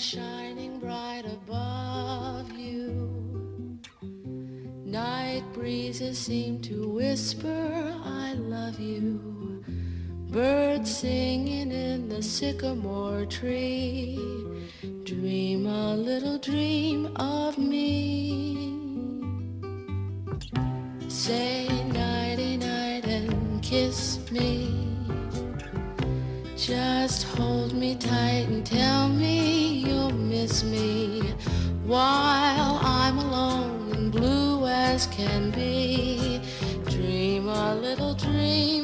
Shining 0.00 0.78
bright 0.78 1.24
above 1.26 2.50
you. 2.52 3.78
Night 4.82 5.44
breezes 5.52 6.16
seem 6.16 6.58
to 6.62 6.88
whisper, 6.88 7.94
I 8.02 8.32
love 8.32 8.80
you. 8.80 9.62
Birds 10.30 10.96
singing 10.96 11.70
in 11.70 12.08
the 12.08 12.22
sycamore 12.22 13.26
tree. 13.26 14.18
Dream 15.04 15.66
a 15.66 15.94
little 15.94 16.38
dream 16.38 17.14
of 17.16 17.58
me. 17.58 18.72
Say 21.08 21.68
nighty 21.88 22.56
night 22.56 23.04
and 23.04 23.62
kiss 23.62 24.18
me. 24.30 24.88
Just 26.56 27.24
hold 27.24 27.74
me 27.74 27.96
tight 27.96 28.46
and 28.48 28.64
tell 28.64 29.06
me 29.10 29.59
you'll 30.50 30.70
me 30.70 31.34
while 31.84 32.80
I'm 32.82 33.18
alone 33.18 33.92
and 33.92 34.12
blue 34.12 34.66
as 34.66 35.06
can 35.06 35.50
be. 35.50 36.40
Dream 36.86 37.48
a 37.48 37.74
little 37.76 38.14
dream 38.14 38.79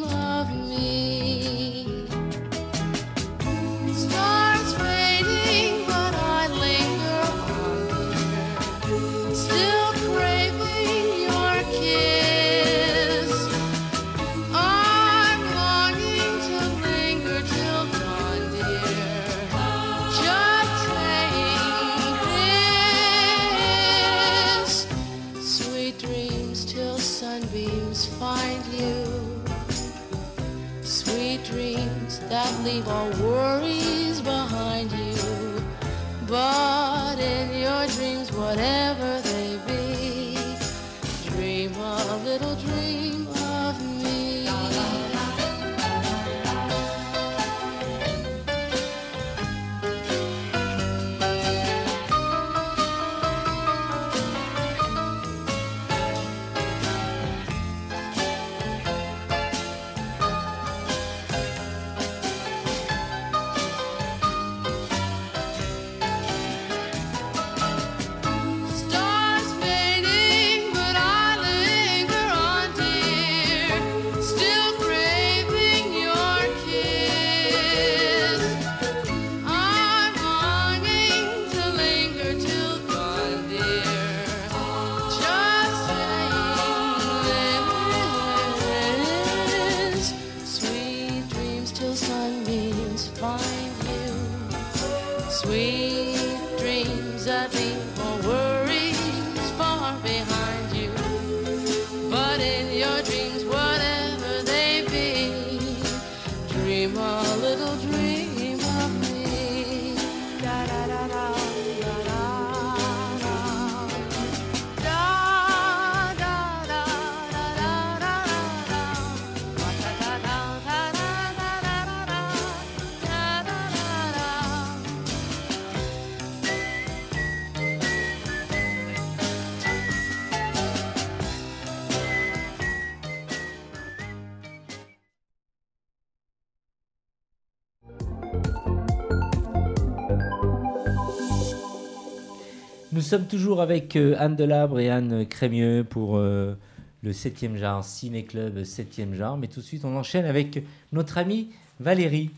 sommes 143.16 143.26
toujours 143.28 143.62
avec 143.62 143.96
euh, 143.96 144.14
Anne 144.18 144.36
Delabre 144.36 144.78
et 144.78 144.90
Anne 144.90 145.26
Crémieux 145.26 145.84
pour 145.88 146.18
euh, 146.18 146.54
le 147.02 147.12
7e 147.12 147.56
genre, 147.56 147.82
Ciné 147.82 148.24
Club 148.24 148.58
7e 148.58 149.14
genre. 149.14 149.38
Mais 149.38 149.48
tout 149.48 149.60
de 149.60 149.64
suite, 149.64 149.86
on 149.86 149.96
enchaîne 149.96 150.26
avec 150.26 150.62
notre 150.92 151.16
amie 151.16 151.48
Valérie 151.80 152.30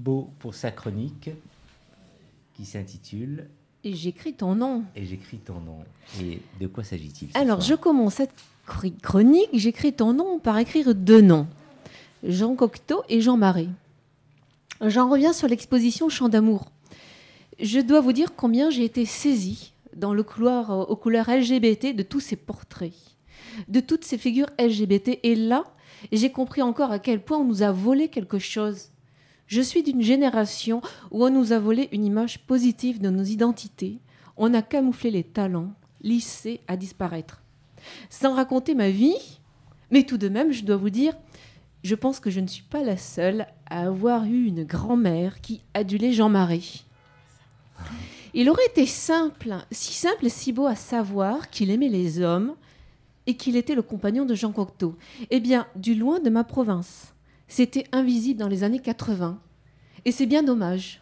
Beau 0.00 0.30
pour 0.40 0.54
sa 0.54 0.72
chronique 0.72 1.30
qui 2.54 2.64
s'intitule 2.64 3.46
Et 3.84 3.94
j'écris 3.94 4.34
ton 4.34 4.56
nom. 4.56 4.82
Et 4.96 5.06
j'écris 5.06 5.38
ton 5.38 5.60
nom. 5.60 5.78
Et 6.20 6.40
de 6.60 6.66
quoi 6.66 6.82
s'agit-il 6.82 7.28
Alors, 7.34 7.60
je 7.60 7.74
commence 7.74 8.14
cette 8.14 8.34
chr- 8.66 8.98
chronique. 9.00 9.48
J'écris 9.52 9.92
ton 9.92 10.12
nom 10.12 10.40
par 10.40 10.58
écrire 10.58 10.92
deux 10.92 11.20
noms 11.20 11.46
Jean 12.24 12.56
Cocteau 12.56 13.04
et 13.08 13.20
Jean 13.20 13.36
Marais. 13.36 13.68
J'en 14.84 15.08
reviens 15.08 15.32
sur 15.32 15.46
l'exposition 15.46 16.08
Chant 16.08 16.28
d'amour. 16.28 16.64
Je 17.60 17.78
dois 17.78 18.00
vous 18.00 18.12
dire 18.12 18.34
combien 18.36 18.70
j'ai 18.70 18.84
été 18.84 19.06
saisie 19.06 19.72
dans 19.96 20.14
le 20.14 20.22
couloir 20.22 20.70
euh, 20.70 20.84
aux 20.84 20.96
couleurs 20.96 21.30
LGBT 21.30 21.94
de 21.94 22.02
tous 22.02 22.20
ces 22.20 22.36
portraits, 22.36 22.92
de 23.68 23.80
toutes 23.80 24.04
ces 24.04 24.18
figures 24.18 24.50
LGBT. 24.58 25.18
Et 25.22 25.34
là, 25.34 25.64
j'ai 26.12 26.30
compris 26.30 26.62
encore 26.62 26.92
à 26.92 26.98
quel 26.98 27.22
point 27.22 27.38
on 27.38 27.44
nous 27.44 27.62
a 27.62 27.72
volé 27.72 28.08
quelque 28.08 28.38
chose. 28.38 28.90
Je 29.46 29.60
suis 29.60 29.82
d'une 29.82 30.02
génération 30.02 30.82
où 31.10 31.24
on 31.24 31.30
nous 31.30 31.52
a 31.52 31.58
volé 31.58 31.88
une 31.92 32.04
image 32.04 32.40
positive 32.46 33.00
de 33.00 33.10
nos 33.10 33.22
identités. 33.22 34.00
On 34.36 34.54
a 34.54 34.62
camouflé 34.62 35.10
les 35.10 35.24
talents, 35.24 35.72
lissés 36.02 36.60
à 36.68 36.76
disparaître. 36.76 37.42
Sans 38.10 38.34
raconter 38.34 38.74
ma 38.74 38.90
vie, 38.90 39.38
mais 39.90 40.02
tout 40.02 40.18
de 40.18 40.28
même, 40.28 40.52
je 40.52 40.64
dois 40.64 40.76
vous 40.76 40.90
dire, 40.90 41.14
je 41.84 41.94
pense 41.94 42.18
que 42.18 42.30
je 42.30 42.40
ne 42.40 42.48
suis 42.48 42.64
pas 42.64 42.82
la 42.82 42.96
seule 42.96 43.46
à 43.70 43.86
avoir 43.86 44.24
eu 44.24 44.46
une 44.46 44.64
grand-mère 44.64 45.40
qui 45.40 45.62
adulait 45.74 46.12
Jean 46.12 46.28
Marais. 46.28 46.60
Il 48.38 48.50
aurait 48.50 48.66
été 48.66 48.84
simple, 48.84 49.56
si 49.70 49.94
simple 49.94 50.26
et 50.26 50.28
si 50.28 50.52
beau 50.52 50.66
à 50.66 50.74
savoir 50.74 51.48
qu'il 51.48 51.70
aimait 51.70 51.88
les 51.88 52.20
hommes 52.20 52.54
et 53.26 53.34
qu'il 53.34 53.56
était 53.56 53.74
le 53.74 53.80
compagnon 53.80 54.26
de 54.26 54.34
Jean 54.34 54.52
Cocteau. 54.52 54.94
Eh 55.30 55.40
bien, 55.40 55.66
du 55.74 55.94
loin 55.94 56.20
de 56.20 56.28
ma 56.28 56.44
province, 56.44 57.14
c'était 57.48 57.86
invisible 57.92 58.38
dans 58.38 58.48
les 58.48 58.62
années 58.62 58.80
80. 58.80 59.40
Et 60.04 60.12
c'est 60.12 60.26
bien 60.26 60.42
dommage. 60.42 61.00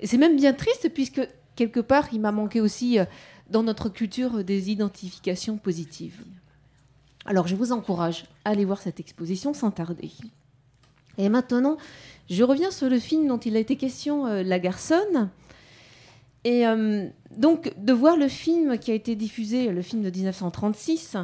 Et 0.00 0.08
c'est 0.08 0.18
même 0.18 0.34
bien 0.34 0.52
triste 0.52 0.90
puisque, 0.92 1.20
quelque 1.54 1.78
part, 1.78 2.08
il 2.12 2.20
m'a 2.20 2.32
manqué 2.32 2.60
aussi 2.60 2.98
euh, 2.98 3.04
dans 3.48 3.62
notre 3.62 3.88
culture 3.88 4.38
euh, 4.38 4.42
des 4.42 4.72
identifications 4.72 5.58
positives. 5.58 6.24
Alors, 7.24 7.46
je 7.46 7.54
vous 7.54 7.70
encourage 7.70 8.24
à 8.44 8.50
aller 8.50 8.64
voir 8.64 8.80
cette 8.80 8.98
exposition 8.98 9.54
sans 9.54 9.70
tarder. 9.70 10.10
Et 11.18 11.28
maintenant, 11.28 11.76
je 12.28 12.42
reviens 12.42 12.72
sur 12.72 12.88
le 12.88 12.98
film 12.98 13.28
dont 13.28 13.38
il 13.38 13.54
a 13.54 13.60
été 13.60 13.76
question, 13.76 14.26
euh, 14.26 14.42
La 14.42 14.58
Garçonne. 14.58 15.30
Et 16.46 16.64
euh, 16.64 17.08
donc, 17.36 17.72
de 17.76 17.92
voir 17.92 18.16
le 18.16 18.28
film 18.28 18.78
qui 18.78 18.92
a 18.92 18.94
été 18.94 19.16
diffusé, 19.16 19.68
le 19.72 19.82
film 19.82 20.02
de 20.02 20.10
1936, 20.10 21.16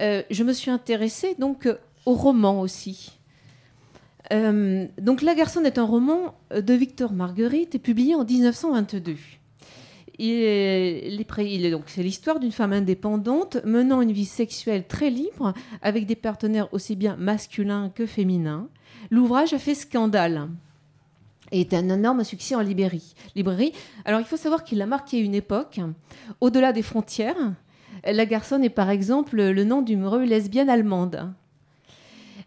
euh, 0.00 0.22
je 0.30 0.44
me 0.44 0.52
suis 0.52 0.70
intéressée 0.70 1.34
donc 1.40 1.66
euh, 1.66 1.74
au 2.06 2.14
roman 2.14 2.60
aussi. 2.60 3.18
Donc, 4.30 5.22
La 5.22 5.34
Garçonne 5.34 5.66
est 5.66 5.76
un 5.76 5.84
roman 5.84 6.36
de 6.54 6.72
Victor 6.74 7.12
Marguerite 7.12 7.74
et 7.74 7.80
publié 7.80 8.14
en 8.14 8.24
1922. 8.24 9.16
Il 10.18 10.30
est- 10.30 11.08
il 11.12 11.20
est 11.20 11.24
pré- 11.24 11.50
il 11.50 11.64
est 11.64 11.70
donc 11.72 11.84
c'est 11.86 12.02
l'histoire 12.04 12.38
d'une 12.38 12.52
femme 12.52 12.72
indépendante 12.72 13.56
menant 13.64 14.02
une 14.02 14.12
vie 14.12 14.26
sexuelle 14.26 14.86
très 14.86 15.10
libre 15.10 15.52
avec 15.82 16.06
des 16.06 16.14
partenaires 16.14 16.68
aussi 16.72 16.94
bien 16.94 17.16
masculins 17.16 17.90
que 17.92 18.06
féminins. 18.06 18.68
L'ouvrage 19.10 19.52
a 19.54 19.58
fait 19.58 19.74
scandale 19.74 20.48
est 21.52 21.74
un 21.74 21.88
énorme 21.88 22.24
succès 22.24 22.54
en 22.54 22.60
librairie. 22.60 23.14
Alors 24.04 24.20
il 24.20 24.26
faut 24.26 24.36
savoir 24.36 24.64
qu'il 24.64 24.80
a 24.82 24.86
marqué 24.86 25.18
une 25.18 25.34
époque 25.34 25.80
au-delà 26.40 26.72
des 26.72 26.82
frontières. 26.82 27.36
La 28.04 28.26
Garçonne 28.26 28.64
est 28.64 28.70
par 28.70 28.90
exemple 28.90 29.36
le 29.36 29.64
nom 29.64 29.82
d'une 29.82 30.06
rue 30.06 30.26
lesbienne 30.26 30.70
allemande. 30.70 31.32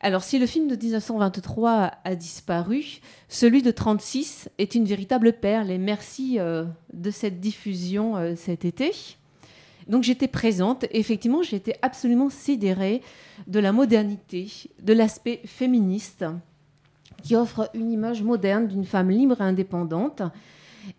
Alors, 0.05 0.21
si 0.21 0.37
le 0.37 0.45
film 0.45 0.67
de 0.67 0.75
1923 0.75 1.91
a 2.03 2.15
disparu, 2.15 2.99
celui 3.29 3.61
de 3.61 3.71
36 3.71 4.49
est 4.57 4.75
une 4.75 4.83
véritable 4.83 5.31
perle. 5.31 5.71
Et 5.71 5.77
merci 5.77 6.39
euh, 6.39 6.65
de 6.91 7.09
cette 7.09 7.39
diffusion 7.39 8.17
euh, 8.17 8.33
cet 8.35 8.65
été. 8.65 8.91
Donc, 9.87 10.03
j'étais 10.03 10.27
présente. 10.27 10.83
Effectivement, 10.91 11.41
j'étais 11.41 11.77
absolument 11.81 12.29
sidérée 12.29 13.01
de 13.47 13.59
la 13.59 13.71
modernité, 13.71 14.51
de 14.81 14.91
l'aspect 14.91 15.39
féministe 15.45 16.25
qui 17.23 17.35
offre 17.35 17.69
une 17.73 17.91
image 17.91 18.21
moderne 18.21 18.67
d'une 18.67 18.85
femme 18.85 19.09
libre 19.09 19.41
et 19.41 19.43
indépendante. 19.43 20.21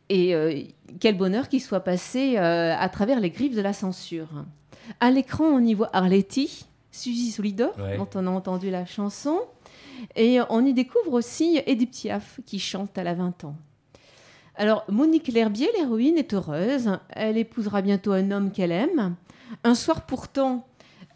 Et 0.08 0.34
euh, 0.34 0.62
quel 0.98 1.16
bonheur 1.16 1.48
qu'il 1.48 1.60
soit 1.60 1.80
passé 1.80 2.36
euh, 2.38 2.74
à 2.76 2.88
travers 2.88 3.20
les 3.20 3.30
griffes 3.30 3.54
de 3.54 3.60
la 3.60 3.72
censure. 3.72 4.28
À 5.00 5.10
l'écran, 5.10 5.44
on 5.44 5.60
y 5.60 5.74
voit 5.74 5.90
Arletty, 5.92 6.64
Suzy 6.90 7.30
Solidor, 7.30 7.74
Ouais. 7.78 7.96
dont 7.98 8.08
on 8.14 8.26
a 8.26 8.30
entendu 8.30 8.70
la 8.70 8.86
chanson. 8.86 9.38
Et 10.16 10.38
on 10.48 10.64
y 10.64 10.72
découvre 10.74 11.12
aussi 11.12 11.60
Edith 11.66 11.90
Piaf, 11.92 12.40
qui 12.46 12.58
chante, 12.58 12.96
elle 12.96 13.08
a 13.08 13.14
20 13.14 13.44
ans. 13.44 13.56
Alors, 14.56 14.84
Monique 14.88 15.28
L'Herbier, 15.28 15.68
l'héroïne, 15.76 16.16
est 16.16 16.32
heureuse. 16.32 16.90
Elle 17.10 17.36
épousera 17.36 17.82
bientôt 17.82 18.12
un 18.12 18.30
homme 18.30 18.50
qu'elle 18.52 18.72
aime. 18.72 19.16
Un 19.64 19.74
soir 19.74 20.06
pourtant, 20.06 20.66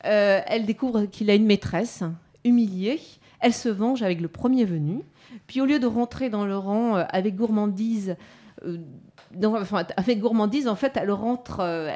euh, 0.04 0.40
elle 0.46 0.66
découvre 0.66 1.06
qu'il 1.06 1.30
a 1.30 1.34
une 1.34 1.46
maîtresse, 1.46 2.02
humiliée. 2.44 3.00
Elle 3.41 3.53
se 3.53 3.68
venge 3.68 4.03
avec 4.03 4.20
le 4.20 4.28
premier 4.28 4.64
venu. 4.64 5.03
Puis 5.47 5.61
au 5.61 5.66
lieu 5.66 5.78
de 5.78 5.86
rentrer 5.86 6.30
dans 6.30 6.45
le 6.47 6.57
rang 6.57 6.97
euh, 6.97 7.05
avec 7.11 7.36
gourmandise, 7.36 8.16
euh, 8.64 8.78
enfin, 9.45 9.84
avec 9.97 10.20
gourmandise, 10.20 10.66
en 10.68 10.74
fait, 10.76 10.93
elle 10.97 11.11
rentre, 11.11 11.61
euh, 11.61 11.91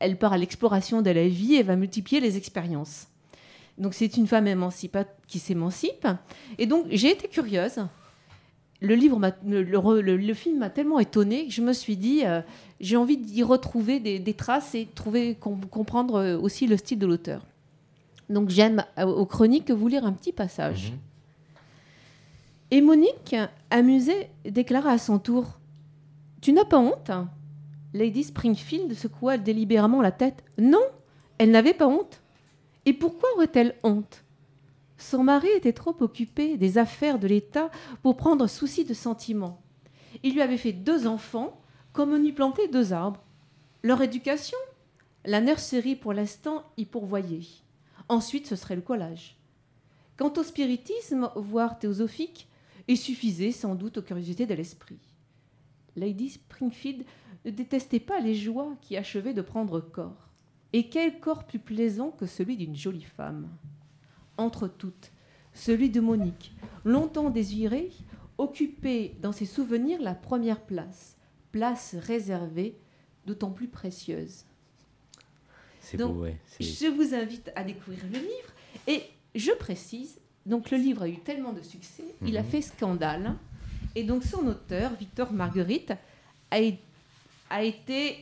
elle- 0.00 0.16
part 0.18 0.32
à 0.32 0.38
l'exploration 0.38 1.02
de 1.02 1.10
la 1.10 1.28
vie 1.28 1.54
et 1.54 1.62
va 1.62 1.76
multiplier 1.76 2.20
les 2.20 2.36
expériences. 2.36 3.06
Donc 3.78 3.94
c'est 3.94 4.16
une 4.16 4.26
femme 4.26 4.46
émancipa- 4.46 5.06
qui 5.26 5.38
s'émancipe. 5.38 6.06
Et 6.58 6.66
donc 6.66 6.86
j'ai 6.90 7.10
été 7.10 7.28
curieuse 7.28 7.80
le 8.82 8.94
livre, 8.94 9.20
le, 9.46 10.16
le 10.16 10.34
film 10.34 10.58
m'a 10.60 10.70
tellement 10.70 10.98
étonné 10.98 11.46
que 11.46 11.52
je 11.52 11.60
me 11.60 11.74
suis 11.74 11.98
dit, 11.98 12.22
j'ai 12.80 12.96
envie 12.96 13.18
d'y 13.18 13.42
retrouver 13.42 14.00
des, 14.00 14.32
traces 14.32 14.74
et 14.74 14.86
trouver, 14.94 15.34
com- 15.34 15.60
comprendre 15.70 16.38
aussi 16.42 16.66
le 16.66 16.78
style 16.78 16.98
de 16.98 17.04
l'auteur. 17.06 17.42
Donc 18.30 18.48
j'aime 18.48 18.84
euh, 18.98 19.04
aux 19.04 19.26
chroniques 19.26 19.70
vous 19.70 19.88
lire 19.88 20.06
un 20.06 20.12
petit 20.12 20.32
passage. 20.32 20.92
Mhm. 20.92 20.98
Et 22.72 22.80
Monique, 22.80 23.34
amusée, 23.70 24.30
déclara 24.44 24.92
à 24.92 24.98
son 24.98 25.18
tour 25.18 25.58
Tu 26.40 26.52
n'as 26.52 26.64
pas 26.64 26.78
honte 26.78 27.10
Lady 27.92 28.22
Springfield 28.22 28.94
secoua 28.94 29.36
délibérément 29.36 30.00
la 30.00 30.12
tête. 30.12 30.44
Non, 30.56 30.82
elle 31.38 31.50
n'avait 31.50 31.74
pas 31.74 31.88
honte. 31.88 32.22
Et 32.86 32.92
pourquoi 32.92 33.28
aurait-elle 33.34 33.74
honte? 33.82 34.22
Son 34.96 35.24
mari 35.24 35.48
était 35.56 35.72
trop 35.72 35.96
occupé 35.98 36.56
des 36.56 36.78
affaires 36.78 37.18
de 37.18 37.26
l'État 37.26 37.70
pour 38.02 38.16
prendre 38.16 38.46
souci 38.46 38.84
de 38.84 38.94
sentiments. 38.94 39.60
Il 40.22 40.34
lui 40.34 40.42
avait 40.42 40.56
fait 40.56 40.72
deux 40.72 41.08
enfants, 41.08 41.60
comme 41.92 42.12
on 42.12 42.22
y 42.22 42.30
plantait 42.30 42.68
deux 42.68 42.92
arbres. 42.92 43.24
Leur 43.82 44.00
éducation? 44.02 44.58
La 45.24 45.40
nurserie, 45.40 45.96
pour 45.96 46.12
l'instant, 46.12 46.62
y 46.76 46.84
pourvoyait. 46.84 47.42
Ensuite, 48.10 48.48
ce 48.48 48.56
serait 48.56 48.74
le 48.74 48.82
collage. 48.82 49.36
Quant 50.16 50.32
au 50.36 50.42
spiritisme, 50.42 51.30
voire 51.36 51.78
théosophique, 51.78 52.48
il 52.88 52.98
suffisait 52.98 53.52
sans 53.52 53.76
doute 53.76 53.98
aux 53.98 54.02
curiosités 54.02 54.46
de 54.46 54.54
l'esprit. 54.54 54.98
Lady 55.94 56.30
Springfield 56.30 57.04
ne 57.44 57.52
détestait 57.52 58.00
pas 58.00 58.18
les 58.18 58.34
joies 58.34 58.74
qui 58.80 58.96
achevaient 58.96 59.32
de 59.32 59.42
prendre 59.42 59.78
corps. 59.78 60.28
Et 60.72 60.88
quel 60.88 61.20
corps 61.20 61.44
plus 61.44 61.60
plaisant 61.60 62.10
que 62.10 62.26
celui 62.26 62.56
d'une 62.56 62.74
jolie 62.74 63.04
femme? 63.04 63.48
Entre 64.38 64.66
toutes, 64.66 65.12
celui 65.54 65.88
de 65.88 66.00
Monique, 66.00 66.52
longtemps 66.84 67.30
désiré, 67.30 67.92
occupait 68.38 69.14
dans 69.22 69.32
ses 69.32 69.46
souvenirs 69.46 70.02
la 70.02 70.16
première 70.16 70.62
place, 70.62 71.16
place 71.52 71.94
réservée, 71.94 72.76
d'autant 73.24 73.52
plus 73.52 73.68
précieuse. 73.68 74.46
C'est 75.90 75.96
Donc, 75.96 76.14
beau, 76.14 76.22
ouais. 76.22 76.36
c'est- 76.46 76.62
Je 76.62 76.86
vous 76.86 77.14
invite 77.14 77.50
à 77.56 77.64
découvrir 77.64 78.00
le 78.12 78.18
livre. 78.18 78.52
Et 78.86 79.02
je 79.34 79.50
précise, 79.52 80.20
donc 80.46 80.70
le 80.70 80.78
livre 80.78 81.02
a 81.02 81.08
eu 81.08 81.18
tellement 81.18 81.52
de 81.52 81.62
succès, 81.62 82.04
il 82.24 82.36
a 82.36 82.42
Mhm. 82.42 82.48
fait 82.48 82.62
scandale. 82.62 83.34
Et 83.96 84.04
donc 84.04 84.22
son 84.22 84.46
auteur, 84.46 84.92
Victor 84.94 85.32
Marguerite, 85.32 85.92
a, 86.52 86.60
é- 86.62 86.78
a 87.50 87.64
été, 87.64 88.18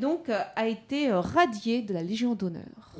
donc, 0.00 0.28
euh, 0.28 0.38
a 0.54 0.68
été 0.68 1.10
euh, 1.10 1.18
radié 1.20 1.82
de 1.82 1.92
la 1.92 2.02
Légion 2.04 2.36
d'honneur. 2.36 2.94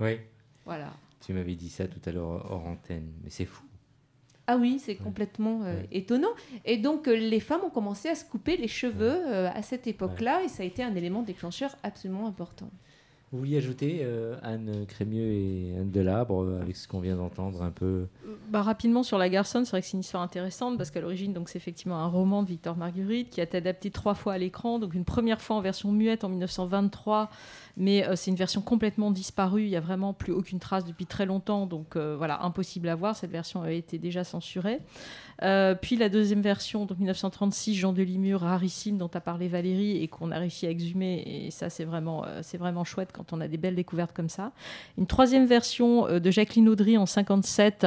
Oui, 0.00 0.18
Voilà. 0.66 0.92
tu 1.24 1.32
m'avais 1.32 1.54
dit 1.54 1.70
ça 1.70 1.88
tout 1.88 2.00
à 2.04 2.12
l'heure 2.12 2.46
hors 2.50 2.66
antenne, 2.66 3.10
mais 3.24 3.30
c'est 3.30 3.46
fou. 3.46 3.64
Ah 4.46 4.56
oui, 4.56 4.78
c'est 4.84 4.96
complètement 4.96 5.62
euh, 5.62 5.80
Ouais. 5.80 5.88
étonnant. 5.92 6.32
Et 6.66 6.76
donc 6.76 7.08
euh, 7.08 7.14
les 7.16 7.40
femmes 7.40 7.62
ont 7.64 7.70
commencé 7.70 8.08
à 8.08 8.14
se 8.14 8.24
couper 8.26 8.56
les 8.58 8.68
cheveux 8.68 9.26
à 9.28 9.62
cette 9.62 9.86
époque-là, 9.86 10.42
et 10.44 10.48
ça 10.48 10.62
a 10.62 10.66
été 10.66 10.82
un 10.82 10.94
élément 10.94 11.22
déclencheur 11.22 11.74
absolument 11.82 12.26
important. 12.26 12.70
Vous 13.32 13.38
vouliez 13.38 13.58
ajouter, 13.58 14.00
euh, 14.02 14.34
Anne 14.42 14.86
Crémieux 14.88 15.32
et 15.32 15.76
Anne 15.78 15.92
Delabre, 15.92 16.42
euh, 16.42 16.60
avec 16.60 16.74
ce 16.74 16.88
qu'on 16.88 16.98
vient 16.98 17.14
d'entendre 17.14 17.62
un 17.62 17.70
peu? 17.70 18.06
Bah, 18.48 18.62
rapidement 18.62 19.04
sur 19.04 19.18
la 19.18 19.28
garçonne, 19.28 19.64
c'est 19.64 19.70
vrai 19.70 19.82
que 19.82 19.86
c'est 19.86 19.92
une 19.92 20.00
histoire 20.00 20.24
intéressante 20.24 20.76
parce 20.76 20.90
qu'à 20.90 21.00
l'origine, 21.00 21.32
c'est 21.46 21.56
effectivement 21.56 21.98
un 21.98 22.08
roman 22.08 22.42
de 22.42 22.48
Victor 22.48 22.76
Marguerite 22.76 23.30
qui 23.30 23.40
a 23.40 23.44
été 23.44 23.58
adapté 23.58 23.92
trois 23.92 24.14
fois 24.14 24.32
à 24.32 24.38
l'écran. 24.38 24.80
Donc 24.80 24.94
une 24.94 25.04
première 25.04 25.40
fois 25.40 25.54
en 25.54 25.60
version 25.60 25.92
muette 25.92 26.24
en 26.24 26.28
1923, 26.28 27.30
mais 27.76 28.06
euh, 28.06 28.16
c'est 28.16 28.30
une 28.30 28.36
version 28.36 28.60
complètement 28.60 29.10
disparue. 29.10 29.62
Il 29.62 29.68
y 29.68 29.76
a 29.76 29.80
vraiment 29.80 30.12
plus 30.12 30.32
aucune 30.32 30.58
trace 30.58 30.84
depuis 30.84 31.06
très 31.06 31.26
longtemps, 31.26 31.66
donc 31.66 31.96
euh, 31.96 32.14
voilà, 32.16 32.42
impossible 32.42 32.88
à 32.88 32.94
voir. 32.94 33.16
Cette 33.16 33.30
version 33.30 33.62
a 33.62 33.70
été 33.70 33.98
déjà 33.98 34.24
censurée. 34.24 34.80
Euh, 35.42 35.74
puis 35.74 35.96
la 35.96 36.08
deuxième 36.08 36.42
version, 36.42 36.84
donc 36.84 36.98
1936, 36.98 37.74
Jean 37.74 37.92
de 37.92 38.02
Limur, 38.02 38.40
rarissime, 38.40 38.98
dont 38.98 39.10
a 39.14 39.20
parlé 39.20 39.48
Valérie 39.48 40.02
et 40.02 40.08
qu'on 40.08 40.30
a 40.30 40.38
réussi 40.38 40.66
à 40.66 40.70
exhumer. 40.70 41.22
Et 41.26 41.50
ça, 41.50 41.70
c'est 41.70 41.84
vraiment, 41.84 42.24
c'est 42.42 42.58
vraiment 42.58 42.84
chouette 42.84 43.10
quand 43.12 43.32
on 43.32 43.40
a 43.40 43.48
des 43.48 43.56
belles 43.56 43.74
découvertes 43.74 44.12
comme 44.12 44.28
ça. 44.28 44.52
Une 44.98 45.06
troisième 45.06 45.46
version 45.46 46.18
de 46.18 46.30
Jacqueline 46.30 46.68
Audry 46.68 46.98
en 46.98 47.06
57 47.06 47.86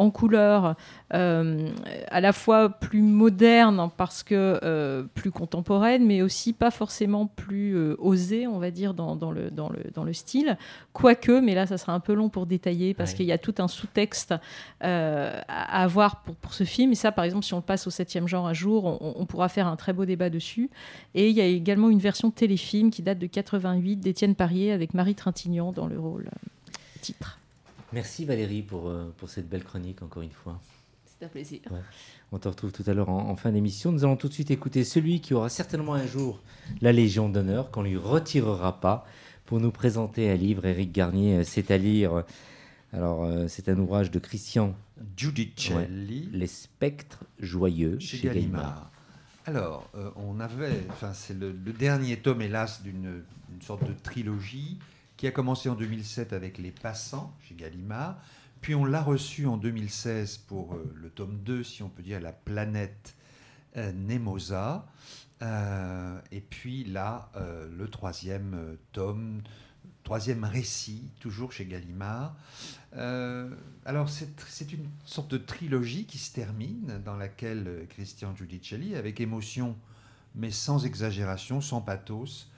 en 0.00 0.10
couleur, 0.10 0.76
euh, 1.12 1.68
à 2.10 2.20
la 2.22 2.32
fois 2.32 2.70
plus 2.70 3.02
moderne 3.02 3.90
parce 3.98 4.22
que 4.22 4.58
euh, 4.62 5.02
plus 5.14 5.30
contemporaine, 5.30 6.06
mais 6.06 6.22
aussi 6.22 6.54
pas 6.54 6.70
forcément 6.70 7.26
plus 7.26 7.76
euh, 7.76 7.96
osée, 7.98 8.46
on 8.46 8.58
va 8.58 8.70
dire, 8.70 8.94
dans, 8.94 9.14
dans 9.14 9.30
le, 9.30 9.50
dans, 9.50 9.68
le, 9.68 9.80
dans 9.92 10.02
le 10.04 10.14
style. 10.14 10.56
Quoique, 10.94 11.40
mais 11.40 11.54
là, 11.54 11.66
ça 11.66 11.76
sera 11.76 11.92
un 11.92 12.00
peu 12.00 12.14
long 12.14 12.30
pour 12.30 12.46
détailler 12.46 12.94
parce 12.94 13.10
Ouais. 13.10 13.16
qu'il 13.18 13.26
y 13.26 13.32
a 13.32 13.38
tout 13.38 13.54
un 13.58 13.68
sous-texte 13.68 14.34
à, 14.80 15.82
avoir 15.82 16.22
pour, 16.22 16.34
pour 16.36 16.54
ce 16.54 16.64
film. 16.64 16.92
Et 16.92 16.94
ça, 16.94 17.12
par 17.12 17.26
exemple, 17.26 17.44
si 17.44 17.52
on 17.52 17.58
le 17.58 17.62
passe 17.62 17.86
au 17.86 17.90
7e 17.90 18.26
genre 18.26 18.46
un 18.46 18.54
jour, 18.54 18.84
on, 18.86 19.14
on 19.16 19.26
pourra 19.26 19.48
faire 19.50 19.66
un 19.66 19.76
très 19.76 19.92
beau 19.92 20.06
débat 20.06 20.30
dessus. 20.30 20.70
Et 21.14 21.28
il 21.28 21.36
y 21.36 21.42
a 21.42 21.44
également 21.46 21.90
une 21.90 21.98
version 21.98 22.30
téléfilm 22.30 22.90
qui 22.90 23.02
date 23.02 23.18
de 23.18 23.26
88 23.26 23.96
d'Étienne 23.96 24.34
Parier 24.34 24.72
avec 24.72 24.94
Marie 24.94 25.14
Trintignant 25.14 25.72
dans 25.72 25.86
le 25.86 25.98
rôle 26.00 26.30
titre. 27.02 27.39
Merci 27.92 28.24
Valérie 28.24 28.62
pour, 28.62 28.88
euh, 28.88 29.12
pour 29.16 29.28
cette 29.28 29.48
belle 29.48 29.64
chronique, 29.64 30.02
encore 30.02 30.22
une 30.22 30.30
fois. 30.30 30.60
C'est 31.04 31.26
un 31.26 31.28
plaisir. 31.28 31.60
On 32.32 32.38
te 32.38 32.48
retrouve 32.48 32.72
tout 32.72 32.84
à 32.86 32.94
l'heure 32.94 33.10
en, 33.10 33.28
en 33.28 33.36
fin 33.36 33.52
d'émission. 33.52 33.92
Nous 33.92 34.04
allons 34.04 34.16
tout 34.16 34.28
de 34.28 34.32
suite 34.32 34.50
écouter 34.50 34.84
celui 34.84 35.20
qui 35.20 35.34
aura 35.34 35.48
certainement 35.48 35.94
un 35.94 36.06
jour 36.06 36.40
la 36.80 36.92
Légion 36.92 37.28
d'honneur, 37.28 37.70
qu'on 37.70 37.82
lui 37.82 37.96
retirera 37.96 38.80
pas, 38.80 39.06
pour 39.44 39.60
nous 39.60 39.72
présenter 39.72 40.30
un 40.30 40.36
livre. 40.36 40.64
Éric 40.64 40.92
Garnier, 40.92 41.38
euh, 41.38 41.44
c'est 41.44 41.70
à 41.70 41.78
lire. 41.78 42.24
Alors, 42.92 43.24
euh, 43.24 43.46
c'est 43.48 43.68
un 43.68 43.78
ouvrage 43.78 44.10
de 44.10 44.18
Christian 44.18 44.74
Giudicelli. 45.16 46.28
Les 46.32 46.46
spectres 46.46 47.24
joyeux 47.38 47.98
chez 47.98 48.16
chez, 48.16 48.28
Gallimard. 48.28 48.62
Gallimard. 48.62 48.90
Alors, 49.46 49.90
euh, 49.96 50.10
on 50.16 50.38
avait, 50.40 50.84
enfin, 50.90 51.12
c'est 51.12 51.38
le, 51.38 51.50
le 51.52 51.72
dernier 51.72 52.16
tome, 52.18 52.42
hélas, 52.42 52.82
d'une 52.82 53.22
une 53.52 53.62
sorte 53.62 53.86
de 53.86 53.92
trilogie 53.92 54.78
qui 55.20 55.26
a 55.26 55.32
commencé 55.32 55.68
en 55.68 55.74
2007 55.74 56.32
avec 56.32 56.56
Les 56.56 56.70
Passants 56.70 57.36
chez 57.46 57.54
Gallimard, 57.54 58.16
puis 58.62 58.74
on 58.74 58.86
l'a 58.86 59.02
reçu 59.02 59.46
en 59.46 59.58
2016 59.58 60.38
pour 60.38 60.72
euh, 60.72 60.94
le 60.94 61.10
tome 61.10 61.40
2, 61.40 61.62
si 61.62 61.82
on 61.82 61.90
peut 61.90 62.02
dire, 62.02 62.22
La 62.22 62.32
planète 62.32 63.14
euh, 63.76 63.92
Nemosa. 63.92 64.86
Euh, 65.42 66.18
et 66.32 66.40
puis 66.40 66.84
là, 66.84 67.30
le 67.36 67.86
troisième 67.88 68.78
tome, 68.92 69.42
troisième 70.04 70.42
récit, 70.44 71.10
toujours 71.20 71.52
chez 71.52 71.66
Gallimard. 71.66 72.34
Alors, 72.92 74.08
c'est 74.08 74.72
une 74.72 74.88
sorte 75.04 75.30
de 75.30 75.36
trilogie 75.36 76.06
qui 76.06 76.16
se 76.16 76.32
termine, 76.32 76.98
dans 77.04 77.16
laquelle 77.16 77.86
Christian 77.90 78.34
Giudicelli, 78.34 78.94
avec 78.96 79.20
émotion, 79.20 79.76
mais 80.34 80.50
sans 80.50 80.86
exagération, 80.86 81.60
sans 81.60 81.82
pathos, 81.82 82.49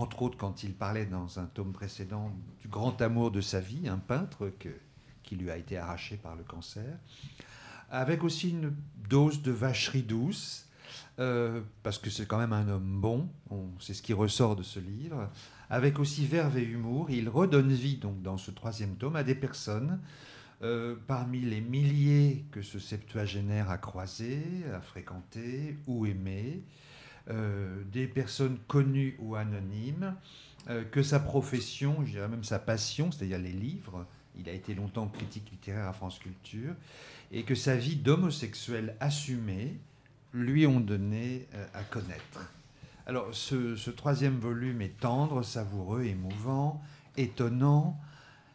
entre 0.00 0.22
autres 0.22 0.38
quand 0.38 0.62
il 0.62 0.72
parlait 0.74 1.06
dans 1.06 1.38
un 1.38 1.44
tome 1.46 1.72
précédent 1.72 2.32
du 2.60 2.68
grand 2.68 3.00
amour 3.02 3.30
de 3.30 3.40
sa 3.40 3.60
vie, 3.60 3.86
un 3.88 3.98
peintre 3.98 4.50
qui 5.22 5.36
lui 5.36 5.50
a 5.50 5.56
été 5.56 5.76
arraché 5.76 6.16
par 6.16 6.34
le 6.36 6.42
cancer, 6.42 6.98
avec 7.90 8.24
aussi 8.24 8.50
une 8.50 8.72
dose 9.08 9.42
de 9.42 9.50
vacherie 9.52 10.02
douce, 10.02 10.66
euh, 11.18 11.60
parce 11.82 11.98
que 11.98 12.08
c'est 12.08 12.26
quand 12.26 12.38
même 12.38 12.52
un 12.52 12.68
homme 12.68 13.00
bon, 13.00 13.28
on- 13.50 13.68
c'est 13.78 13.94
ce 13.94 14.02
qui 14.02 14.12
ressort 14.12 14.56
de 14.56 14.62
ce 14.62 14.80
livre, 14.80 15.28
avec 15.68 15.98
aussi 15.98 16.24
verve 16.26 16.56
et 16.58 16.64
humour. 16.64 17.10
Il 17.10 17.28
redonne 17.28 17.70
vie 17.72 17.96
donc 17.96 18.22
dans 18.22 18.38
ce 18.38 18.50
troisième 18.50 18.96
tome 18.96 19.16
à 19.16 19.22
des 19.22 19.34
personnes, 19.34 20.00
euh, 20.62 20.96
parmi 21.06 21.40
les 21.40 21.60
milliers 21.60 22.44
que 22.52 22.62
ce 22.62 22.78
septuagénaire 22.78 23.70
a 23.70 23.78
croisés, 23.78 24.42
a 24.74 24.80
fréquentés 24.80 25.78
ou 25.86 26.06
aimés, 26.06 26.62
des 27.92 28.06
personnes 28.06 28.58
connues 28.66 29.16
ou 29.20 29.36
anonymes, 29.36 30.14
euh, 30.68 30.84
que 30.84 31.02
sa 31.02 31.20
profession, 31.20 32.04
je 32.04 32.12
dirais 32.12 32.28
même 32.28 32.44
sa 32.44 32.58
passion, 32.58 33.10
c'est-à-dire 33.10 33.38
les 33.38 33.52
livres, 33.52 34.06
il 34.38 34.48
a 34.48 34.52
été 34.52 34.74
longtemps 34.74 35.08
critique 35.08 35.50
littéraire 35.50 35.88
à 35.88 35.92
France 35.92 36.18
Culture, 36.18 36.74
et 37.32 37.44
que 37.44 37.54
sa 37.54 37.76
vie 37.76 37.96
d'homosexuel 37.96 38.94
assumé 39.00 39.78
lui 40.34 40.66
ont 40.66 40.80
donné 40.80 41.48
euh, 41.54 41.66
à 41.72 41.82
connaître. 41.82 42.52
Alors 43.06 43.34
ce, 43.34 43.74
ce 43.74 43.90
troisième 43.90 44.38
volume 44.38 44.82
est 44.82 45.00
tendre, 45.00 45.42
savoureux, 45.42 46.04
émouvant, 46.04 46.82
étonnant. 47.16 47.98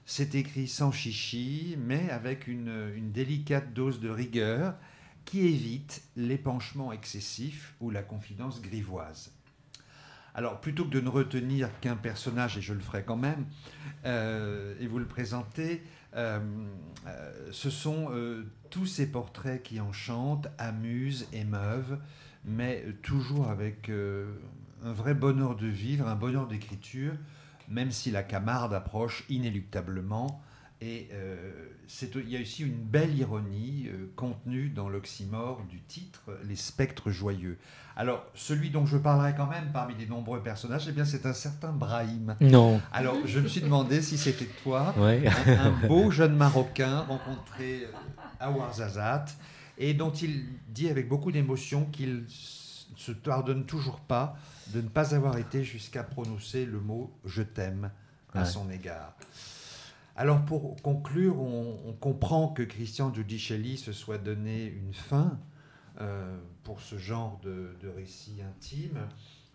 C'est 0.05 0.36
écrit 0.36 0.67
sans 0.67 0.91
chichi, 0.91 1.76
mais 1.80 2.09
avec 2.11 2.47
une, 2.47 2.91
une 2.95 3.11
délicate 3.11 3.73
dose 3.73 3.99
de 3.99 4.09
rigueur 4.09 4.76
qui 5.26 5.41
évite 5.41 6.03
l'épanchement 6.15 6.91
excessif 6.91 7.76
ou 7.82 7.89
la 7.89 8.03
confidence 8.03 8.61
grivoise. 8.61 9.32
Alors, 10.36 10.59
plutôt 10.59 10.84
que 10.84 10.89
de 10.89 10.99
ne 10.99 11.07
retenir 11.07 11.69
qu'un 11.80 11.95
personnage, 11.95 12.57
et 12.57 12.61
je 12.61 12.73
le 12.73 12.82
ferai 12.82 13.03
quand 13.03 13.15
même, 13.15 13.45
euh, 14.05 14.76
et 14.82 14.88
vous 14.88 14.99
le 14.99 15.07
présenter, 15.07 15.82
euh, 16.13 16.39
euh, 17.07 17.49
ce 17.51 17.69
sont 17.69 18.11
tous 18.69 18.86
ces 18.86 19.09
portraits 19.09 19.63
qui 19.63 19.80
enchantent, 19.80 20.47
amusent, 20.57 21.28
émeuvent, 21.32 21.99
mais 22.43 22.84
toujours 23.01 23.49
avec 23.49 23.89
un 23.89 24.93
vrai 24.93 25.13
bonheur 25.13 25.55
de 25.55 25.67
vivre, 25.67 26.07
un 26.07 26.15
bonheur 26.15 26.47
d'écriture, 26.47 27.13
même 27.69 27.91
si 27.91 28.11
la 28.11 28.21
camarde 28.21 28.73
approche 28.73 29.23
inéluctablement 29.30 30.43
Et 30.82 31.07
euh, 31.13 31.69
il 32.15 32.30
y 32.30 32.38
a 32.38 32.41
aussi 32.41 32.63
une 32.63 32.76
belle 32.84 33.17
ironie 33.17 33.88
euh, 33.88 34.11
contenue 34.15 34.69
dans 34.69 34.89
l'oxymore 34.89 35.63
du 35.69 35.80
titre, 35.82 36.38
Les 36.43 36.57
spectres 36.57 37.11
joyeux. 37.11 37.57
Alors, 37.95 38.26
celui 38.34 38.69
dont 38.71 38.86
je 38.86 38.97
parlerai 38.97 39.34
quand 39.36 39.47
même 39.47 39.71
parmi 39.71 39.95
les 39.95 40.05
nombreux 40.05 40.43
personnages, 40.43 40.86
eh 40.89 40.91
bien, 40.91 41.05
c'est 41.05 41.26
un 41.26 41.34
certain 41.34 41.71
Brahim. 41.71 42.36
Non. 42.41 42.82
Alors, 42.91 43.15
je 43.26 43.39
me 43.39 43.47
suis 43.47 43.61
demandé 43.61 44.01
si 44.01 44.17
c'était 44.17 44.49
toi, 44.63 44.93
Ouais. 44.99 45.23
un, 45.47 45.67
un 45.67 45.88
beau 45.88 46.11
jeune 46.11 46.36
Marocain 46.36 46.99
rencontré 47.01 47.84
euh, 47.86 47.88
à 48.39 48.51
Ouarzazate 48.51 49.38
et 49.78 49.93
dont 49.93 50.11
il 50.11 50.45
dit 50.67 50.89
avec 50.89 51.07
beaucoup 51.07 51.32
d'émotion 51.32 51.86
qu'il 51.86 52.26
se 52.28 53.11
pardonne 53.13 53.65
toujours 53.65 53.99
pas 54.01 54.38
de 54.73 54.82
ne 54.82 54.88
pas 54.89 55.15
avoir 55.15 55.38
été 55.38 55.63
jusqu'à 55.63 56.03
prononcer 56.03 56.65
le 56.65 56.80
mot 56.80 57.11
je 57.26 57.41
t'aime 57.43 57.91
à 58.34 58.39
Ouais. 58.39 58.45
son 58.45 58.69
égard. 58.69 59.13
Alors 60.18 60.45
pour 60.45 60.82
conclure, 60.82 61.41
on, 61.41 61.93
comprend 61.99 62.47
que 62.47 62.63
Christian 62.63 63.13
Giudicelli 63.13 63.78
se 63.78 63.91
soit 63.91 64.18
donné 64.18 64.66
une 64.66 64.93
fin 64.93 65.38
euh, 65.99 66.38
pour 66.63 66.80
ce 66.80 66.97
genre 66.97 67.39
de, 67.43 67.76
récit 67.95 68.41
intime, 68.41 68.99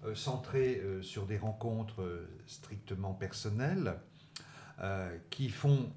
euh, 0.05 0.15
centré 0.15 0.81
euh, 0.85 1.01
sur 1.01 1.27
des 1.27 1.39
rencontres 1.39 2.27
strictement 2.47 3.15
personnelles, 3.15 3.95
qui 5.29 5.51
font 5.51 5.93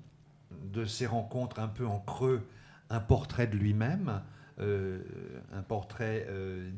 de 0.51 0.83
ces 0.83 1.07
rencontres 1.07 1.59
un 1.59 1.69
peu 1.69 1.87
en 1.87 2.01
creux 2.01 2.45
un 2.89 2.99
portrait 2.99 3.47
de 3.47 3.55
lui-même, 3.55 4.21
un 4.59 5.61
portrait 5.65 6.27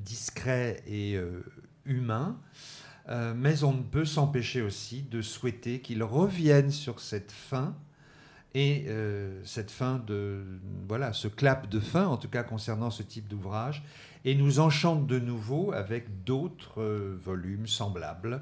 discret 0.04 0.84
et 0.86 1.20
humain. 1.86 2.40
Euh, 3.08 3.34
mais 3.36 3.64
on 3.64 3.74
ne 3.74 3.84
peut 3.84 4.06
s'empêcher 4.06 4.62
aussi 4.62 5.04
de 5.04 5.22
souhaiter 5.22 5.80
qu'il 5.80 6.02
revienne 6.02 6.72
sur 6.72 7.00
cette 7.00 7.32
fin 7.32 7.76
et 8.56 8.86
euh, 8.88 9.40
cette 9.44 9.70
fin 9.70 10.00
de 10.08 10.44
voilà 10.88 11.14
ce 11.14 11.28
clap 11.28 11.70
de 11.70 11.80
fin 11.80 12.08
en 12.08 12.18
tout 12.18 12.30
cas 12.30 12.42
concernant 12.42 12.90
ce 12.90 13.04
type 13.04 13.28
d'ouvrage 13.28 13.84
et 14.24 14.34
nous 14.34 14.60
enchante 14.60 15.06
de 15.06 15.20
nouveau 15.20 15.72
avec 15.72 16.24
d'autres 16.24 16.82
euh, 16.82 17.20
volumes 17.22 17.68
semblables. 17.68 18.42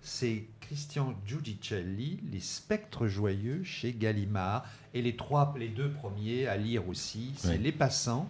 C'est 0.00 0.46
Christian 0.60 1.14
Giudicelli, 1.24 2.20
Les 2.32 2.40
Spectres 2.40 3.06
joyeux 3.06 3.62
chez 3.62 3.92
Gallimard 3.92 4.64
et 4.92 5.02
les 5.02 5.14
trois 5.14 5.54
les 5.56 5.68
deux 5.68 5.90
premiers 5.90 6.48
à 6.48 6.56
lire 6.56 6.88
aussi, 6.88 7.32
c'est. 7.36 7.58
Les 7.58 7.72
Passants 7.72 8.28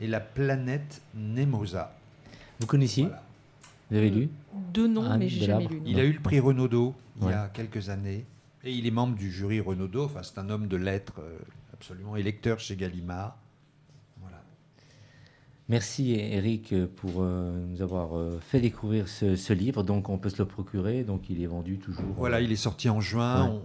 et 0.00 0.06
La 0.06 0.20
planète 0.20 1.00
Nemosa. 1.14 1.96
Vous 2.58 2.66
connaissiez? 2.66 3.04
Voilà. 3.04 3.22
Vous 3.90 3.96
avez 3.96 4.10
lu 4.10 4.28
Deux 4.72 4.86
noms, 4.88 5.04
Anne 5.04 5.18
mais 5.20 5.28
j'ai 5.28 5.44
jamais 5.46 5.66
lu. 5.66 5.82
Il 5.84 5.98
a 5.98 6.04
eu 6.04 6.12
le 6.12 6.20
prix 6.20 6.40
Renaudot 6.40 6.94
il 7.20 7.26
Ouais. 7.26 7.32
y 7.32 7.34
a 7.34 7.48
quelques 7.48 7.88
années. 7.90 8.24
Et 8.64 8.72
il 8.72 8.86
est 8.86 8.90
membre 8.90 9.16
du 9.16 9.30
jury 9.30 9.60
Renaudot. 9.60 10.04
Enfin, 10.04 10.22
c'est 10.22 10.38
un 10.38 10.48
homme 10.48 10.68
de 10.68 10.76
lettres 10.76 11.20
euh, 11.20 11.38
absolument 11.74 12.16
électeur 12.16 12.60
chez 12.60 12.76
Gallimard. 12.76 13.36
Voilà. 14.20 14.42
Merci 15.68 16.12
Eric 16.12 16.74
pour 16.96 17.16
euh, 17.22 17.64
nous 17.66 17.82
avoir 17.82 18.16
euh, 18.16 18.38
fait 18.40 18.60
découvrir 18.60 19.08
ce, 19.08 19.34
ce 19.36 19.52
livre. 19.52 19.82
Donc 19.82 20.08
on 20.08 20.18
peut 20.18 20.30
se 20.30 20.38
le 20.38 20.46
procurer. 20.46 21.04
Donc 21.04 21.28
il 21.30 21.42
est 21.42 21.46
vendu 21.46 21.78
toujours. 21.78 22.04
euh, 22.04 22.14
Voilà, 22.16 22.40
il 22.40 22.52
est 22.52 22.56
sorti 22.56 22.88
en 22.88 23.00
juin. 23.00 23.48
Ouais. 23.50 23.60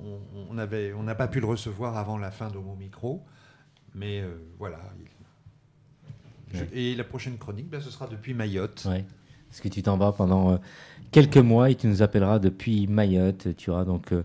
On- 0.49 1.03
n'a 1.03 1.15
pas 1.15 1.27
pu 1.27 1.39
le 1.41 1.45
recevoir 1.45 1.97
avant 1.97 2.17
la 2.17 2.31
fin 2.31 2.49
de 2.49 2.57
mon 2.57 2.75
micro. 2.75 3.21
Mais 3.93 4.21
euh, 4.21 4.35
voilà. 4.59 4.79
il- 4.99 6.57
je- 6.57 6.63
Ouais. 6.63 6.69
Et 6.73 6.95
la 6.95 7.03
prochaine 7.03 7.37
chronique, 7.37 7.69
ben, 7.69 7.81
ce 7.81 7.89
sera 7.91 8.07
depuis 8.07 8.33
Mayotte. 8.33 8.87
Parce 9.55 9.61
que 9.61 9.69
tu 9.69 9.81
t'en 9.83 9.95
vas 9.95 10.11
pendant 10.11 10.51
euh, 10.51 10.57
quelques 11.11 11.37
mois 11.37 11.69
et 11.69 11.75
tu 11.75 11.87
nous 11.87 12.01
appelleras 12.01 12.39
depuis 12.39 12.87
Mayotte? 12.87 13.55
Tu 13.55 13.69
iras 13.69 13.85
donc 13.85 14.11
euh, 14.11 14.23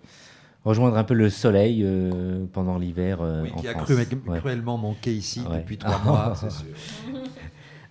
rejoindre 0.65 0.97
un 0.97 1.05
peu 1.05 1.15
le 1.15 1.31
soleil 1.31 1.83
euh, 1.85 2.47
pendant 2.53 2.79
l'hiver. 2.79 3.19
euh, 3.21 3.43
Oui, 3.45 3.53
en 3.55 3.61
qui 3.61 3.69
a 3.69 3.75
cru- 3.75 3.95
Ouais. 4.27 4.39
cruellement 4.41 4.77
manqué 4.77 5.13
ici 5.15 5.41
Ouais. 5.49 5.59
depuis 5.59 5.79
trois 5.79 6.01
mois, 6.05 6.35
c'est 6.41 6.51
sûr. 6.51 6.67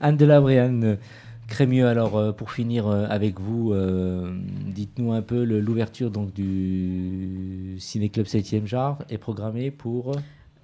Anne 0.01 0.17
Delabre 0.17 0.49
et 0.49 0.59
Anne 0.59 0.97
Crémieux, 1.47 1.87
alors 1.87 2.17
euh, 2.17 2.33
pour 2.33 2.51
finir 2.51 2.89
avec 2.89 3.39
vous, 3.39 3.73
dites-nous 4.67 5.13
un 5.13 5.21
peu 5.21 5.41
l'ouverture 5.45 6.11
donc 6.11 6.33
du 6.33 7.77
Ciné 7.79 8.09
Club 8.09 8.25
7e 8.25 8.65
genre 8.65 8.97
est 9.09 9.17
programmée 9.17 9.71
pour 9.71 10.11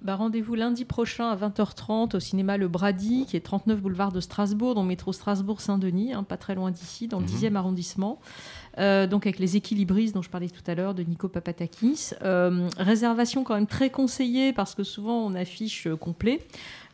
Bah, 0.02 0.14
Rendez-vous 0.14 0.54
lundi 0.54 0.84
prochain 0.84 1.30
à 1.30 1.36
20h30 1.36 2.16
au 2.16 2.20
cinéma 2.20 2.58
Le 2.58 2.68
Brady, 2.68 3.24
qui 3.26 3.36
est 3.36 3.40
39 3.40 3.80
boulevard 3.80 4.12
de 4.12 4.20
Strasbourg, 4.20 4.74
dans 4.74 4.82
le 4.82 4.88
métro 4.88 5.12
Strasbourg-Saint-Denis, 5.12 6.12
hein, 6.12 6.22
pas 6.22 6.36
très 6.36 6.54
loin 6.54 6.70
d'ici, 6.70 7.08
dans 7.08 7.18
le 7.18 7.24
Mhm. 7.24 7.30
10e 7.30 7.56
arrondissement. 7.56 8.20
Euh, 8.78 9.06
donc 9.06 9.26
avec 9.26 9.38
les 9.38 9.56
équilibristes 9.56 10.14
dont 10.14 10.20
je 10.22 10.28
parlais 10.28 10.50
tout 10.50 10.62
à 10.70 10.74
l'heure, 10.74 10.94
de 10.94 11.02
Nico 11.02 11.28
Papatakis. 11.28 12.10
Euh, 12.22 12.68
réservation 12.78 13.42
quand 13.42 13.54
même 13.54 13.66
très 13.66 13.88
conseillée 13.90 14.52
parce 14.52 14.74
que 14.74 14.84
souvent 14.84 15.18
on 15.24 15.34
affiche 15.34 15.86
euh, 15.86 15.96
complet. 15.96 16.46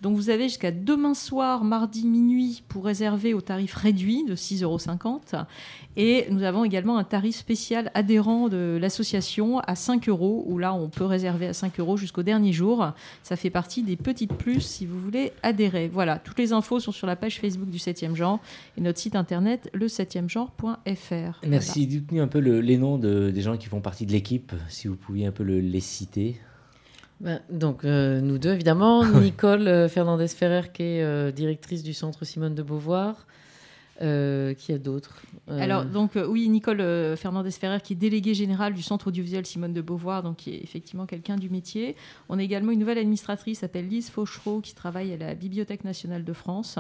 Donc 0.03 0.16
vous 0.16 0.30
avez 0.30 0.44
jusqu'à 0.48 0.72
demain 0.72 1.14
soir, 1.14 1.62
mardi 1.62 2.05
minuit, 2.07 2.64
pour 2.68 2.84
réserver 2.84 3.34
au 3.34 3.40
tarif 3.40 3.72
réduit 3.74 4.24
de 4.24 4.34
6,50 4.34 4.62
euros. 4.64 4.78
Et 5.96 6.26
nous 6.30 6.42
avons 6.42 6.64
également 6.64 6.98
un 6.98 7.05
tarif 7.05 7.36
spécial 7.36 7.90
adhérent 7.94 8.48
de 8.48 8.78
l'association 8.80 9.61
à 9.61 9.76
5 9.76 10.09
euros, 10.09 10.42
où 10.48 10.59
là 10.59 10.74
on 10.74 10.88
peut 10.88 11.05
réserver 11.05 11.46
à 11.46 11.53
5 11.53 11.78
euros 11.78 11.96
jusqu'au 11.96 12.24
dernier 12.24 12.53
jour. 12.53 12.84
Ça 13.22 13.36
fait 13.36 13.50
partie 13.50 13.82
des 13.84 13.94
petites 13.96 14.32
plus 14.34 14.61
si 14.61 14.86
vous 14.86 14.98
voulez 14.98 15.32
adhérer. 15.44 15.88
Voilà, 15.92 16.18
toutes 16.18 16.38
les 16.40 16.53
infos 16.53 16.80
sont 16.80 16.92
sur 16.92 17.07
la 17.07 17.14
page 17.14 17.38
Facebook 17.38 17.70
du 17.70 17.78
7e 17.78 18.14
genre 18.16 18.40
et 18.76 18.80
notre 18.80 18.98
site 18.98 19.14
internet 19.14 19.70
le 19.72 19.86
7e 19.86 20.28
genre.fr. 20.28 21.40
Merci. 21.46 21.86
Dites-nous 21.86 22.20
un 22.20 22.26
peu 22.28 22.40
le- 22.40 22.61
les 22.61 22.76
noms 22.76 22.98
de- 22.98 23.30
des 23.30 23.42
gens 23.42 23.57
qui 23.57 23.68
font 23.68 23.80
partie 23.80 24.07
de 24.07 24.12
l'équipe, 24.12 24.53
si 24.68 24.88
vous 24.88 24.96
pouviez 24.96 25.26
un 25.26 25.32
peu 25.32 25.44
le- 25.44 25.61
les 25.61 25.80
citer. 25.80 26.40
Ben, 27.22 27.40
donc, 27.50 27.84
euh, 27.84 28.20
nous 28.20 28.36
deux, 28.38 28.52
évidemment. 28.52 29.04
Nicole 29.20 29.68
euh, 29.68 29.88
Fernandez-Ferrer, 29.88 30.72
qui 30.74 30.82
est 30.82 31.02
euh, 31.04 31.30
directrice 31.30 31.84
du 31.84 31.94
centre 31.94 32.24
Simone 32.24 32.56
de 32.56 32.62
Beauvoir. 32.64 33.28
Euh, 34.03 34.53
qui 34.55 34.72
a 34.72 34.78
d'autres 34.78 35.22
Euh, 35.48 35.59
Alors, 35.61 35.84
donc, 35.84 36.16
euh, 36.16 36.26
oui, 36.26 36.48
Nicole 36.48 36.80
euh, 36.80 37.16
Fernandez-Ferrer, 37.16 37.80
qui 37.82 37.92
est 37.92 37.96
déléguée 37.96 38.34
générale 38.34 38.74
du 38.74 38.82
Centre 38.82 39.09
audiovisuel 39.09 39.44
Simone 39.46 39.72
de 39.72 39.80
Beauvoir, 39.80 40.22
donc 40.22 40.36
qui 40.38 40.50
est 40.50 40.62
effectivement 40.62 41.07
quelqu'un 41.07 41.36
du 41.36 41.50
métier. 41.50 41.94
On 42.28 42.38
a 42.38 42.42
également 42.42 42.72
une 42.72 42.78
nouvelle 42.80 42.98
administratrice, 42.98 43.59
qui 43.59 43.61
s'appelle 43.61 43.88
Lise 43.88 44.11
Fauchereau, 44.11 44.61
qui 44.61 44.74
travaille 44.74 45.12
à 45.12 45.16
la 45.16 45.34
Bibliothèque 45.34 45.84
nationale 45.84 46.24
de 46.24 46.32
France. 46.32 46.78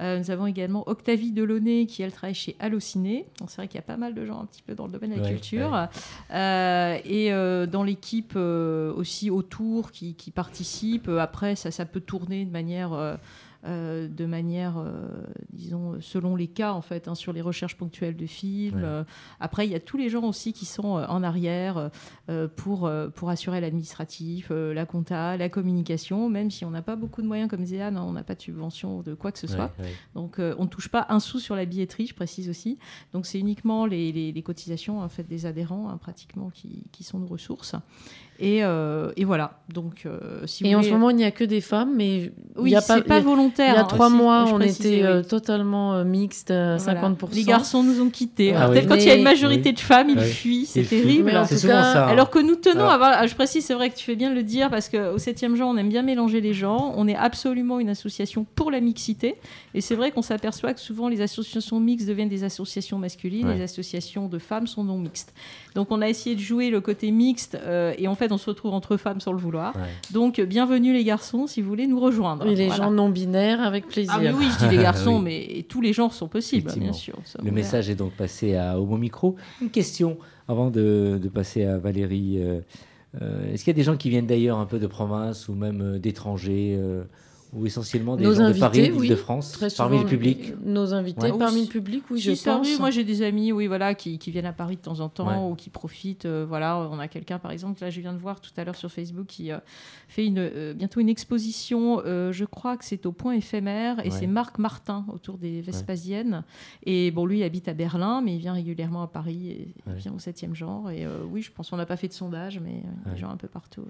Euh, 0.00 0.18
nous 0.18 0.30
avons 0.30 0.46
également 0.46 0.86
Octavie 0.88 1.30
Delaunay, 1.32 1.86
qui, 1.86 2.02
elle, 2.02 2.12
travaille 2.12 2.34
chez 2.34 2.56
Allociné. 2.58 3.26
Donc, 3.38 3.50
C'est 3.50 3.56
vrai 3.56 3.68
qu'il 3.68 3.76
y 3.76 3.78
a 3.78 3.82
pas 3.82 3.98
mal 3.98 4.14
de 4.14 4.24
gens 4.24 4.40
un 4.40 4.46
petit 4.46 4.62
peu 4.62 4.74
dans 4.74 4.86
le 4.86 4.92
domaine 4.92 5.10
de 5.10 5.16
la 5.16 5.22
Ouais, 5.22 5.30
culture. 5.32 5.70
ouais. 5.72 5.86
Euh, 6.34 6.98
et 7.04 7.32
euh, 7.32 7.66
dans 7.66 7.82
l'équipe 7.84 8.32
euh, 8.36 8.92
aussi 8.94 9.30
autour 9.30 9.92
qui, 9.92 10.14
qui 10.14 10.30
participent. 10.30 11.08
Euh, 11.08 11.18
Après, 11.20 11.54
ça, 11.56 11.70
ça 11.70 11.84
peut 11.84 12.00
tourner 12.00 12.44
de 12.44 12.50
manière... 12.50 13.18
euh, 13.64 14.08
de 14.08 14.24
manière, 14.26 14.78
euh, 14.78 15.08
disons, 15.52 16.00
selon 16.00 16.34
les 16.36 16.46
cas, 16.46 16.72
en 16.72 16.80
fait, 16.80 17.08
hein, 17.08 17.14
sur 17.14 17.32
les 17.32 17.40
recherches 17.42 17.76
ponctuelles 17.76 18.16
de 18.16 18.26
films. 18.26 18.76
Ouais. 18.76 18.82
Euh, 18.84 19.04
après, 19.38 19.66
il 19.66 19.70
y 19.72 19.74
a 19.74 19.80
tous 19.80 19.96
les 19.96 20.08
gens 20.08 20.24
aussi 20.24 20.52
qui 20.52 20.64
sont 20.64 20.88
en 20.88 21.22
arrière 21.22 21.90
pour, 22.56 22.90
pour 23.14 23.30
assurer 23.30 23.60
l'administratif, 23.60 24.50
la 24.50 24.86
compta, 24.86 25.36
la 25.36 25.48
communication, 25.48 26.28
même 26.28 26.50
si 26.50 26.64
on 26.64 26.70
n'a 26.70 26.82
pas 26.82 26.96
beaucoup 26.96 27.22
de 27.22 27.26
moyens 27.26 27.50
comme 27.50 27.64
Zéane, 27.64 27.96
hein, 27.96 28.04
on 28.06 28.12
n'a 28.12 28.22
pas 28.24 28.34
de 28.34 28.40
subvention 28.42 29.02
de 29.02 29.14
quoi 29.14 29.32
que 29.32 29.38
ce 29.38 29.46
soit. 29.46 29.72
Ouais. 29.78 29.92
Donc, 30.14 30.36
on 30.38 30.62
ne 30.64 30.68
touche 30.68 30.88
pas 30.88 31.06
un 31.08 31.20
sou 31.20 31.38
sur 31.38 31.56
la 31.56 31.64
billetterie, 31.64 32.06
je 32.06 32.14
précise 32.14 32.48
aussi. 32.48 32.78
Donc, 33.12 33.26
c'est 33.26 33.38
uniquement 33.38 33.86
les, 33.86 34.12
les- 34.12 34.32
les 34.32 34.42
cotisations 34.42 35.00
en 35.00 35.08
fait, 35.08 35.24
des 35.24 35.46
adhérents, 35.46 35.88
hein, 35.90 35.96
pratiquement, 35.98 36.50
qui, 36.50 36.84
qui 36.92 37.04
sont 37.04 37.18
nos 37.18 37.26
ressources. 37.26 37.74
Et, 38.40 38.64
euh, 38.64 39.12
et 39.16 39.24
voilà. 39.24 39.58
Donc, 39.72 40.02
euh, 40.06 40.18
si 40.46 40.64
Et 40.64 40.68
vous 40.70 40.74
en 40.74 40.78
voulez- 40.78 40.88
ce 40.88 40.94
moment, 40.94 41.10
il 41.10 41.16
n'y 41.16 41.24
a 41.24 41.30
que 41.30 41.44
des 41.44 41.60
femmes, 41.60 41.92
mais 41.94 42.32
Oui, 42.56 42.70
il 42.70 42.72
y 42.72 42.76
a 42.76 42.80
c'est 42.80 43.02
pas 43.02 43.16
il 43.18 43.18
y 43.18 43.20
a- 43.20 43.20
volontaire, 43.28 43.74
Il 43.74 43.76
y 43.76 43.78
a 43.78 43.80
hein, 43.82 43.84
trois 43.84 44.06
aussi, 44.08 44.16
mois, 44.16 44.46
on 44.52 44.60
était 44.60 45.02
euh, 45.04 45.20
oui. 45.20 45.26
totalement 45.28 45.94
euh, 45.94 46.04
mixte, 46.04 46.50
à 46.50 46.76
Voilà. 46.78 47.00
50%. 47.02 47.34
Les 47.36 47.44
garçons 47.44 47.82
nous 47.82 48.00
ont 48.00 48.08
quittés. 48.10 48.54
Ah 48.54 48.66
oui. 48.68 48.72
Peut-être 48.74 48.88
quand 48.88 48.94
il 48.96 49.04
y 49.04 49.10
a 49.10 49.14
une 49.14 49.22
Mais- 49.22 49.30
majorité 49.30 49.68
Oui. 49.68 49.74
de 49.74 49.80
femmes, 49.80 50.08
ils 50.10 50.18
Oui. 50.18 50.24
fuient, 50.24 50.66
c'est 50.66 50.82
terrible. 50.84 51.24
Mais 51.26 51.36
en 51.36 51.44
C'est 51.44 51.60
tout 51.60 51.66
cas, 51.68 51.82
ça. 51.92 52.06
hein. 52.06 52.08
Alors 52.08 52.30
que 52.30 52.38
nous 52.38 52.56
tenons 52.56 52.80
Alors- 52.80 52.90
à 52.90 52.94
avoir, 52.94 53.26
je 53.28 53.34
précise, 53.34 53.64
c'est 53.64 53.74
vrai 53.74 53.90
que 53.90 53.96
tu 53.96 54.04
fais 54.04 54.16
bien 54.16 54.30
de 54.30 54.34
le 54.34 54.42
dire, 54.42 54.70
parce 54.70 54.88
qu'au 54.88 55.18
7e 55.18 55.54
genre, 55.54 55.68
on 55.70 55.76
aime 55.76 55.88
bien 55.90 56.02
mélanger 56.02 56.40
les 56.40 56.54
gens. 56.54 56.94
On 56.96 57.06
est 57.06 57.14
absolument 57.16 57.78
une 57.78 57.90
association 57.90 58.46
pour 58.56 58.70
la 58.70 58.80
mixité. 58.80 59.36
Et 59.74 59.80
c'est 59.82 59.94
vrai 59.94 60.10
qu'on 60.10 60.22
s'aperçoit 60.22 60.72
que 60.74 60.80
souvent 60.80 61.08
les 61.08 61.20
associations 61.20 61.78
mixtes 61.78 62.08
deviennent 62.08 62.28
des 62.30 62.42
associations 62.44 62.98
masculines, 62.98 63.46
Ouais. 63.46 63.56
les 63.56 63.62
associations 63.62 64.26
de 64.28 64.38
femmes 64.38 64.66
sont 64.66 64.82
non 64.82 64.98
mixtes. 64.98 65.32
Donc 65.74 65.88
on 65.90 66.00
a 66.00 66.08
essayé 66.08 66.34
de 66.34 66.40
jouer 66.40 66.70
le 66.70 66.80
côté 66.80 67.10
mixte, 67.12 67.56
euh, 67.62 67.92
et 67.98 68.08
en 68.08 68.14
fait 68.14 68.29
on 68.32 68.38
se 68.38 68.48
retrouve 68.50 68.72
entre 68.74 68.96
femmes 68.96 69.20
sans 69.20 69.32
le 69.32 69.38
vouloir. 69.38 69.74
Ouais. 69.76 69.82
Donc 70.12 70.38
euh, 70.38 70.46
bienvenue 70.46 70.92
les 70.92 71.04
garçons 71.04 71.46
si 71.46 71.60
vous 71.62 71.68
voulez 71.68 71.86
nous 71.86 72.00
rejoindre. 72.00 72.46
Et 72.46 72.54
les 72.54 72.66
Voilà. 72.66 72.84
gens 72.84 72.90
non 72.90 73.08
binaires, 73.08 73.60
avec 73.62 73.86
plaisir. 73.88 74.12
Ah 74.16 74.20
mais 74.20 74.32
oui, 74.32 74.46
je 74.60 74.66
dis 74.68 74.76
les 74.76 74.82
garçons, 74.82 75.16
Oui. 75.22 75.22
mais 75.56 75.62
tous 75.68 75.80
les 75.80 75.92
genres 75.92 76.12
sont 76.12 76.28
possibles, 76.28 76.68
Effectivement. 76.68 76.90
bien 76.90 76.92
sûr. 76.98 77.14
Le 77.42 77.50
message 77.50 77.90
est 77.90 77.94
donc 77.94 78.12
passé 78.12 78.54
à 78.56 78.80
Homo 78.80 78.96
Micro. 78.96 79.36
Une 79.60 79.70
question 79.70 80.18
avant 80.48 80.70
de, 80.70 81.18
de 81.22 81.28
passer 81.28 81.64
à 81.64 81.78
Valérie. 81.78 82.36
euh, 82.38 82.60
euh, 83.22 83.52
Est-ce 83.52 83.64
qu'il 83.64 83.72
y 83.72 83.76
a 83.76 83.78
des 83.78 83.82
gens 83.84 83.96
qui 83.96 84.08
viennent 84.10 84.26
d'ailleurs 84.26 84.58
un 84.58 84.66
peu 84.66 84.78
de 84.78 84.86
province 84.86 85.48
ou 85.48 85.54
même 85.54 85.98
d'étrangers 85.98 86.76
euh, 86.78 87.02
Ou 87.52 87.66
essentiellement 87.66 88.14
des 88.16 88.22
Nos 88.24 88.34
gens 88.34 88.42
de 88.44 88.44
invités, 88.50 88.60
Paris, 88.60 88.90
oui. 88.92 89.00
d'Île-de-France, 89.08 89.52
Très 89.52 89.68
parmi 89.76 89.98
le 89.98 90.06
public 90.06 90.54
Nos 90.64 90.94
invités, 90.94 91.32
Ouais. 91.32 91.38
parmi 91.38 91.62
le 91.62 91.66
public, 91.68 92.04
oui, 92.10 92.20
Si, 92.20 92.36
je 92.36 92.44
pense. 92.44 92.64
oui, 92.66 92.76
moi 92.78 92.90
j'ai 92.90 93.02
des 93.02 93.22
amis, 93.22 93.50
oui, 93.50 93.66
voilà, 93.66 93.94
qui, 93.94 94.18
qui 94.20 94.30
viennent 94.30 94.46
à 94.46 94.52
Paris 94.52 94.76
de 94.76 94.82
temps 94.82 95.00
en 95.00 95.08
temps 95.08 95.26
Ouais. 95.46 95.50
ou 95.52 95.56
qui 95.56 95.68
profitent. 95.68 96.26
euh, 96.26 96.46
voilà, 96.48 96.78
on 96.92 96.98
a 97.00 97.08
quelqu'un, 97.08 97.40
par 97.40 97.50
exemple, 97.50 97.82
là, 97.82 97.90
je 97.90 98.00
viens 98.00 98.12
de 98.12 98.18
voir 98.18 98.40
tout 98.40 98.52
à 98.56 98.62
l'heure 98.64 98.76
sur 98.76 98.92
Facebook, 98.92 99.26
qui 99.26 99.50
euh, 99.50 99.58
fait 100.06 100.24
une, 100.26 100.38
euh, 100.38 100.74
bientôt 100.74 101.00
une 101.00 101.08
exposition. 101.08 102.00
euh, 102.06 102.30
je 102.30 102.44
crois 102.44 102.76
que 102.76 102.84
c'est 102.84 103.04
au 103.06 103.10
Point 103.12 103.32
éphémère, 103.34 103.98
et 103.98 104.04
Ouais. 104.04 104.10
c'est 104.10 104.26
Marc 104.28 104.58
Martin 104.58 105.04
autour 105.12 105.36
des 105.36 105.60
Vespasiennes. 105.60 106.44
Et 106.86 107.10
bon, 107.10 107.26
lui 107.26 107.38
il 107.38 107.42
habite 107.42 107.66
à 107.66 107.74
Berlin, 107.74 108.20
mais 108.24 108.34
il 108.34 108.38
vient 108.38 108.52
régulièrement 108.52 109.02
à 109.02 109.08
Paris 109.08 109.50
et 109.50 109.74
il 109.88 109.92
vient 109.94 110.12
au 110.12 110.18
7e 110.20 110.54
genre. 110.54 110.88
Et 110.90 111.04
euh, 111.04 111.18
oui, 111.28 111.42
je 111.42 111.50
pense 111.50 111.70
qu'on 111.70 111.76
n'a 111.76 111.86
pas 111.86 111.96
fait 111.96 112.06
de 112.08 112.12
sondage, 112.12 112.60
mais 112.60 112.70
euh, 112.84 112.90
il 113.06 113.08
y 113.08 113.10
a 113.10 113.14
des 113.14 113.20
gens 113.20 113.30
un 113.30 113.36
peu 113.36 113.48
partout. 113.48 113.82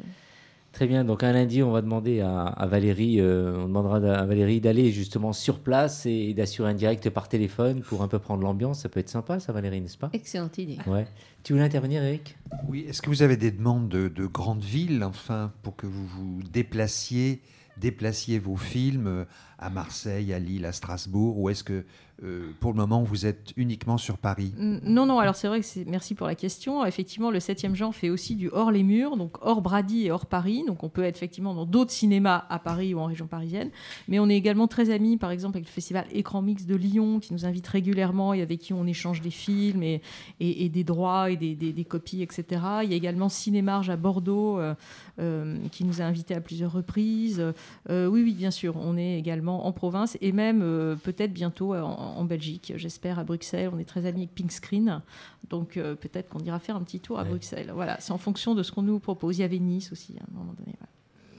Très 0.73 0.87
bien. 0.87 1.05
Donc 1.05 1.25
un 1.25 1.33
lundi, 1.33 1.63
on 1.63 1.73
va 1.73 1.83
demander 1.83 2.21
à, 2.21 2.45
à 2.47 2.67
Valérie, 2.67 3.21
euh, 3.21 3.59
on 3.59 3.67
demandera 3.67 3.97
à 3.97 4.25
Valérie 4.25 4.61
d'aller 4.61 4.93
justement 4.93 5.33
sur 5.33 5.59
place 5.59 6.07
et 6.07 6.33
d'assurer 6.33 6.71
un 6.71 6.75
direct 6.75 7.11
par 7.11 7.29
téléphone 7.29 7.83
pour 7.83 8.03
un 8.03 8.09
peu 8.09 8.19
prendre 8.19 8.43
l'ambiance. 8.43 8.81
Ça 8.81 8.89
peut 8.89 9.01
être 9.01 9.09
sympa, 9.09 9.41
ça, 9.41 9.53
Valérie, 9.53 9.81
n'est-ce 9.81 9.99
pas? 9.99 10.11
Excellente 10.13 10.59
idée. 10.59 10.79
Ouais. 10.87 11.07
Tu 11.43 11.53
voulais 11.53 11.65
intervenir, 11.65 12.03
Eric? 12.05 12.37
Oui, 12.69 12.87
est-ce 12.89 13.03
que 13.03 13.11
vous 13.11 13.23
avez 13.23 13.37
des 13.37 13.51
demandes 13.51 13.89
de, 13.89 14.09
de 14.09 14.27
grandes 14.27 14.63
villes, 14.63 15.03
enfin, 15.03 15.53
pour 15.63 15.75
que 15.75 15.87
vous 15.87 16.07
vous 16.07 16.41
déplaciez, 16.53 17.41
déplaciez 17.77 18.39
vos 18.39 18.57
films 18.57 19.07
euh, 19.07 19.25
à 19.61 19.71
Marseille, 19.71 20.33
à 20.33 20.39
Lille, 20.39 20.65
à 20.65 20.73
Strasbourg, 20.73 21.39
ou 21.39 21.51
est-ce 21.51 21.63
que 21.63 21.85
euh, 22.23 22.51
pour 22.61 22.73
le 22.73 22.77
moment 22.77 23.03
vous 23.03 23.25
êtes 23.25 23.53
uniquement 23.57 23.97
sur 23.97 24.19
Paris? 24.19 24.53
Non, 24.59 25.07
non, 25.07 25.19
alors 25.19 25.37
c'est 25.37 25.49
vrai 25.49 25.61
que 25.61 25.67
c'est. 25.67 25.87
Merci 25.87 26.15
pour 26.15 26.27
la 26.27 26.35
question. 26.35 26.85
Effectivement, 26.85 27.31
le 27.31 27.39
7e 27.39 27.75
genre 27.75 27.95
fait 27.95 28.11
aussi 28.11 28.37
du 28.37 28.51
hors 28.53 28.71
les 28.71 28.83
murs, 28.83 29.17
donc 29.17 29.37
hors 29.41 29.63
Brady 29.63 30.07
et 30.07 30.11
hors 30.11 30.27
Paris. 30.27 30.65
Donc 30.67 30.83
on 30.83 30.91
peut 30.91 31.05
être 31.05 31.17
effectivement 31.17 31.55
dans 31.55 31.65
d'autres 31.65 31.93
cinémas 31.93 32.45
à 32.51 32.59
Paris 32.59 32.93
ou 32.93 32.99
en 32.99 33.07
région 33.07 33.27
parisienne. 33.27 33.71
Mais 34.09 34.19
on 34.19 34.29
est 34.29 34.37
également 34.37 34.67
très 34.67 34.91
amis, 34.91 35.17
par 35.17 35.31
exemple, 35.31 35.57
avec 35.57 35.69
le 35.69 35.73
festival 35.73 36.07
Écran 36.13 36.43
Mix 36.43 36.67
de 36.67 36.75
Lyon, 36.75 37.21
qui 37.21 37.33
nous 37.33 37.47
invite 37.47 37.67
régulièrement 37.67 38.35
et 38.35 38.43
avec 38.43 38.61
qui 38.61 38.75
on 38.75 38.87
échange 38.87 39.23
des 39.23 39.31
films 39.31 39.83
et, 39.83 40.01
des 40.41 40.85
droits 40.85 41.31
et 41.31 41.37
des, 41.37 41.85
copies, 41.85 42.23
etc. 42.23 42.45
Il 42.83 42.91
y 42.91 42.93
a 42.93 42.97
également 42.97 43.29
Cinémarge 43.31 43.89
à 43.89 43.97
Bordeaux, 43.97 44.59
euh, 44.59 44.75
euh, 45.19 45.57
qui 45.73 45.85
nous 45.85 46.03
a 46.03 46.05
invités 46.05 46.35
à 46.35 46.41
plusieurs 46.41 46.73
reprises. 46.73 47.43
Oui, 47.89 48.23
oui, 48.23 48.35
bien 48.35 48.51
sûr, 48.51 48.77
on 48.77 48.97
est 48.99 49.19
également 49.19 49.50
en 49.59 49.73
province 49.73 50.17
et 50.21 50.33
même 50.33 50.61
euh, 50.63 50.97
peut-être 50.97 51.33
bientôt 51.33 51.75
en, 51.75 51.83
en 52.17 52.25
Belgique, 52.25 52.73
j'espère, 52.77 53.19
à 53.19 53.25
Bruxelles. 53.25 53.71
On 53.73 53.79
est 53.79 53.85
très 53.85 54.07
amis 54.07 54.21
avec 54.23 54.35
Pink 54.35 54.53
Screen, 54.53 55.03
donc 55.49 55.77
euh, 55.77 55.95
peut-être 55.95 56.29
qu'on 56.29 56.39
ira 56.41 56.59
faire 56.59 56.77
un 56.77 56.83
petit 56.83 57.01
tour 57.01 57.19
à 57.19 57.23
Ouais. 57.23 57.29
Bruxelles. 57.31 57.71
Voilà, 57.75 57.99
c'est 58.01 58.13
en 58.13 58.19
fonction 58.19 58.55
de 58.55 58.63
ce 58.63 58.73
qu'on 58.73 58.83
nous 58.83 58.99
propose. 58.99 59.39
Il 59.39 59.43
y 59.43 59.45
avait 59.45 59.59
Nice 59.59 59.91
aussi 59.93 60.15
à 60.21 60.23
un 60.31 60.39
moment 60.39 60.53
donné. 60.53 60.75
voilà. 60.79 60.91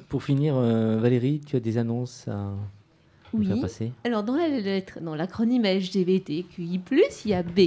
Pour 0.09 0.23
finir, 0.23 0.55
euh, 0.57 0.97
Valérie, 0.97 1.39
tu 1.45 1.55
as 1.55 1.59
des 1.61 1.77
annonces 1.77 2.27
à 2.27 2.53
Oui. 3.33 3.45
faire 3.47 3.61
passer? 3.61 3.91
Alors, 4.03 4.23
dans 4.23 4.35
la 4.35 4.47
lettre, 4.49 4.99
dans 5.01 5.15
l'acronyme 5.15 5.63
LGBTQI+, 5.63 6.81
il 7.25 7.31
y 7.31 7.33
a 7.33 7.43
B. 7.43 7.61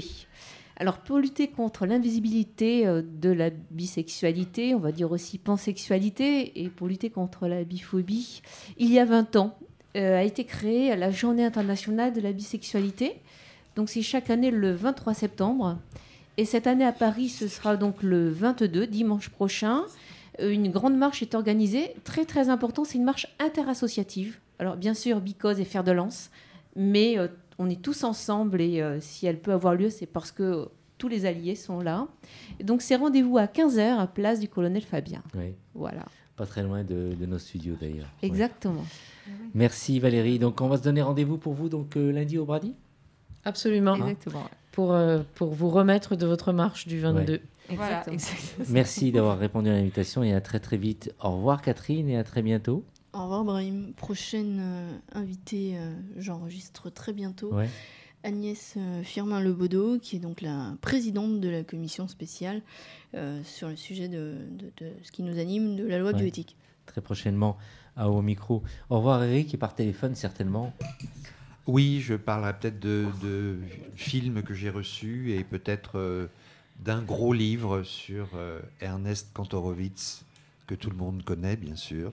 Alors, 0.77 0.99
pour 0.99 1.19
lutter 1.19 1.47
contre 1.49 1.87
l'invisibilité 1.87 2.85
euh, 2.87 3.01
de 3.01 3.31
la 3.31 3.51
bisexualité, 3.71 4.75
on 4.75 4.81
va 4.81 4.91
dire 4.93 5.11
aussi 5.13 5.39
pansexualité, 5.39 6.61
et 6.65 6.69
pour 6.69 6.89
lutter 6.89 7.11
contre 7.11 7.47
la 7.47 7.63
biphobie, 7.65 8.43
il 8.77 8.93
y 8.93 8.99
a 8.99 9.05
20 9.05 9.37
ans, 9.37 9.57
euh, 9.61 9.65
a 9.95 10.23
été 10.23 10.45
créée 10.45 10.95
la 10.97 11.11
Journée 11.11 11.45
internationale 11.45 12.13
de 12.13 12.21
la 12.21 12.33
bisexualité. 12.33 13.15
Donc, 13.77 13.89
c'est 13.89 14.03
chaque 14.03 14.31
année 14.31 14.51
le 14.51 14.73
23 14.73 15.15
septembre. 15.15 15.79
Et 16.37 16.45
cette 16.45 16.67
année 16.67 16.85
à 16.85 16.93
Paris, 16.93 17.29
ce 17.29 17.47
sera 17.47 17.77
donc 17.77 18.03
le 18.03 18.29
22, 18.29 18.87
dimanche 18.87 19.29
prochain. 19.29 19.83
Euh, 20.41 20.51
Une 20.51 20.71
grande 20.71 20.97
marche 20.97 21.23
est 21.23 21.35
organisée. 21.35 21.95
Très, 22.03 22.25
très 22.25 22.49
important, 22.49 22.85
c'est 22.85 22.99
une 22.99 23.05
marche 23.05 23.29
interassociative. 23.39 24.39
Alors, 24.59 24.77
bien 24.77 24.95
sûr, 24.95 25.21
Bicose 25.21 25.61
et 25.61 25.65
Fer 25.65 25.85
de 25.85 25.93
Lance, 25.93 26.31
mais 26.77 27.19
euh, 27.19 27.29
on 27.59 27.71
est 27.71 27.81
tous 27.81 28.05
ensemble 28.05 28.61
et 28.61 28.81
euh, 28.81 28.99
si 29.01 29.27
elle 29.27 29.39
peut 29.39 29.53
avoir 29.53 29.75
lieu, 29.75 29.91
c'est 29.91 30.07
parce 30.07 30.33
que 30.33 30.69
tous 30.99 31.09
les 31.09 31.27
alliés 31.27 31.55
sont 31.55 31.81
là. 31.81 32.07
Et 32.59 32.65
donc, 32.65 32.83
c'est 32.83 32.97
rendez-vous 32.97 33.39
à 33.39 33.47
15h 33.47 33.99
à 33.99 34.07
place 34.07 34.41
du 34.41 34.49
colonel 34.49 34.83
Fabien. 34.83 35.23
Oui. 35.37 35.55
Voilà, 35.75 36.05
Pas 36.37 36.47
très 36.47 36.63
loin 36.63 36.83
de, 36.83 37.15
de 37.19 37.27
nos 37.27 37.39
studios 37.39 37.77
d'ailleurs. 37.81 38.09
Ouais. 38.23 38.29
exactement. 38.29 38.85
Merci 39.55 40.01
Valérie. 40.01 40.39
Donc 40.39 40.61
on 40.61 40.69
va 40.69 40.77
se 40.77 40.83
donner 40.83 41.01
rendez-vous 41.03 41.39
pour 41.39 41.53
vous 41.55 41.69
donc 41.69 41.97
euh, 41.97 42.11
lundi 42.11 42.39
au 42.39 42.45
Brady? 42.45 42.75
Absolument. 43.45 43.95
Exactement. 43.97 44.45
Pour, 44.73 44.93
euh, 44.93 45.21
pour 45.35 45.55
vous 45.55 45.71
remettre 45.71 46.17
de 46.17 46.27
votre 46.27 46.53
marche 46.53 46.87
du 46.89 46.99
22. 46.99 47.41
Voilà, 47.69 47.83
Exactement. 48.01 48.15
exactement. 48.15 48.67
Merci 48.71 49.13
d'avoir 49.13 49.39
répondu 49.39 49.71
à 49.71 49.73
l'invitation 49.75 50.23
et 50.23 50.35
à 50.35 50.41
très 50.41 50.61
très 50.61 50.77
vite. 50.77 51.15
Au 51.23 51.37
revoir 51.37 51.63
Catherine 51.63 52.09
et 52.09 52.17
à 52.19 52.25
très 52.25 52.43
bientôt. 52.43 52.85
Au 53.13 53.23
revoir 53.23 53.45
Brahim. 53.45 53.93
Prochaine 53.97 54.59
euh, 54.61 54.91
invitée, 55.13 55.75
euh, 55.77 55.95
j'enregistre 56.17 56.91
très 56.91 57.13
bientôt. 57.13 57.55
Ouais. 57.55 57.69
Agnès 58.25 58.75
euh, 58.77 59.03
Firmin-Lebaudot, 59.03 59.99
qui 60.01 60.17
est 60.17 60.21
donc 60.21 60.41
la 60.41 60.75
présidente 60.81 61.41
de 61.41 61.49
la 61.49 61.63
commission 61.63 62.09
spéciale 62.09 62.63
euh, 63.15 63.41
sur 63.45 63.69
le 63.69 63.77
sujet 63.77 64.09
de, 64.09 64.35
de- 64.51 64.73
de 64.85 64.91
ce 65.03 65.13
qui 65.13 65.23
nous 65.23 65.39
anime, 65.39 65.77
de 65.77 65.85
la 65.87 65.99
loi 65.99 66.11
Ouais. 66.11 66.17
bioéthique. 66.19 66.57
Très 66.87 67.01
prochainement 67.01 67.57
à 67.97 68.09
au 68.11 68.23
micro. 68.23 68.63
Au 68.91 68.97
revoir 68.97 69.23
Eric 69.23 69.55
et 69.55 69.57
par 69.57 69.75
téléphone 69.75 70.15
certainement. 70.15 70.73
Oui, 71.67 72.01
je 72.01 72.15
parlerai 72.15 72.53
peut-être 72.59 72.81
de, 72.81 73.07
de 73.23 73.59
films 73.95 74.43
que 74.43 74.53
j'ai 74.55 74.69
reçus 74.71 75.33
et 75.33 75.45
peut-être 75.45 75.99
euh, 75.99 76.27
d'un 76.81 77.01
gros 77.03 77.33
livre 77.33 77.83
sur 77.85 78.29
euh, 78.35 78.61
Ernest 78.81 79.31
Kantorowicz, 79.33 80.25
que 80.67 80.75
tout 80.75 80.91
le 80.91 80.97
monde 80.97 81.23
connaît, 81.25 81.57
bien 81.57 81.77
sûr. 81.77 82.13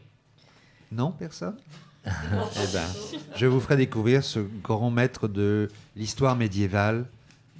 Non, 0.91 1.11
personne? 1.11 1.57
Eh 2.05 2.73
ben, 2.73 2.85
je 3.35 3.45
vous 3.45 3.59
ferai 3.59 3.77
découvrir 3.77 4.23
ce 4.23 4.39
grand 4.63 4.89
maître 4.89 5.27
de 5.27 5.69
l'histoire 5.95 6.35
médiévale, 6.35 7.05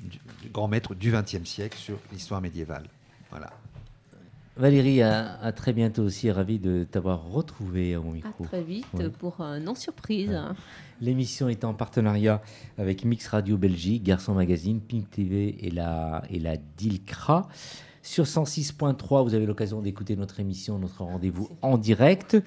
du, 0.04 0.20
grand 0.52 0.68
maître 0.68 0.96
du 0.96 1.12
XXe 1.12 1.44
siècle 1.48 1.78
sur 1.78 1.98
l'histoire 2.12 2.42
médiévale. 2.42 2.86
Voilà. 3.30 3.52
Valérie, 4.58 5.02
à, 5.02 5.40
à 5.42 5.52
très 5.54 5.72
bientôt 5.74 6.04
aussi. 6.04 6.30
Ravi 6.30 6.60
de 6.60 6.86
t'avoir 6.90 7.24
retrouvé 7.24 7.94
à 7.94 8.00
mon 8.00 8.12
À 8.12 8.16
micro. 8.16 8.44
très 8.46 8.62
vite 8.62 8.86
Ouais. 8.94 9.10
pour 9.10 9.40
un 9.42 9.60
non-surprise. 9.60 10.38
L'émission 11.00 11.48
est 11.48 11.64
en 11.64 11.74
partenariat 11.74 12.42
avec 12.78 13.06
Mix 13.06 13.28
Radio 13.28 13.58
Belgique, 13.58 14.04
Garçon 14.04 14.34
Magazine, 14.34 14.82
Pink 14.82 15.10
TV 15.10 15.56
et 15.66 15.72
la, 15.72 16.24
et 16.30 16.40
la 16.40 16.58
DILCRA. 16.58 17.48
Sur 18.04 18.26
106.3, 18.26 19.24
vous 19.24 19.34
avez 19.34 19.46
l'occasion 19.46 19.82
d'écouter 19.82 20.16
notre 20.16 20.40
émission, 20.40 20.80
notre 20.80 21.04
rendez-vous 21.04 21.50
en 21.62 21.78
direct. 21.78 22.38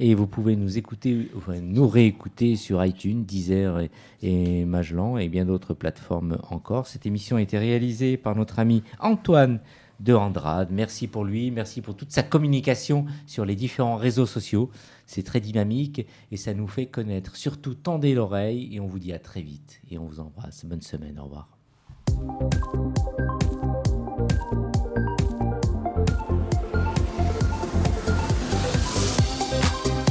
Et 0.00 0.14
vous 0.14 0.26
pouvez 0.26 0.56
nous 0.56 0.78
écouter, 0.78 1.30
enfin, 1.36 1.60
nous 1.60 1.86
réécouter 1.86 2.56
sur 2.56 2.84
iTunes, 2.84 3.24
Deezer 3.24 3.80
et, 3.80 3.90
et 4.22 4.64
Magellan 4.64 5.18
et 5.18 5.28
bien 5.28 5.44
d'autres 5.44 5.74
plateformes 5.74 6.38
encore. 6.50 6.86
Cette 6.86 7.06
émission 7.06 7.36
a 7.36 7.42
été 7.42 7.58
réalisée 7.58 8.16
par 8.16 8.34
notre 8.34 8.58
ami 8.58 8.82
Antoine 9.00 9.60
de 10.02 10.14
Andrade. 10.14 10.68
Merci 10.70 11.06
pour 11.06 11.24
lui, 11.24 11.50
merci 11.50 11.80
pour 11.80 11.94
toute 11.94 12.10
sa 12.10 12.22
communication 12.22 13.06
sur 13.26 13.44
les 13.44 13.54
différents 13.54 13.96
réseaux 13.96 14.26
sociaux. 14.26 14.70
C'est 15.06 15.22
très 15.22 15.40
dynamique 15.40 16.06
et 16.30 16.36
ça 16.36 16.54
nous 16.54 16.66
fait 16.66 16.86
connaître. 16.86 17.36
Surtout, 17.36 17.74
tendez 17.74 18.14
l'oreille 18.14 18.74
et 18.74 18.80
on 18.80 18.86
vous 18.86 18.98
dit 18.98 19.12
à 19.12 19.18
très 19.18 19.42
vite. 19.42 19.80
Et 19.90 19.98
on 19.98 20.06
vous 20.06 20.20
embrasse. 20.20 20.64
Bonne 20.64 20.82
semaine. 20.82 21.18
Au 21.18 21.24
revoir. 21.24 21.48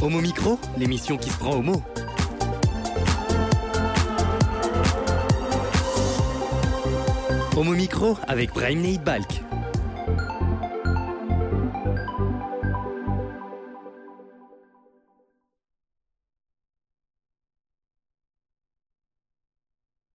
Homo 0.02 0.20
Micro, 0.20 0.60
l'émission 0.80 1.16
qui 1.16 1.30
se 1.30 1.38
prend 1.38 1.58
au 1.58 1.62
mot. 1.62 1.84
Homo 7.56 7.74
Micro 7.74 8.18
avec 8.28 8.52
Brahim 8.52 8.97
Balk. 9.06 9.43